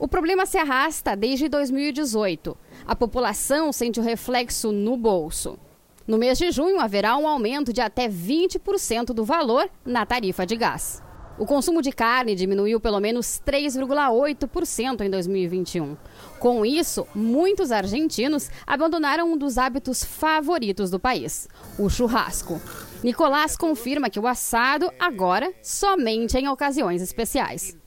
O 0.00 0.08
problema 0.08 0.46
se 0.46 0.56
arrasta 0.56 1.14
desde 1.14 1.46
2018. 1.46 2.56
A 2.86 2.96
população 2.96 3.70
sente 3.70 4.00
o 4.00 4.02
reflexo 4.02 4.72
no 4.72 4.96
bolso. 4.96 5.58
No 6.06 6.16
mês 6.16 6.38
de 6.38 6.50
junho, 6.50 6.80
haverá 6.80 7.18
um 7.18 7.28
aumento 7.28 7.70
de 7.70 7.82
até 7.82 8.08
20% 8.08 9.12
do 9.12 9.26
valor 9.26 9.68
na 9.84 10.06
tarifa 10.06 10.46
de 10.46 10.56
gás. 10.56 11.02
O 11.38 11.44
consumo 11.44 11.82
de 11.82 11.92
carne 11.92 12.34
diminuiu 12.34 12.80
pelo 12.80 12.98
menos 12.98 13.42
3,8% 13.46 15.02
em 15.02 15.10
2021. 15.10 15.98
Com 16.38 16.64
isso, 16.64 17.06
muitos 17.14 17.70
argentinos 17.70 18.50
abandonaram 18.66 19.30
um 19.30 19.36
dos 19.36 19.58
hábitos 19.58 20.02
favoritos 20.02 20.90
do 20.90 20.98
país, 20.98 21.46
o 21.78 21.90
churrasco. 21.90 22.58
Nicolás 23.04 23.54
confirma 23.54 24.08
que 24.08 24.18
o 24.18 24.26
assado 24.26 24.90
agora 24.98 25.52
somente 25.62 26.38
em 26.38 26.48
ocasiões 26.48 27.02
especiais. 27.02 27.78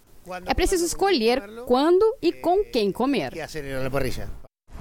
É 0.45 0.53
preciso 0.53 0.85
escolher 0.85 1.41
quando 1.65 2.17
e 2.21 2.31
com 2.31 2.63
quem 2.63 2.91
comer. 2.91 3.33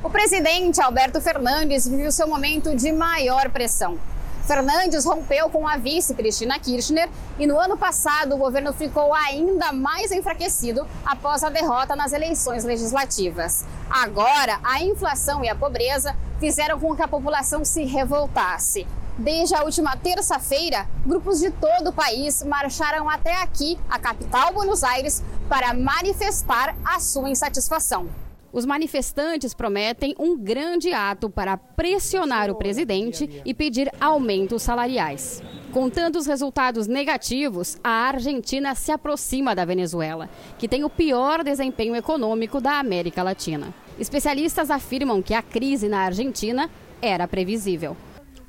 O 0.03 0.11
presidente 0.11 0.81
Alberto 0.81 1.21
Fernandes 1.21 1.87
viveu 1.87 2.11
seu 2.11 2.27
momento 2.27 2.75
de 2.75 2.91
maior 2.93 3.51
pressão. 3.51 3.99
Fernandes 4.47 5.05
rompeu 5.05 5.49
com 5.49 5.69
a 5.69 5.77
vice 5.77 6.15
Cristina 6.15 6.59
Kirchner 6.59 7.09
e 7.39 7.47
no 7.47 7.59
ano 7.59 7.79
passado 7.79 8.35
o 8.35 8.39
governo 8.39 8.73
ficou 8.73 9.15
ainda 9.15 9.73
mais 9.73 10.11
enfraquecido 10.11 10.87
após 11.07 11.45
a 11.45 11.49
derrota 11.49 11.95
nas 11.95 12.13
eleições 12.13 12.65
legislativas. 12.65 13.65
Agora, 13.89 14.59
a 14.65 14.83
inflação 14.83 15.45
e 15.45 15.49
a 15.49 15.55
pobreza 15.55 16.17
fizeram 16.41 16.81
com 16.81 16.97
que 16.97 17.03
a 17.03 17.09
população 17.09 17.65
se 17.65 17.85
revoltasse. 17.85 18.85
Desde 19.19 19.55
a 19.55 19.63
última 19.63 19.95
terça-feira, 19.95 20.89
grupos 21.05 21.39
de 21.39 21.51
todo 21.51 21.91
o 21.91 21.93
país 21.93 22.43
marcharam 22.43 23.11
até 23.11 23.43
aqui, 23.43 23.79
a 23.89 23.99
capital 23.99 24.55
Buenos 24.55 24.83
Aires, 24.83 25.23
para 25.51 25.75
manifestar 25.75 26.75
a 26.83 26.99
sua 26.99 27.29
insatisfação. 27.29 28.09
Os 28.51 28.65
manifestantes 28.65 29.53
prometem 29.53 30.15
um 30.19 30.37
grande 30.37 30.93
ato 30.93 31.29
para 31.29 31.57
pressionar 31.59 32.51
o 32.51 32.55
presidente 32.55 33.43
e 33.45 33.53
pedir 33.53 33.91
aumentos 34.01 34.63
salariais. 34.63 35.43
Com 35.73 35.91
tantos 35.91 36.27
resultados 36.27 36.87
negativos, 36.87 37.79
a 37.85 38.09
Argentina 38.09 38.75
se 38.75 38.93
aproxima 38.93 39.55
da 39.55 39.65
Venezuela, 39.65 40.29
que 40.59 40.69
tem 40.69 40.85
o 40.85 40.91
pior 40.91 41.45
desempenho 41.45 41.95
econômico 41.97 42.61
da 42.61 42.79
América 42.79 43.23
Latina. 43.23 43.75
Especialistas 43.99 44.71
afirmam 44.71 45.23
que 45.23 45.35
a 45.35 45.43
crise 45.43 45.89
na 45.89 46.01
Argentina 46.01 46.69
era 47.01 47.29
previsível. 47.29 47.97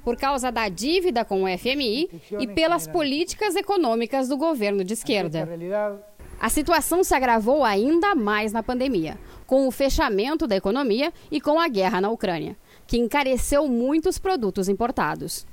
Por 0.03 0.17
causa 0.17 0.51
da 0.51 0.67
dívida 0.67 1.23
com 1.23 1.43
o 1.43 1.57
FMI 1.57 2.09
e 2.39 2.47
pelas 2.47 2.87
políticas 2.87 3.55
econômicas 3.55 4.27
do 4.27 4.37
governo 4.37 4.83
de 4.83 4.93
esquerda. 4.93 5.47
A 6.39 6.49
situação 6.49 7.03
se 7.03 7.15
agravou 7.15 7.63
ainda 7.63 8.13
mais 8.13 8.51
na 8.51 8.61
pandemia 8.61 9.17
com 9.45 9.67
o 9.67 9.71
fechamento 9.71 10.47
da 10.47 10.55
economia 10.55 11.13
e 11.31 11.39
com 11.39 11.59
a 11.59 11.67
guerra 11.67 12.01
na 12.01 12.09
Ucrânia, 12.09 12.57
que 12.87 12.97
encareceu 12.97 13.67
muitos 13.67 14.17
produtos 14.17 14.67
importados. 14.67 15.45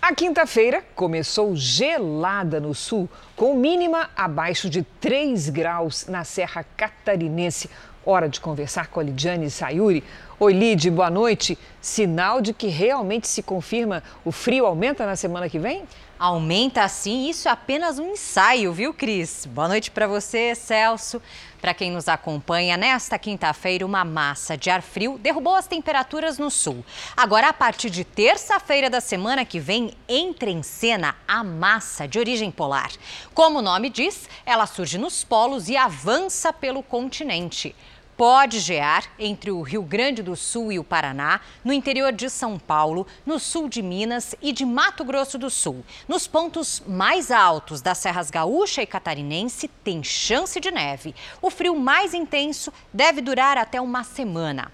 A 0.00 0.14
quinta-feira 0.14 0.84
começou 0.94 1.54
gelada 1.54 2.60
no 2.60 2.74
sul, 2.74 3.08
com 3.36 3.54
mínima 3.54 4.10
abaixo 4.16 4.68
de 4.68 4.82
3 5.00 5.48
graus 5.48 6.06
na 6.06 6.22
Serra 6.24 6.66
Catarinense. 6.76 7.70
Hora 8.04 8.28
de 8.28 8.40
conversar 8.40 8.88
com 8.88 8.98
a 8.98 9.02
Lidiane 9.02 9.48
Sayuri. 9.48 10.02
Oi, 10.44 10.52
Lid, 10.52 10.90
boa 10.90 11.08
noite. 11.08 11.56
Sinal 11.80 12.40
de 12.40 12.52
que 12.52 12.66
realmente 12.66 13.28
se 13.28 13.44
confirma 13.44 14.02
o 14.24 14.32
frio 14.32 14.66
aumenta 14.66 15.06
na 15.06 15.14
semana 15.14 15.48
que 15.48 15.56
vem? 15.56 15.84
Aumenta 16.18 16.88
sim, 16.88 17.28
isso 17.30 17.48
é 17.48 17.52
apenas 17.52 18.00
um 18.00 18.10
ensaio, 18.10 18.72
viu, 18.72 18.92
Cris? 18.92 19.46
Boa 19.46 19.68
noite 19.68 19.92
para 19.92 20.08
você, 20.08 20.52
Celso. 20.56 21.22
Para 21.60 21.72
quem 21.72 21.92
nos 21.92 22.08
acompanha, 22.08 22.76
nesta 22.76 23.16
quinta-feira, 23.20 23.86
uma 23.86 24.04
massa 24.04 24.56
de 24.56 24.68
ar 24.68 24.82
frio 24.82 25.16
derrubou 25.16 25.54
as 25.54 25.68
temperaturas 25.68 26.38
no 26.38 26.50
sul. 26.50 26.84
Agora, 27.16 27.50
a 27.50 27.52
partir 27.52 27.88
de 27.88 28.02
terça-feira 28.02 28.90
da 28.90 29.00
semana 29.00 29.44
que 29.44 29.60
vem, 29.60 29.92
entra 30.08 30.50
em 30.50 30.64
cena 30.64 31.14
a 31.26 31.44
massa 31.44 32.08
de 32.08 32.18
origem 32.18 32.50
polar. 32.50 32.90
Como 33.32 33.60
o 33.60 33.62
nome 33.62 33.88
diz, 33.88 34.28
ela 34.44 34.66
surge 34.66 34.98
nos 34.98 35.22
polos 35.22 35.68
e 35.68 35.76
avança 35.76 36.52
pelo 36.52 36.82
continente 36.82 37.76
pode 38.16 38.60
gear 38.60 39.04
entre 39.18 39.50
o 39.50 39.62
Rio 39.62 39.82
Grande 39.82 40.22
do 40.22 40.36
Sul 40.36 40.72
e 40.72 40.78
o 40.78 40.84
Paraná, 40.84 41.40
no 41.64 41.72
interior 41.72 42.12
de 42.12 42.28
São 42.28 42.58
Paulo, 42.58 43.06
no 43.24 43.38
sul 43.38 43.68
de 43.68 43.82
Minas 43.82 44.34
e 44.40 44.52
de 44.52 44.64
Mato 44.64 45.04
Grosso 45.04 45.38
do 45.38 45.50
Sul. 45.50 45.84
Nos 46.06 46.26
pontos 46.26 46.82
mais 46.86 47.30
altos 47.30 47.80
das 47.80 47.98
Serras 47.98 48.30
Gaúcha 48.30 48.82
e 48.82 48.86
Catarinense, 48.86 49.68
tem 49.82 50.02
chance 50.02 50.60
de 50.60 50.70
neve. 50.70 51.14
O 51.40 51.50
frio 51.50 51.76
mais 51.76 52.14
intenso 52.14 52.72
deve 52.92 53.20
durar 53.20 53.56
até 53.56 53.80
uma 53.80 54.04
semana. 54.04 54.70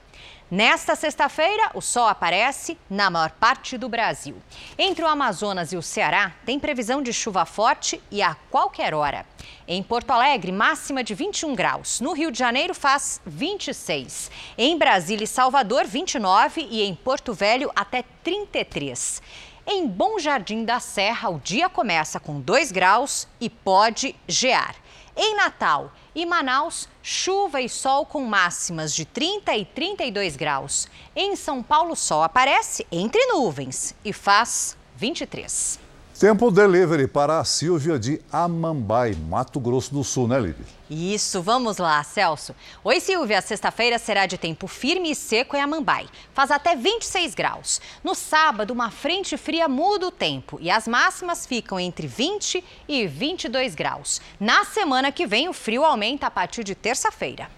Nesta 0.50 0.96
sexta-feira, 0.96 1.70
o 1.74 1.82
sol 1.82 2.06
aparece 2.06 2.78
na 2.88 3.10
maior 3.10 3.32
parte 3.32 3.76
do 3.76 3.86
Brasil. 3.86 4.34
Entre 4.78 5.04
o 5.04 5.06
Amazonas 5.06 5.74
e 5.74 5.76
o 5.76 5.82
Ceará, 5.82 6.32
tem 6.46 6.58
previsão 6.58 7.02
de 7.02 7.12
chuva 7.12 7.44
forte 7.44 8.00
e 8.10 8.22
a 8.22 8.34
qualquer 8.50 8.94
hora. 8.94 9.26
Em 9.66 9.82
Porto 9.82 10.10
Alegre, 10.10 10.50
máxima 10.50 11.04
de 11.04 11.14
21 11.14 11.54
graus. 11.54 12.00
No 12.00 12.14
Rio 12.14 12.32
de 12.32 12.38
Janeiro, 12.38 12.74
faz 12.74 13.20
26. 13.26 14.30
Em 14.56 14.78
Brasília 14.78 15.24
e 15.24 15.26
Salvador, 15.26 15.84
29. 15.84 16.66
E 16.70 16.82
em 16.82 16.94
Porto 16.94 17.34
Velho, 17.34 17.70
até 17.76 18.02
33. 18.24 19.20
Em 19.66 19.86
Bom 19.86 20.18
Jardim 20.18 20.64
da 20.64 20.80
Serra, 20.80 21.28
o 21.28 21.38
dia 21.38 21.68
começa 21.68 22.18
com 22.18 22.40
2 22.40 22.72
graus 22.72 23.28
e 23.38 23.50
pode 23.50 24.16
gear. 24.26 24.74
Em 25.14 25.34
Natal 25.34 25.92
e 26.18 26.26
Manaus, 26.26 26.88
chuva 27.00 27.60
e 27.60 27.68
sol 27.68 28.04
com 28.04 28.24
máximas 28.24 28.92
de 28.92 29.04
30 29.04 29.56
e 29.56 29.64
32 29.64 30.34
graus. 30.34 30.88
Em 31.14 31.36
São 31.36 31.62
Paulo, 31.62 31.94
sol 31.94 32.24
aparece 32.24 32.84
entre 32.90 33.24
nuvens 33.26 33.94
e 34.04 34.12
faz 34.12 34.76
23. 34.96 35.78
Tempo 36.18 36.50
delivery 36.50 37.06
para 37.06 37.38
a 37.38 37.44
Silvia 37.44 37.96
de 38.00 38.20
Amambai, 38.32 39.14
Mato 39.14 39.60
Grosso 39.60 39.94
do 39.94 40.02
Sul, 40.02 40.26
né, 40.26 40.40
Lídia? 40.40 40.77
Isso, 40.90 41.42
vamos 41.42 41.76
lá, 41.76 42.02
Celso. 42.02 42.54
Oi, 42.82 42.98
Silvia. 42.98 43.42
Sexta-feira 43.42 43.98
será 43.98 44.24
de 44.24 44.38
tempo 44.38 44.66
firme 44.66 45.10
e 45.10 45.14
seco 45.14 45.54
em 45.54 45.60
Amambai. 45.60 46.08
Faz 46.32 46.50
até 46.50 46.74
26 46.74 47.34
graus. 47.34 47.80
No 48.02 48.14
sábado, 48.14 48.70
uma 48.70 48.90
frente 48.90 49.36
fria 49.36 49.68
muda 49.68 50.06
o 50.06 50.10
tempo 50.10 50.58
e 50.62 50.70
as 50.70 50.88
máximas 50.88 51.44
ficam 51.44 51.78
entre 51.78 52.06
20 52.06 52.64
e 52.88 53.06
22 53.06 53.74
graus. 53.74 54.20
Na 54.40 54.64
semana 54.64 55.12
que 55.12 55.26
vem, 55.26 55.48
o 55.48 55.52
frio 55.52 55.84
aumenta 55.84 56.26
a 56.26 56.30
partir 56.30 56.64
de 56.64 56.74
terça-feira. 56.74 57.50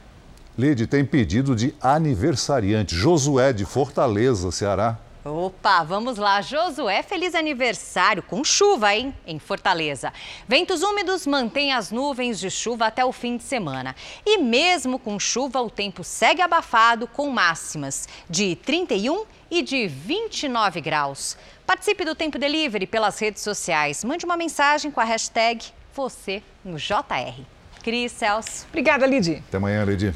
Lide, 0.58 0.86
tem 0.88 1.04
pedido 1.04 1.54
de 1.54 1.72
aniversariante. 1.80 2.96
Josué 2.96 3.52
de 3.52 3.64
Fortaleza, 3.64 4.50
Ceará. 4.50 4.98
Opa, 5.22 5.84
vamos 5.84 6.16
lá. 6.16 6.40
Josué, 6.40 7.02
feliz 7.02 7.34
aniversário 7.34 8.22
com 8.22 8.42
chuva, 8.42 8.94
hein? 8.94 9.14
Em 9.26 9.38
Fortaleza. 9.38 10.12
Ventos 10.48 10.82
úmidos 10.82 11.26
mantêm 11.26 11.74
as 11.74 11.90
nuvens 11.90 12.40
de 12.40 12.50
chuva 12.50 12.86
até 12.86 13.04
o 13.04 13.12
fim 13.12 13.36
de 13.36 13.42
semana. 13.42 13.94
E 14.24 14.38
mesmo 14.38 14.98
com 14.98 15.20
chuva, 15.20 15.60
o 15.60 15.68
tempo 15.68 16.02
segue 16.02 16.40
abafado 16.40 17.06
com 17.06 17.28
máximas 17.28 18.08
de 18.30 18.56
31 18.56 19.26
e 19.50 19.60
de 19.60 19.86
29 19.86 20.80
graus. 20.80 21.36
Participe 21.66 22.02
do 22.04 22.14
Tempo 22.14 22.38
Delivery 22.38 22.86
pelas 22.86 23.18
redes 23.18 23.42
sociais. 23.42 24.02
Mande 24.02 24.24
uma 24.24 24.38
mensagem 24.38 24.90
com 24.90 25.00
a 25.00 25.04
hashtag 25.04 25.66
você 25.94 26.42
no 26.64 26.78
JR. 26.78 27.44
Cris 27.82 28.12
Celso. 28.12 28.66
Obrigada, 28.70 29.06
Lidy. 29.06 29.42
Até 29.48 29.58
amanhã, 29.58 29.84
Lidy. 29.84 30.14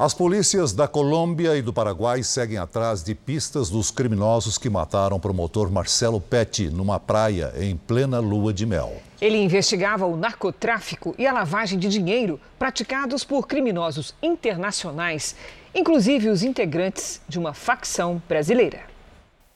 As 0.00 0.14
polícias 0.14 0.72
da 0.72 0.88
Colômbia 0.88 1.58
e 1.58 1.60
do 1.60 1.74
Paraguai 1.74 2.22
seguem 2.22 2.56
atrás 2.56 3.04
de 3.04 3.14
pistas 3.14 3.68
dos 3.68 3.90
criminosos 3.90 4.56
que 4.56 4.70
mataram 4.70 5.18
o 5.18 5.20
promotor 5.20 5.70
Marcelo 5.70 6.18
Petti 6.18 6.70
numa 6.70 6.98
praia 6.98 7.52
em 7.58 7.76
plena 7.76 8.18
lua 8.18 8.50
de 8.50 8.64
mel. 8.64 8.94
Ele 9.20 9.36
investigava 9.36 10.06
o 10.06 10.16
narcotráfico 10.16 11.14
e 11.18 11.26
a 11.26 11.32
lavagem 11.34 11.78
de 11.78 11.86
dinheiro 11.86 12.40
praticados 12.58 13.24
por 13.24 13.46
criminosos 13.46 14.14
internacionais, 14.22 15.36
inclusive 15.74 16.30
os 16.30 16.42
integrantes 16.42 17.20
de 17.28 17.38
uma 17.38 17.52
facção 17.52 18.22
brasileira. 18.26 18.80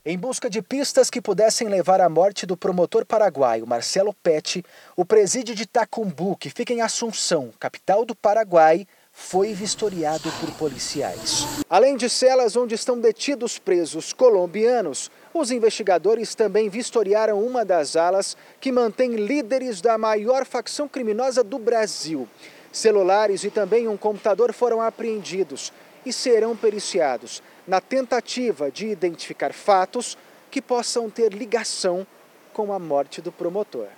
Em 0.04 0.18
busca 0.18 0.50
de 0.50 0.60
pistas 0.60 1.08
que 1.08 1.22
pudessem 1.22 1.66
levar 1.68 2.02
à 2.02 2.10
morte 2.10 2.44
do 2.44 2.54
promotor 2.54 3.06
paraguaio 3.06 3.66
Marcelo 3.66 4.12
Petti, 4.12 4.62
o 4.94 5.06
presídio 5.06 5.54
de 5.54 5.64
Tacumbu, 5.64 6.36
que 6.36 6.50
fica 6.50 6.74
em 6.74 6.82
Assunção, 6.82 7.48
capital 7.58 8.04
do 8.04 8.14
Paraguai, 8.14 8.86
foi 9.16 9.54
vistoriado 9.54 10.30
por 10.40 10.50
policiais. 10.52 11.46
Além 11.70 11.96
de 11.96 12.10
celas 12.10 12.56
onde 12.56 12.74
estão 12.74 12.98
detidos 12.98 13.58
presos 13.58 14.12
colombianos, 14.12 15.10
os 15.32 15.50
investigadores 15.50 16.34
também 16.34 16.68
vistoriaram 16.68 17.40
uma 17.40 17.64
das 17.64 17.96
alas 17.96 18.36
que 18.60 18.70
mantém 18.70 19.14
líderes 19.14 19.80
da 19.80 19.96
maior 19.96 20.44
facção 20.44 20.86
criminosa 20.86 21.42
do 21.42 21.58
Brasil. 21.58 22.28
Celulares 22.72 23.44
e 23.44 23.50
também 23.50 23.88
um 23.88 23.96
computador 23.96 24.52
foram 24.52 24.80
apreendidos 24.80 25.72
e 26.04 26.12
serão 26.12 26.56
periciados 26.56 27.42
na 27.66 27.80
tentativa 27.80 28.70
de 28.70 28.88
identificar 28.88 29.52
fatos 29.52 30.18
que 30.50 30.60
possam 30.60 31.08
ter 31.08 31.32
ligação 31.32 32.06
com 32.52 32.72
a 32.72 32.78
morte 32.78 33.22
do 33.22 33.32
promotor. 33.32 33.88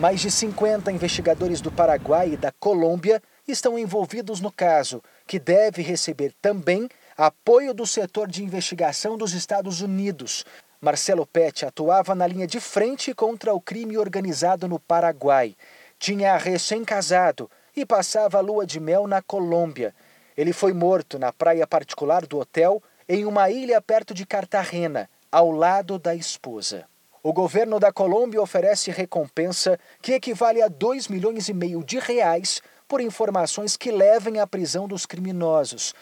Mais 0.00 0.20
de 0.20 0.30
50 0.30 0.90
investigadores 0.90 1.60
do 1.60 1.70
Paraguai 1.70 2.30
e 2.32 2.36
da 2.36 2.52
Colômbia 2.52 3.22
estão 3.50 3.78
envolvidos 3.78 4.40
no 4.40 4.52
caso, 4.52 5.02
que 5.26 5.38
deve 5.38 5.82
receber 5.82 6.32
também 6.40 6.88
apoio 7.16 7.74
do 7.74 7.86
setor 7.86 8.28
de 8.28 8.44
investigação 8.44 9.18
dos 9.18 9.32
Estados 9.32 9.80
Unidos. 9.80 10.44
Marcelo 10.80 11.26
Pet 11.26 11.64
atuava 11.64 12.14
na 12.14 12.26
linha 12.26 12.46
de 12.46 12.58
frente 12.60 13.14
contra 13.14 13.54
o 13.54 13.60
crime 13.60 13.96
organizado 13.96 14.66
no 14.66 14.78
Paraguai. 14.78 15.56
Tinha 15.98 16.36
recém-casado 16.36 17.50
e 17.76 17.86
passava 17.86 18.38
a 18.38 18.40
lua 18.40 18.66
de 18.66 18.80
mel 18.80 19.06
na 19.06 19.22
Colômbia. 19.22 19.94
Ele 20.36 20.52
foi 20.52 20.72
morto 20.72 21.18
na 21.18 21.32
praia 21.32 21.66
particular 21.66 22.26
do 22.26 22.38
hotel, 22.38 22.82
em 23.08 23.24
uma 23.24 23.50
ilha 23.50 23.80
perto 23.80 24.14
de 24.14 24.26
Cartagena, 24.26 25.08
ao 25.30 25.50
lado 25.50 25.98
da 25.98 26.14
esposa. 26.14 26.86
O 27.22 27.32
governo 27.32 27.78
da 27.78 27.92
Colômbia 27.92 28.42
oferece 28.42 28.90
recompensa 28.90 29.78
que 30.00 30.12
equivale 30.12 30.60
a 30.60 30.66
2 30.66 31.06
milhões 31.06 31.48
e 31.48 31.54
meio 31.54 31.84
de 31.84 32.00
reais 32.00 32.60
por 32.92 33.00
informações 33.00 33.74
que 33.74 33.90
levem 33.90 34.38
à 34.38 34.46
prisão 34.46 34.86
dos 34.86 35.06
criminosos. 35.06 35.94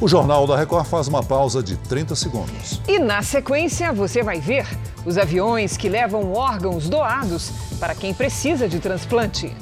O 0.00 0.08
Jornal 0.08 0.48
da 0.48 0.56
Record 0.56 0.84
faz 0.84 1.06
uma 1.06 1.22
pausa 1.22 1.62
de 1.62 1.76
30 1.76 2.16
segundos. 2.16 2.80
E 2.88 2.98
na 2.98 3.22
sequência 3.22 3.92
você 3.92 4.20
vai 4.20 4.40
ver 4.40 4.66
os 5.06 5.16
aviões 5.16 5.76
que 5.76 5.88
levam 5.88 6.32
órgãos 6.32 6.88
doados 6.88 7.52
para 7.78 7.94
quem 7.94 8.12
precisa 8.12 8.68
de 8.68 8.80
transplante. 8.80 9.56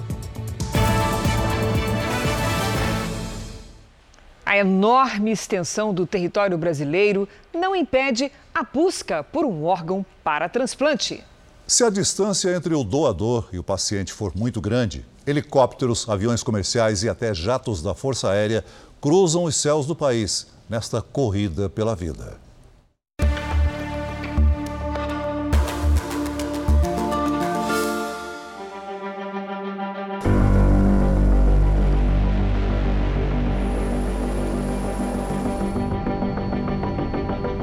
A 4.46 4.56
enorme 4.56 5.30
extensão 5.30 5.92
do 5.92 6.06
território 6.06 6.56
brasileiro 6.56 7.28
não 7.52 7.76
impede 7.76 8.32
a 8.54 8.64
busca 8.64 9.22
por 9.22 9.44
um 9.44 9.64
órgão 9.64 10.06
para 10.24 10.48
transplante. 10.48 11.22
Se 11.66 11.84
a 11.84 11.90
distância 11.90 12.56
entre 12.56 12.74
o 12.74 12.82
doador 12.82 13.50
e 13.52 13.58
o 13.58 13.62
paciente 13.62 14.10
for 14.10 14.34
muito 14.34 14.58
grande, 14.58 15.04
Helicópteros, 15.26 16.08
aviões 16.08 16.40
comerciais 16.40 17.02
e 17.02 17.08
até 17.08 17.34
jatos 17.34 17.82
da 17.82 17.96
Força 17.96 18.30
Aérea 18.30 18.64
cruzam 19.00 19.42
os 19.42 19.56
céus 19.56 19.84
do 19.84 19.96
país 19.96 20.46
nesta 20.70 21.02
corrida 21.02 21.68
pela 21.68 21.96
vida. 21.96 22.38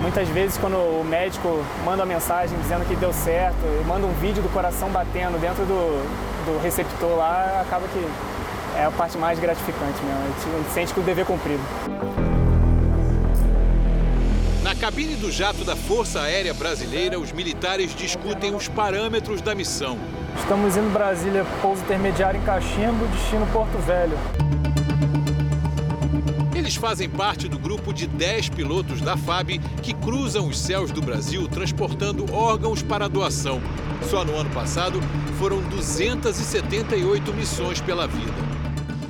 Muitas 0.01 0.28
vezes, 0.30 0.57
quando 0.57 0.76
o 0.76 1.03
médico 1.03 1.47
manda 1.86 2.03
uma 2.03 2.14
mensagem 2.14 2.59
dizendo 2.59 2.86
que 2.86 2.95
deu 2.97 3.14
certo, 3.14 3.57
manda 3.88 4.05
um 4.05 4.14
vídeo 4.16 4.43
do 4.43 4.49
coração 4.49 4.89
batendo 4.89 5.39
dentro 5.39 5.66
do, 5.66 6.33
do 6.46 6.62
receptor 6.62 7.18
lá, 7.18 7.62
acaba 7.62 7.88
que 7.88 8.06
é 8.78 8.86
a 8.86 8.91
parte 8.91 9.18
mais 9.18 9.39
gratificante 9.39 10.02
mesmo. 10.04 10.22
A 10.22 10.60
gente 10.60 10.72
sente 10.74 10.94
que 10.94 11.00
o 11.00 11.04
dever 11.04 11.26
cumprido. 11.26 11.62
Na 14.62 14.76
cabine 14.76 15.16
do 15.16 15.32
jato 15.32 15.64
da 15.64 15.76
Força 15.76 16.22
Aérea 16.22 16.54
Brasileira, 16.54 17.20
os 17.20 17.32
militares 17.32 17.94
discutem 17.94 18.56
os 18.56 18.68
parâmetros 18.68 19.41
da 19.41 19.54
missão. 19.54 19.98
Estamos 20.39 20.76
indo 20.76 20.91
Brasília, 20.91 21.46
pouso 21.62 21.82
intermediário 21.84 22.39
em 22.39 22.44
Cachimbo, 22.44 23.06
destino 23.08 23.46
Porto 23.48 23.78
Velho. 23.80 24.18
Eles 26.64 26.76
fazem 26.76 27.09
parte 27.09 27.49
do 27.49 27.59
grupo 27.59 27.93
de 27.93 28.07
10 28.07 28.47
pilotos 28.47 29.01
da 29.01 29.18
FAB 29.18 29.59
que 29.82 29.93
cruzam 29.93 30.47
os 30.47 30.57
céus 30.57 30.93
do 30.93 31.01
Brasil 31.01 31.45
transportando 31.45 32.34
órgãos 32.34 32.82
para 32.82 33.09
doação. 33.09 33.61
Só 34.09 34.24
no 34.24 34.34
ano 34.34 34.49
passado 34.51 35.01
foram 35.38 35.61
278 35.64 37.34
missões 37.34 37.82
pela 37.82 38.07
vida. 38.07 38.32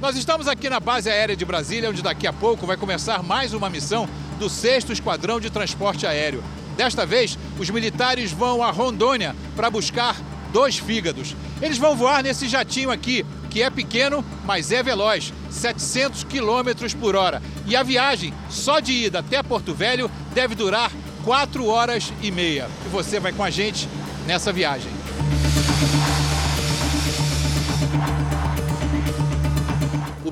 Nós 0.01 0.17
estamos 0.17 0.47
aqui 0.47 0.67
na 0.67 0.79
base 0.79 1.11
aérea 1.11 1.35
de 1.35 1.45
Brasília, 1.45 1.91
onde 1.91 2.01
daqui 2.01 2.25
a 2.25 2.33
pouco 2.33 2.65
vai 2.65 2.75
começar 2.75 3.21
mais 3.21 3.53
uma 3.53 3.69
missão 3.69 4.09
do 4.39 4.49
6 4.49 4.89
Esquadrão 4.89 5.39
de 5.39 5.51
Transporte 5.51 6.07
Aéreo. 6.07 6.43
Desta 6.75 7.05
vez, 7.05 7.37
os 7.59 7.69
militares 7.69 8.31
vão 8.31 8.63
a 8.63 8.71
Rondônia 8.71 9.35
para 9.55 9.69
buscar 9.69 10.19
dois 10.51 10.79
fígados. 10.79 11.35
Eles 11.61 11.77
vão 11.77 11.95
voar 11.95 12.23
nesse 12.23 12.47
jatinho 12.47 12.89
aqui, 12.89 13.23
que 13.53 13.61
é 13.61 13.69
pequeno, 13.69 14.25
mas 14.43 14.71
é 14.71 14.81
veloz, 14.81 15.31
700 15.51 16.23
km 16.23 16.97
por 16.99 17.15
hora. 17.15 17.39
E 17.67 17.75
a 17.75 17.83
viagem, 17.83 18.33
só 18.49 18.79
de 18.79 18.91
ida 18.91 19.19
até 19.19 19.43
Porto 19.43 19.75
Velho, 19.75 20.09
deve 20.33 20.55
durar 20.55 20.91
4 21.23 21.67
horas 21.67 22.11
e 22.23 22.31
meia. 22.31 22.67
E 22.83 22.89
você 22.89 23.19
vai 23.19 23.31
com 23.31 23.43
a 23.43 23.51
gente 23.51 23.87
nessa 24.25 24.51
viagem. 24.51 25.02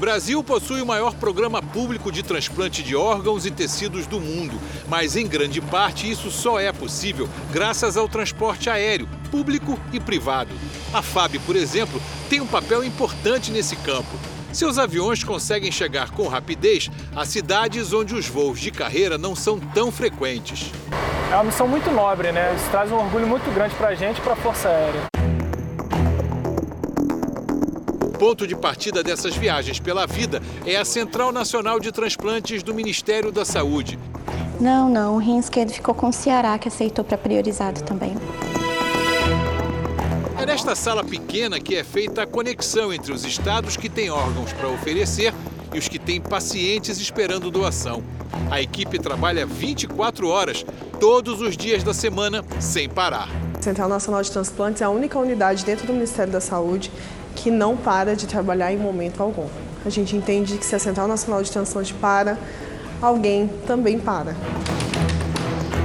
Brasil 0.01 0.43
possui 0.43 0.81
o 0.81 0.85
maior 0.85 1.13
programa 1.13 1.61
público 1.61 2.11
de 2.11 2.23
transplante 2.23 2.81
de 2.81 2.95
órgãos 2.95 3.45
e 3.45 3.51
tecidos 3.51 4.07
do 4.07 4.19
mundo, 4.19 4.59
mas 4.89 5.15
em 5.15 5.27
grande 5.27 5.61
parte 5.61 6.09
isso 6.09 6.31
só 6.31 6.59
é 6.59 6.71
possível 6.73 7.29
graças 7.51 7.95
ao 7.95 8.09
transporte 8.09 8.67
aéreo, 8.67 9.07
público 9.29 9.79
e 9.93 9.99
privado. 9.99 10.49
A 10.91 11.03
FAB, 11.03 11.37
por 11.45 11.55
exemplo, 11.55 12.01
tem 12.27 12.41
um 12.41 12.47
papel 12.47 12.83
importante 12.83 13.51
nesse 13.51 13.75
campo. 13.75 14.17
Seus 14.51 14.79
aviões 14.79 15.23
conseguem 15.23 15.71
chegar 15.71 16.09
com 16.09 16.27
rapidez 16.27 16.89
a 17.15 17.23
cidades 17.23 17.93
onde 17.93 18.15
os 18.15 18.25
voos 18.25 18.59
de 18.59 18.71
carreira 18.71 19.19
não 19.19 19.35
são 19.35 19.59
tão 19.59 19.91
frequentes. 19.91 20.71
É 21.31 21.35
uma 21.35 21.43
missão 21.43 21.67
muito 21.67 21.91
nobre, 21.91 22.31
né? 22.31 22.55
Isso 22.55 22.67
traz 22.71 22.91
um 22.91 22.95
orgulho 22.95 23.27
muito 23.27 23.53
grande 23.53 23.75
para 23.75 23.89
a 23.89 23.95
gente 23.95 24.17
e 24.17 24.21
para 24.21 24.33
a 24.33 24.35
Força 24.35 24.67
Aérea. 24.67 25.20
Ponto 28.21 28.45
de 28.45 28.55
partida 28.55 29.01
dessas 29.01 29.35
viagens 29.35 29.79
pela 29.79 30.05
vida 30.05 30.43
é 30.63 30.75
a 30.75 30.85
Central 30.85 31.31
Nacional 31.31 31.79
de 31.79 31.91
Transplantes 31.91 32.61
do 32.61 32.71
Ministério 32.71 33.31
da 33.31 33.43
Saúde. 33.43 33.97
Não, 34.59 34.87
não. 34.87 35.15
O 35.15 35.17
rim 35.17 35.39
esquerdo 35.39 35.71
ficou 35.71 35.95
com 35.95 36.09
o 36.09 36.13
Ceará, 36.13 36.59
que 36.59 36.67
aceitou 36.67 37.03
para 37.03 37.17
priorizado 37.17 37.81
também. 37.81 38.13
É 40.39 40.45
nesta 40.45 40.75
sala 40.75 41.03
pequena 41.03 41.59
que 41.59 41.75
é 41.75 41.83
feita 41.83 42.21
a 42.21 42.27
conexão 42.27 42.93
entre 42.93 43.11
os 43.11 43.25
estados 43.25 43.75
que 43.75 43.89
têm 43.89 44.11
órgãos 44.11 44.53
para 44.53 44.69
oferecer 44.69 45.33
e 45.73 45.79
os 45.79 45.87
que 45.87 45.97
têm 45.97 46.21
pacientes 46.21 46.99
esperando 46.99 47.49
doação. 47.49 48.03
A 48.51 48.61
equipe 48.61 48.99
trabalha 48.99 49.47
24 49.47 50.27
horas, 50.27 50.63
todos 50.99 51.41
os 51.41 51.57
dias 51.57 51.83
da 51.83 51.91
semana, 51.93 52.45
sem 52.59 52.87
parar. 52.87 53.29
A 53.57 53.63
Central 53.63 53.89
Nacional 53.89 54.21
de 54.21 54.29
Transplantes 54.29 54.79
é 54.83 54.85
a 54.85 54.91
única 54.91 55.17
unidade 55.17 55.65
dentro 55.65 55.87
do 55.87 55.93
Ministério 55.93 56.31
da 56.31 56.39
Saúde 56.39 56.91
que 57.35 57.49
não 57.51 57.75
para 57.77 58.15
de 58.15 58.27
trabalhar 58.27 58.71
em 58.71 58.77
momento 58.77 59.21
algum. 59.21 59.47
A 59.85 59.89
gente 59.89 60.15
entende 60.15 60.57
que 60.57 60.65
se 60.65 60.75
a 60.75 60.79
Central 60.79 61.07
Nacional 61.07 61.41
de 61.41 61.51
Transplantes 61.51 61.91
para, 61.93 62.37
alguém 63.01 63.47
também 63.65 63.99
para. 63.99 64.35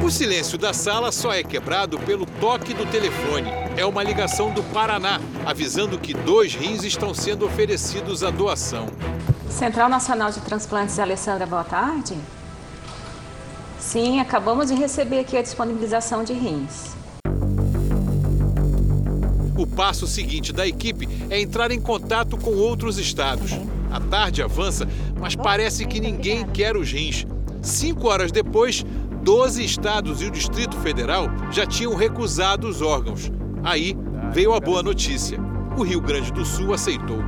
O 0.05 0.11
silêncio 0.11 0.57
da 0.57 0.73
sala 0.73 1.11
só 1.11 1.33
é 1.33 1.43
quebrado 1.43 1.99
pelo 1.99 2.27
toque 2.27 2.73
do 2.73 2.87
telefone. 2.87 3.51
É 3.77 3.85
uma 3.85 4.03
ligação 4.03 4.53
do 4.53 4.63
Paraná, 4.63 5.21
avisando 5.45 5.99
que 5.99 6.15
dois 6.15 6.55
rins 6.55 6.85
estão 6.85 7.13
sendo 7.13 7.45
oferecidos 7.45 8.23
à 8.23 8.31
doação. 8.31 8.87
Central 9.51 9.89
Nacional 9.89 10.31
de 10.31 10.41
Transplantes, 10.41 10.99
Alessandra, 10.99 11.47
boa 11.47 11.65
tarde. 11.65 12.17
Sim, 13.81 14.21
acabamos 14.21 14.69
de 14.69 14.75
receber 14.75 15.21
aqui 15.21 15.37
a 15.37 15.43
disponibilização 15.43 16.23
de 16.23 16.33
rins. 16.33 16.95
O 19.57 19.67
passo 19.67 20.07
seguinte 20.07 20.53
da 20.53 20.67
equipe 20.67 21.09
é 21.31 21.41
entrar 21.41 21.71
em 21.71 21.81
contato 21.81 22.37
com 22.37 22.51
outros 22.51 22.99
estados. 22.99 23.53
A 23.91 23.99
tarde 23.99 24.43
avança, 24.43 24.87
mas 25.19 25.35
parece 25.35 25.87
que 25.87 25.99
ninguém 25.99 26.45
quer 26.47 26.77
os 26.77 26.93
rins. 26.93 27.27
Cinco 27.63 28.09
horas 28.09 28.31
depois, 28.31 28.85
12 29.23 29.65
estados 29.65 30.21
e 30.21 30.27
o 30.27 30.31
Distrito 30.31 30.77
Federal 30.79 31.27
já 31.51 31.65
tinham 31.65 31.95
recusado 31.95 32.69
os 32.69 32.83
órgãos. 32.83 33.33
Aí 33.65 33.97
veio 34.31 34.53
a 34.53 34.61
boa 34.61 34.83
notícia: 34.83 35.39
o 35.77 35.83
Rio 35.83 36.03
Grande 36.03 36.31
do 36.33 36.45
Sul 36.45 36.75
aceitou. 36.75 37.19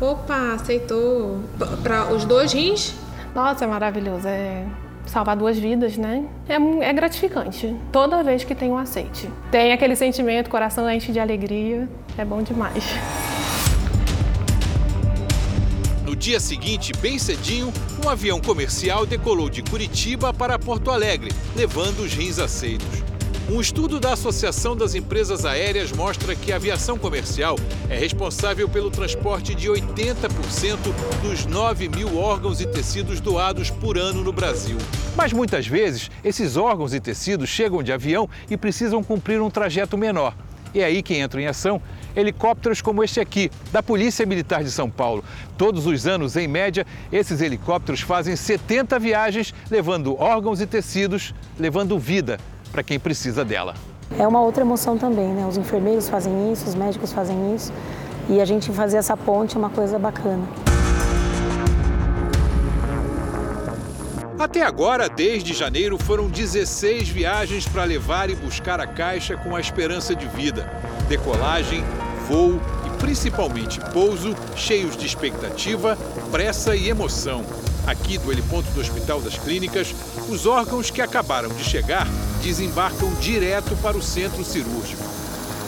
Opa, 0.00 0.54
aceitou 0.54 1.40
para 1.82 2.12
os 2.12 2.24
dois 2.24 2.52
rins? 2.52 2.94
Nossa, 3.34 3.64
é 3.64 3.68
maravilhoso. 3.68 4.26
É 4.26 4.66
salvar 5.06 5.36
duas 5.36 5.58
vidas, 5.58 5.96
né? 5.96 6.24
É, 6.48 6.54
é, 6.54 6.92
gratificante. 6.92 7.74
Toda 7.90 8.22
vez 8.22 8.44
que 8.44 8.54
tem 8.54 8.70
um 8.70 8.76
aceite. 8.76 9.28
Tem 9.50 9.72
aquele 9.72 9.96
sentimento, 9.96 10.50
coração 10.50 10.90
enche 10.90 11.12
de 11.12 11.20
alegria. 11.20 11.88
É 12.18 12.24
bom 12.24 12.42
demais. 12.42 12.84
No 16.04 16.14
dia 16.14 16.38
seguinte, 16.38 16.92
bem 17.00 17.18
cedinho, 17.18 17.72
um 18.04 18.08
avião 18.08 18.40
comercial 18.40 19.04
decolou 19.04 19.50
de 19.50 19.62
Curitiba 19.62 20.32
para 20.32 20.58
Porto 20.58 20.90
Alegre, 20.90 21.32
levando 21.54 22.00
os 22.00 22.12
rins 22.12 22.38
aceitos. 22.38 23.05
Um 23.48 23.60
estudo 23.60 24.00
da 24.00 24.14
Associação 24.14 24.74
das 24.74 24.96
Empresas 24.96 25.44
Aéreas 25.44 25.92
mostra 25.92 26.34
que 26.34 26.50
a 26.50 26.56
aviação 26.56 26.98
comercial 26.98 27.56
é 27.88 27.96
responsável 27.96 28.68
pelo 28.68 28.90
transporte 28.90 29.54
de 29.54 29.68
80% 29.68 30.78
dos 31.22 31.46
9 31.46 31.88
mil 31.88 32.18
órgãos 32.18 32.60
e 32.60 32.66
tecidos 32.66 33.20
doados 33.20 33.70
por 33.70 33.96
ano 33.96 34.24
no 34.24 34.32
Brasil. 34.32 34.76
Mas 35.14 35.32
muitas 35.32 35.64
vezes, 35.64 36.10
esses 36.24 36.56
órgãos 36.56 36.92
e 36.92 36.98
tecidos 36.98 37.48
chegam 37.48 37.84
de 37.84 37.92
avião 37.92 38.28
e 38.50 38.56
precisam 38.56 39.04
cumprir 39.04 39.40
um 39.40 39.48
trajeto 39.48 39.96
menor. 39.96 40.34
E 40.74 40.80
é 40.80 40.84
aí 40.86 41.00
que 41.00 41.16
entram 41.16 41.40
em 41.40 41.46
ação 41.46 41.80
helicópteros 42.16 42.82
como 42.82 43.04
este 43.04 43.20
aqui, 43.20 43.48
da 43.70 43.80
Polícia 43.80 44.26
Militar 44.26 44.64
de 44.64 44.72
São 44.72 44.90
Paulo. 44.90 45.22
Todos 45.56 45.86
os 45.86 46.04
anos, 46.04 46.34
em 46.34 46.48
média, 46.48 46.84
esses 47.12 47.40
helicópteros 47.40 48.00
fazem 48.00 48.34
70 48.34 48.98
viagens, 48.98 49.54
levando 49.70 50.20
órgãos 50.20 50.60
e 50.60 50.66
tecidos, 50.66 51.32
levando 51.56 51.96
vida 51.96 52.40
para 52.66 52.82
quem 52.82 52.98
precisa 52.98 53.44
dela. 53.44 53.74
É 54.18 54.26
uma 54.26 54.40
outra 54.40 54.62
emoção 54.62 54.96
também, 54.96 55.28
né? 55.28 55.46
Os 55.46 55.56
enfermeiros 55.56 56.08
fazem 56.08 56.52
isso, 56.52 56.66
os 56.66 56.74
médicos 56.74 57.12
fazem 57.12 57.54
isso, 57.54 57.72
e 58.28 58.40
a 58.40 58.44
gente 58.44 58.70
fazer 58.72 58.98
essa 58.98 59.16
ponte 59.16 59.56
é 59.56 59.58
uma 59.58 59.70
coisa 59.70 59.98
bacana. 59.98 60.46
Até 64.38 64.62
agora, 64.62 65.08
desde 65.08 65.52
janeiro, 65.52 65.98
foram 65.98 66.28
16 66.28 67.08
viagens 67.08 67.66
para 67.66 67.84
levar 67.84 68.30
e 68.30 68.34
buscar 68.34 68.80
a 68.80 68.86
caixa 68.86 69.36
com 69.36 69.56
a 69.56 69.60
esperança 69.60 70.14
de 70.14 70.26
vida. 70.26 70.70
Decolagem, 71.08 71.82
voo 72.28 72.60
e 72.86 72.90
principalmente 72.98 73.80
pouso 73.92 74.36
cheios 74.54 74.96
de 74.96 75.06
expectativa, 75.06 75.98
pressa 76.30 76.76
e 76.76 76.88
emoção. 76.88 77.44
Aqui 77.86 78.18
do 78.18 78.30
heliponto 78.30 78.70
do 78.70 78.80
Hospital 78.80 79.20
das 79.20 79.38
Clínicas, 79.38 79.94
os 80.28 80.44
órgãos 80.44 80.90
que 80.90 81.00
acabaram 81.00 81.48
de 81.48 81.64
chegar 81.64 82.06
desembarcam 82.42 83.12
direto 83.20 83.76
para 83.82 83.96
o 83.96 84.02
centro 84.02 84.44
cirúrgico. 84.44 85.02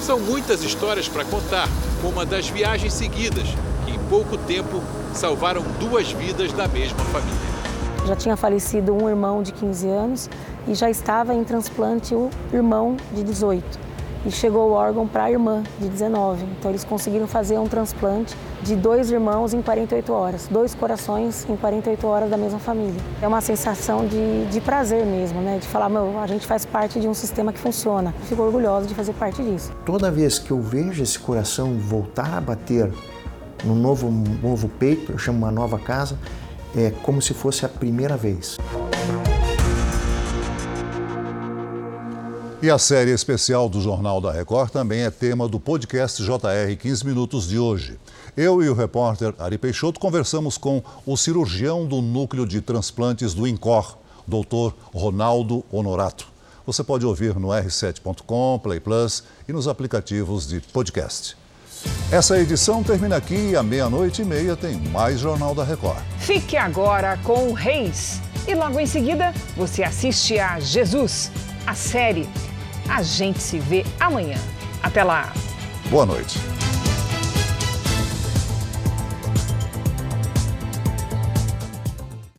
São 0.03 0.19
muitas 0.21 0.63
histórias 0.63 1.09
para 1.09 1.25
contar, 1.25 1.69
como 2.01 2.21
a 2.21 2.25
das 2.25 2.49
viagens 2.49 2.93
seguidas, 2.93 3.49
que 3.85 3.93
em 3.93 3.99
pouco 4.09 4.37
tempo 4.39 4.83
salvaram 5.13 5.63
duas 5.81 6.11
vidas 6.13 6.53
da 6.53 6.69
mesma 6.69 7.05
família. 7.07 7.59
Já 8.07 8.17
tinha 8.17 8.37
falecido 8.37 8.95
um 8.95 9.09
irmão 9.09 9.43
de 9.43 9.53
15 9.53 9.89
anos 9.89 10.31
e 10.67 10.75
já 10.75 10.89
estava 10.89 11.35
em 11.35 11.45
transplante 11.45 12.15
o 12.15 12.31
irmão 12.53 12.97
de 13.13 13.23
18 13.23 13.88
e 14.25 14.31
chegou 14.31 14.71
o 14.71 14.73
órgão 14.73 15.07
para 15.07 15.25
a 15.25 15.31
irmã, 15.31 15.63
de 15.81 15.89
19. 15.89 16.45
Então 16.59 16.71
eles 16.71 16.85
conseguiram 16.85 17.27
fazer 17.27 17.59
um 17.59 17.67
transplante 17.67 18.37
de 18.63 18.75
dois 18.75 19.11
irmãos 19.11 19.55
em 19.55 19.63
48 19.63 20.13
horas, 20.13 20.49
dois 20.51 20.75
corações 20.75 21.47
em 21.49 21.57
48 21.57 22.07
horas 22.07 22.31
da 22.31 22.37
mesma 22.37 22.59
família. 22.59 23.01
É 23.23 23.29
uma 23.29 23.41
sensação 23.41 24.07
de, 24.07 24.47
de 24.47 24.61
prazer 24.61 25.05
mesmo, 25.07 25.41
né? 25.41 25.59
De 25.59 25.67
falar, 25.67 25.89
meu, 25.89 26.19
a 26.19 26.27
gente 26.27 26.47
faz 26.47 26.65
parte 26.65 27.01
de 27.01 27.09
um 27.09 27.15
sistema 27.15 27.53
que 27.53 27.59
funciona. 27.59 28.15
Fico 28.25 28.43
orgulhosa 28.43 28.87
de 28.87 28.95
fazer 28.95 29.13
parte 29.15 29.43
disso. 29.43 29.73
Toda 29.85 30.11
vez 30.11 30.39
que 30.39 30.51
eu 30.51 30.61
vejo 30.61 31.03
esse 31.03 31.19
coração 31.19 31.75
voltar 31.79 32.37
a 32.37 32.41
bater 32.41 32.93
no 33.65 33.75
novo, 33.75 34.11
novo 34.11 34.69
peito, 34.69 35.13
eu 35.13 35.19
chamo 35.19 35.39
uma 35.39 35.51
nova 35.51 35.79
casa, 35.79 36.19
é 36.77 36.91
como 37.03 37.21
se 37.21 37.35
fosse 37.35 37.65
a 37.65 37.69
primeira 37.69 38.17
vez. 38.17 38.59
E 42.61 42.69
a 42.69 42.77
série 42.77 43.13
especial 43.13 43.69
do 43.69 43.81
Jornal 43.81 44.21
da 44.21 44.33
Record 44.33 44.71
também 44.71 45.03
é 45.03 45.11
tema 45.13 45.47
do 45.47 45.61
podcast 45.61 46.21
JR 46.21 46.77
15 46.77 47.07
Minutos 47.07 47.47
de 47.47 47.57
hoje. 47.57 47.97
Eu 48.37 48.61
e 48.61 48.69
o 48.69 48.75
repórter 48.75 49.33
Ari 49.39 49.57
Peixoto 49.57 50.01
conversamos 50.01 50.59
com 50.59 50.83
o 51.07 51.17
cirurgião 51.17 51.87
do 51.87 52.03
Núcleo 52.03 52.45
de 52.45 52.61
Transplantes 52.61 53.33
do 53.33 53.47
INCOR, 53.47 53.97
doutor 54.27 54.75
Ronaldo 54.93 55.65
Honorato. 55.71 56.27
Você 56.67 56.83
pode 56.83 57.07
ouvir 57.07 57.37
no 57.37 57.49
r7.com, 57.49 58.59
Play 58.61 58.81
Plus 58.81 59.23
e 59.49 59.53
nos 59.53 59.69
aplicativos 59.69 60.49
de 60.49 60.61
podcast. 60.61 61.37
Essa 62.11 62.41
edição 62.41 62.83
termina 62.83 63.15
aqui 63.15 63.51
e 63.53 63.57
à 63.57 63.63
meia-noite 63.63 64.23
e 64.23 64.25
meia 64.25 64.57
tem 64.57 64.77
mais 64.91 65.21
Jornal 65.21 65.55
da 65.55 65.63
Record. 65.63 66.03
Fique 66.19 66.57
agora 66.57 67.17
com 67.19 67.51
o 67.51 67.53
Reis. 67.53 68.21
E 68.49 68.55
logo 68.55 68.81
em 68.81 68.87
seguida, 68.87 69.33
você 69.57 69.85
assiste 69.85 70.41
a 70.41 70.59
Jesus, 70.59 71.31
a 71.69 71.75
série 71.75 72.27
a 72.89 73.03
gente 73.03 73.41
se 73.41 73.59
vê 73.59 73.85
amanhã. 74.01 74.39
Até 74.83 75.05
lá. 75.05 75.35
Boa 75.91 76.07
noite. 76.07 76.39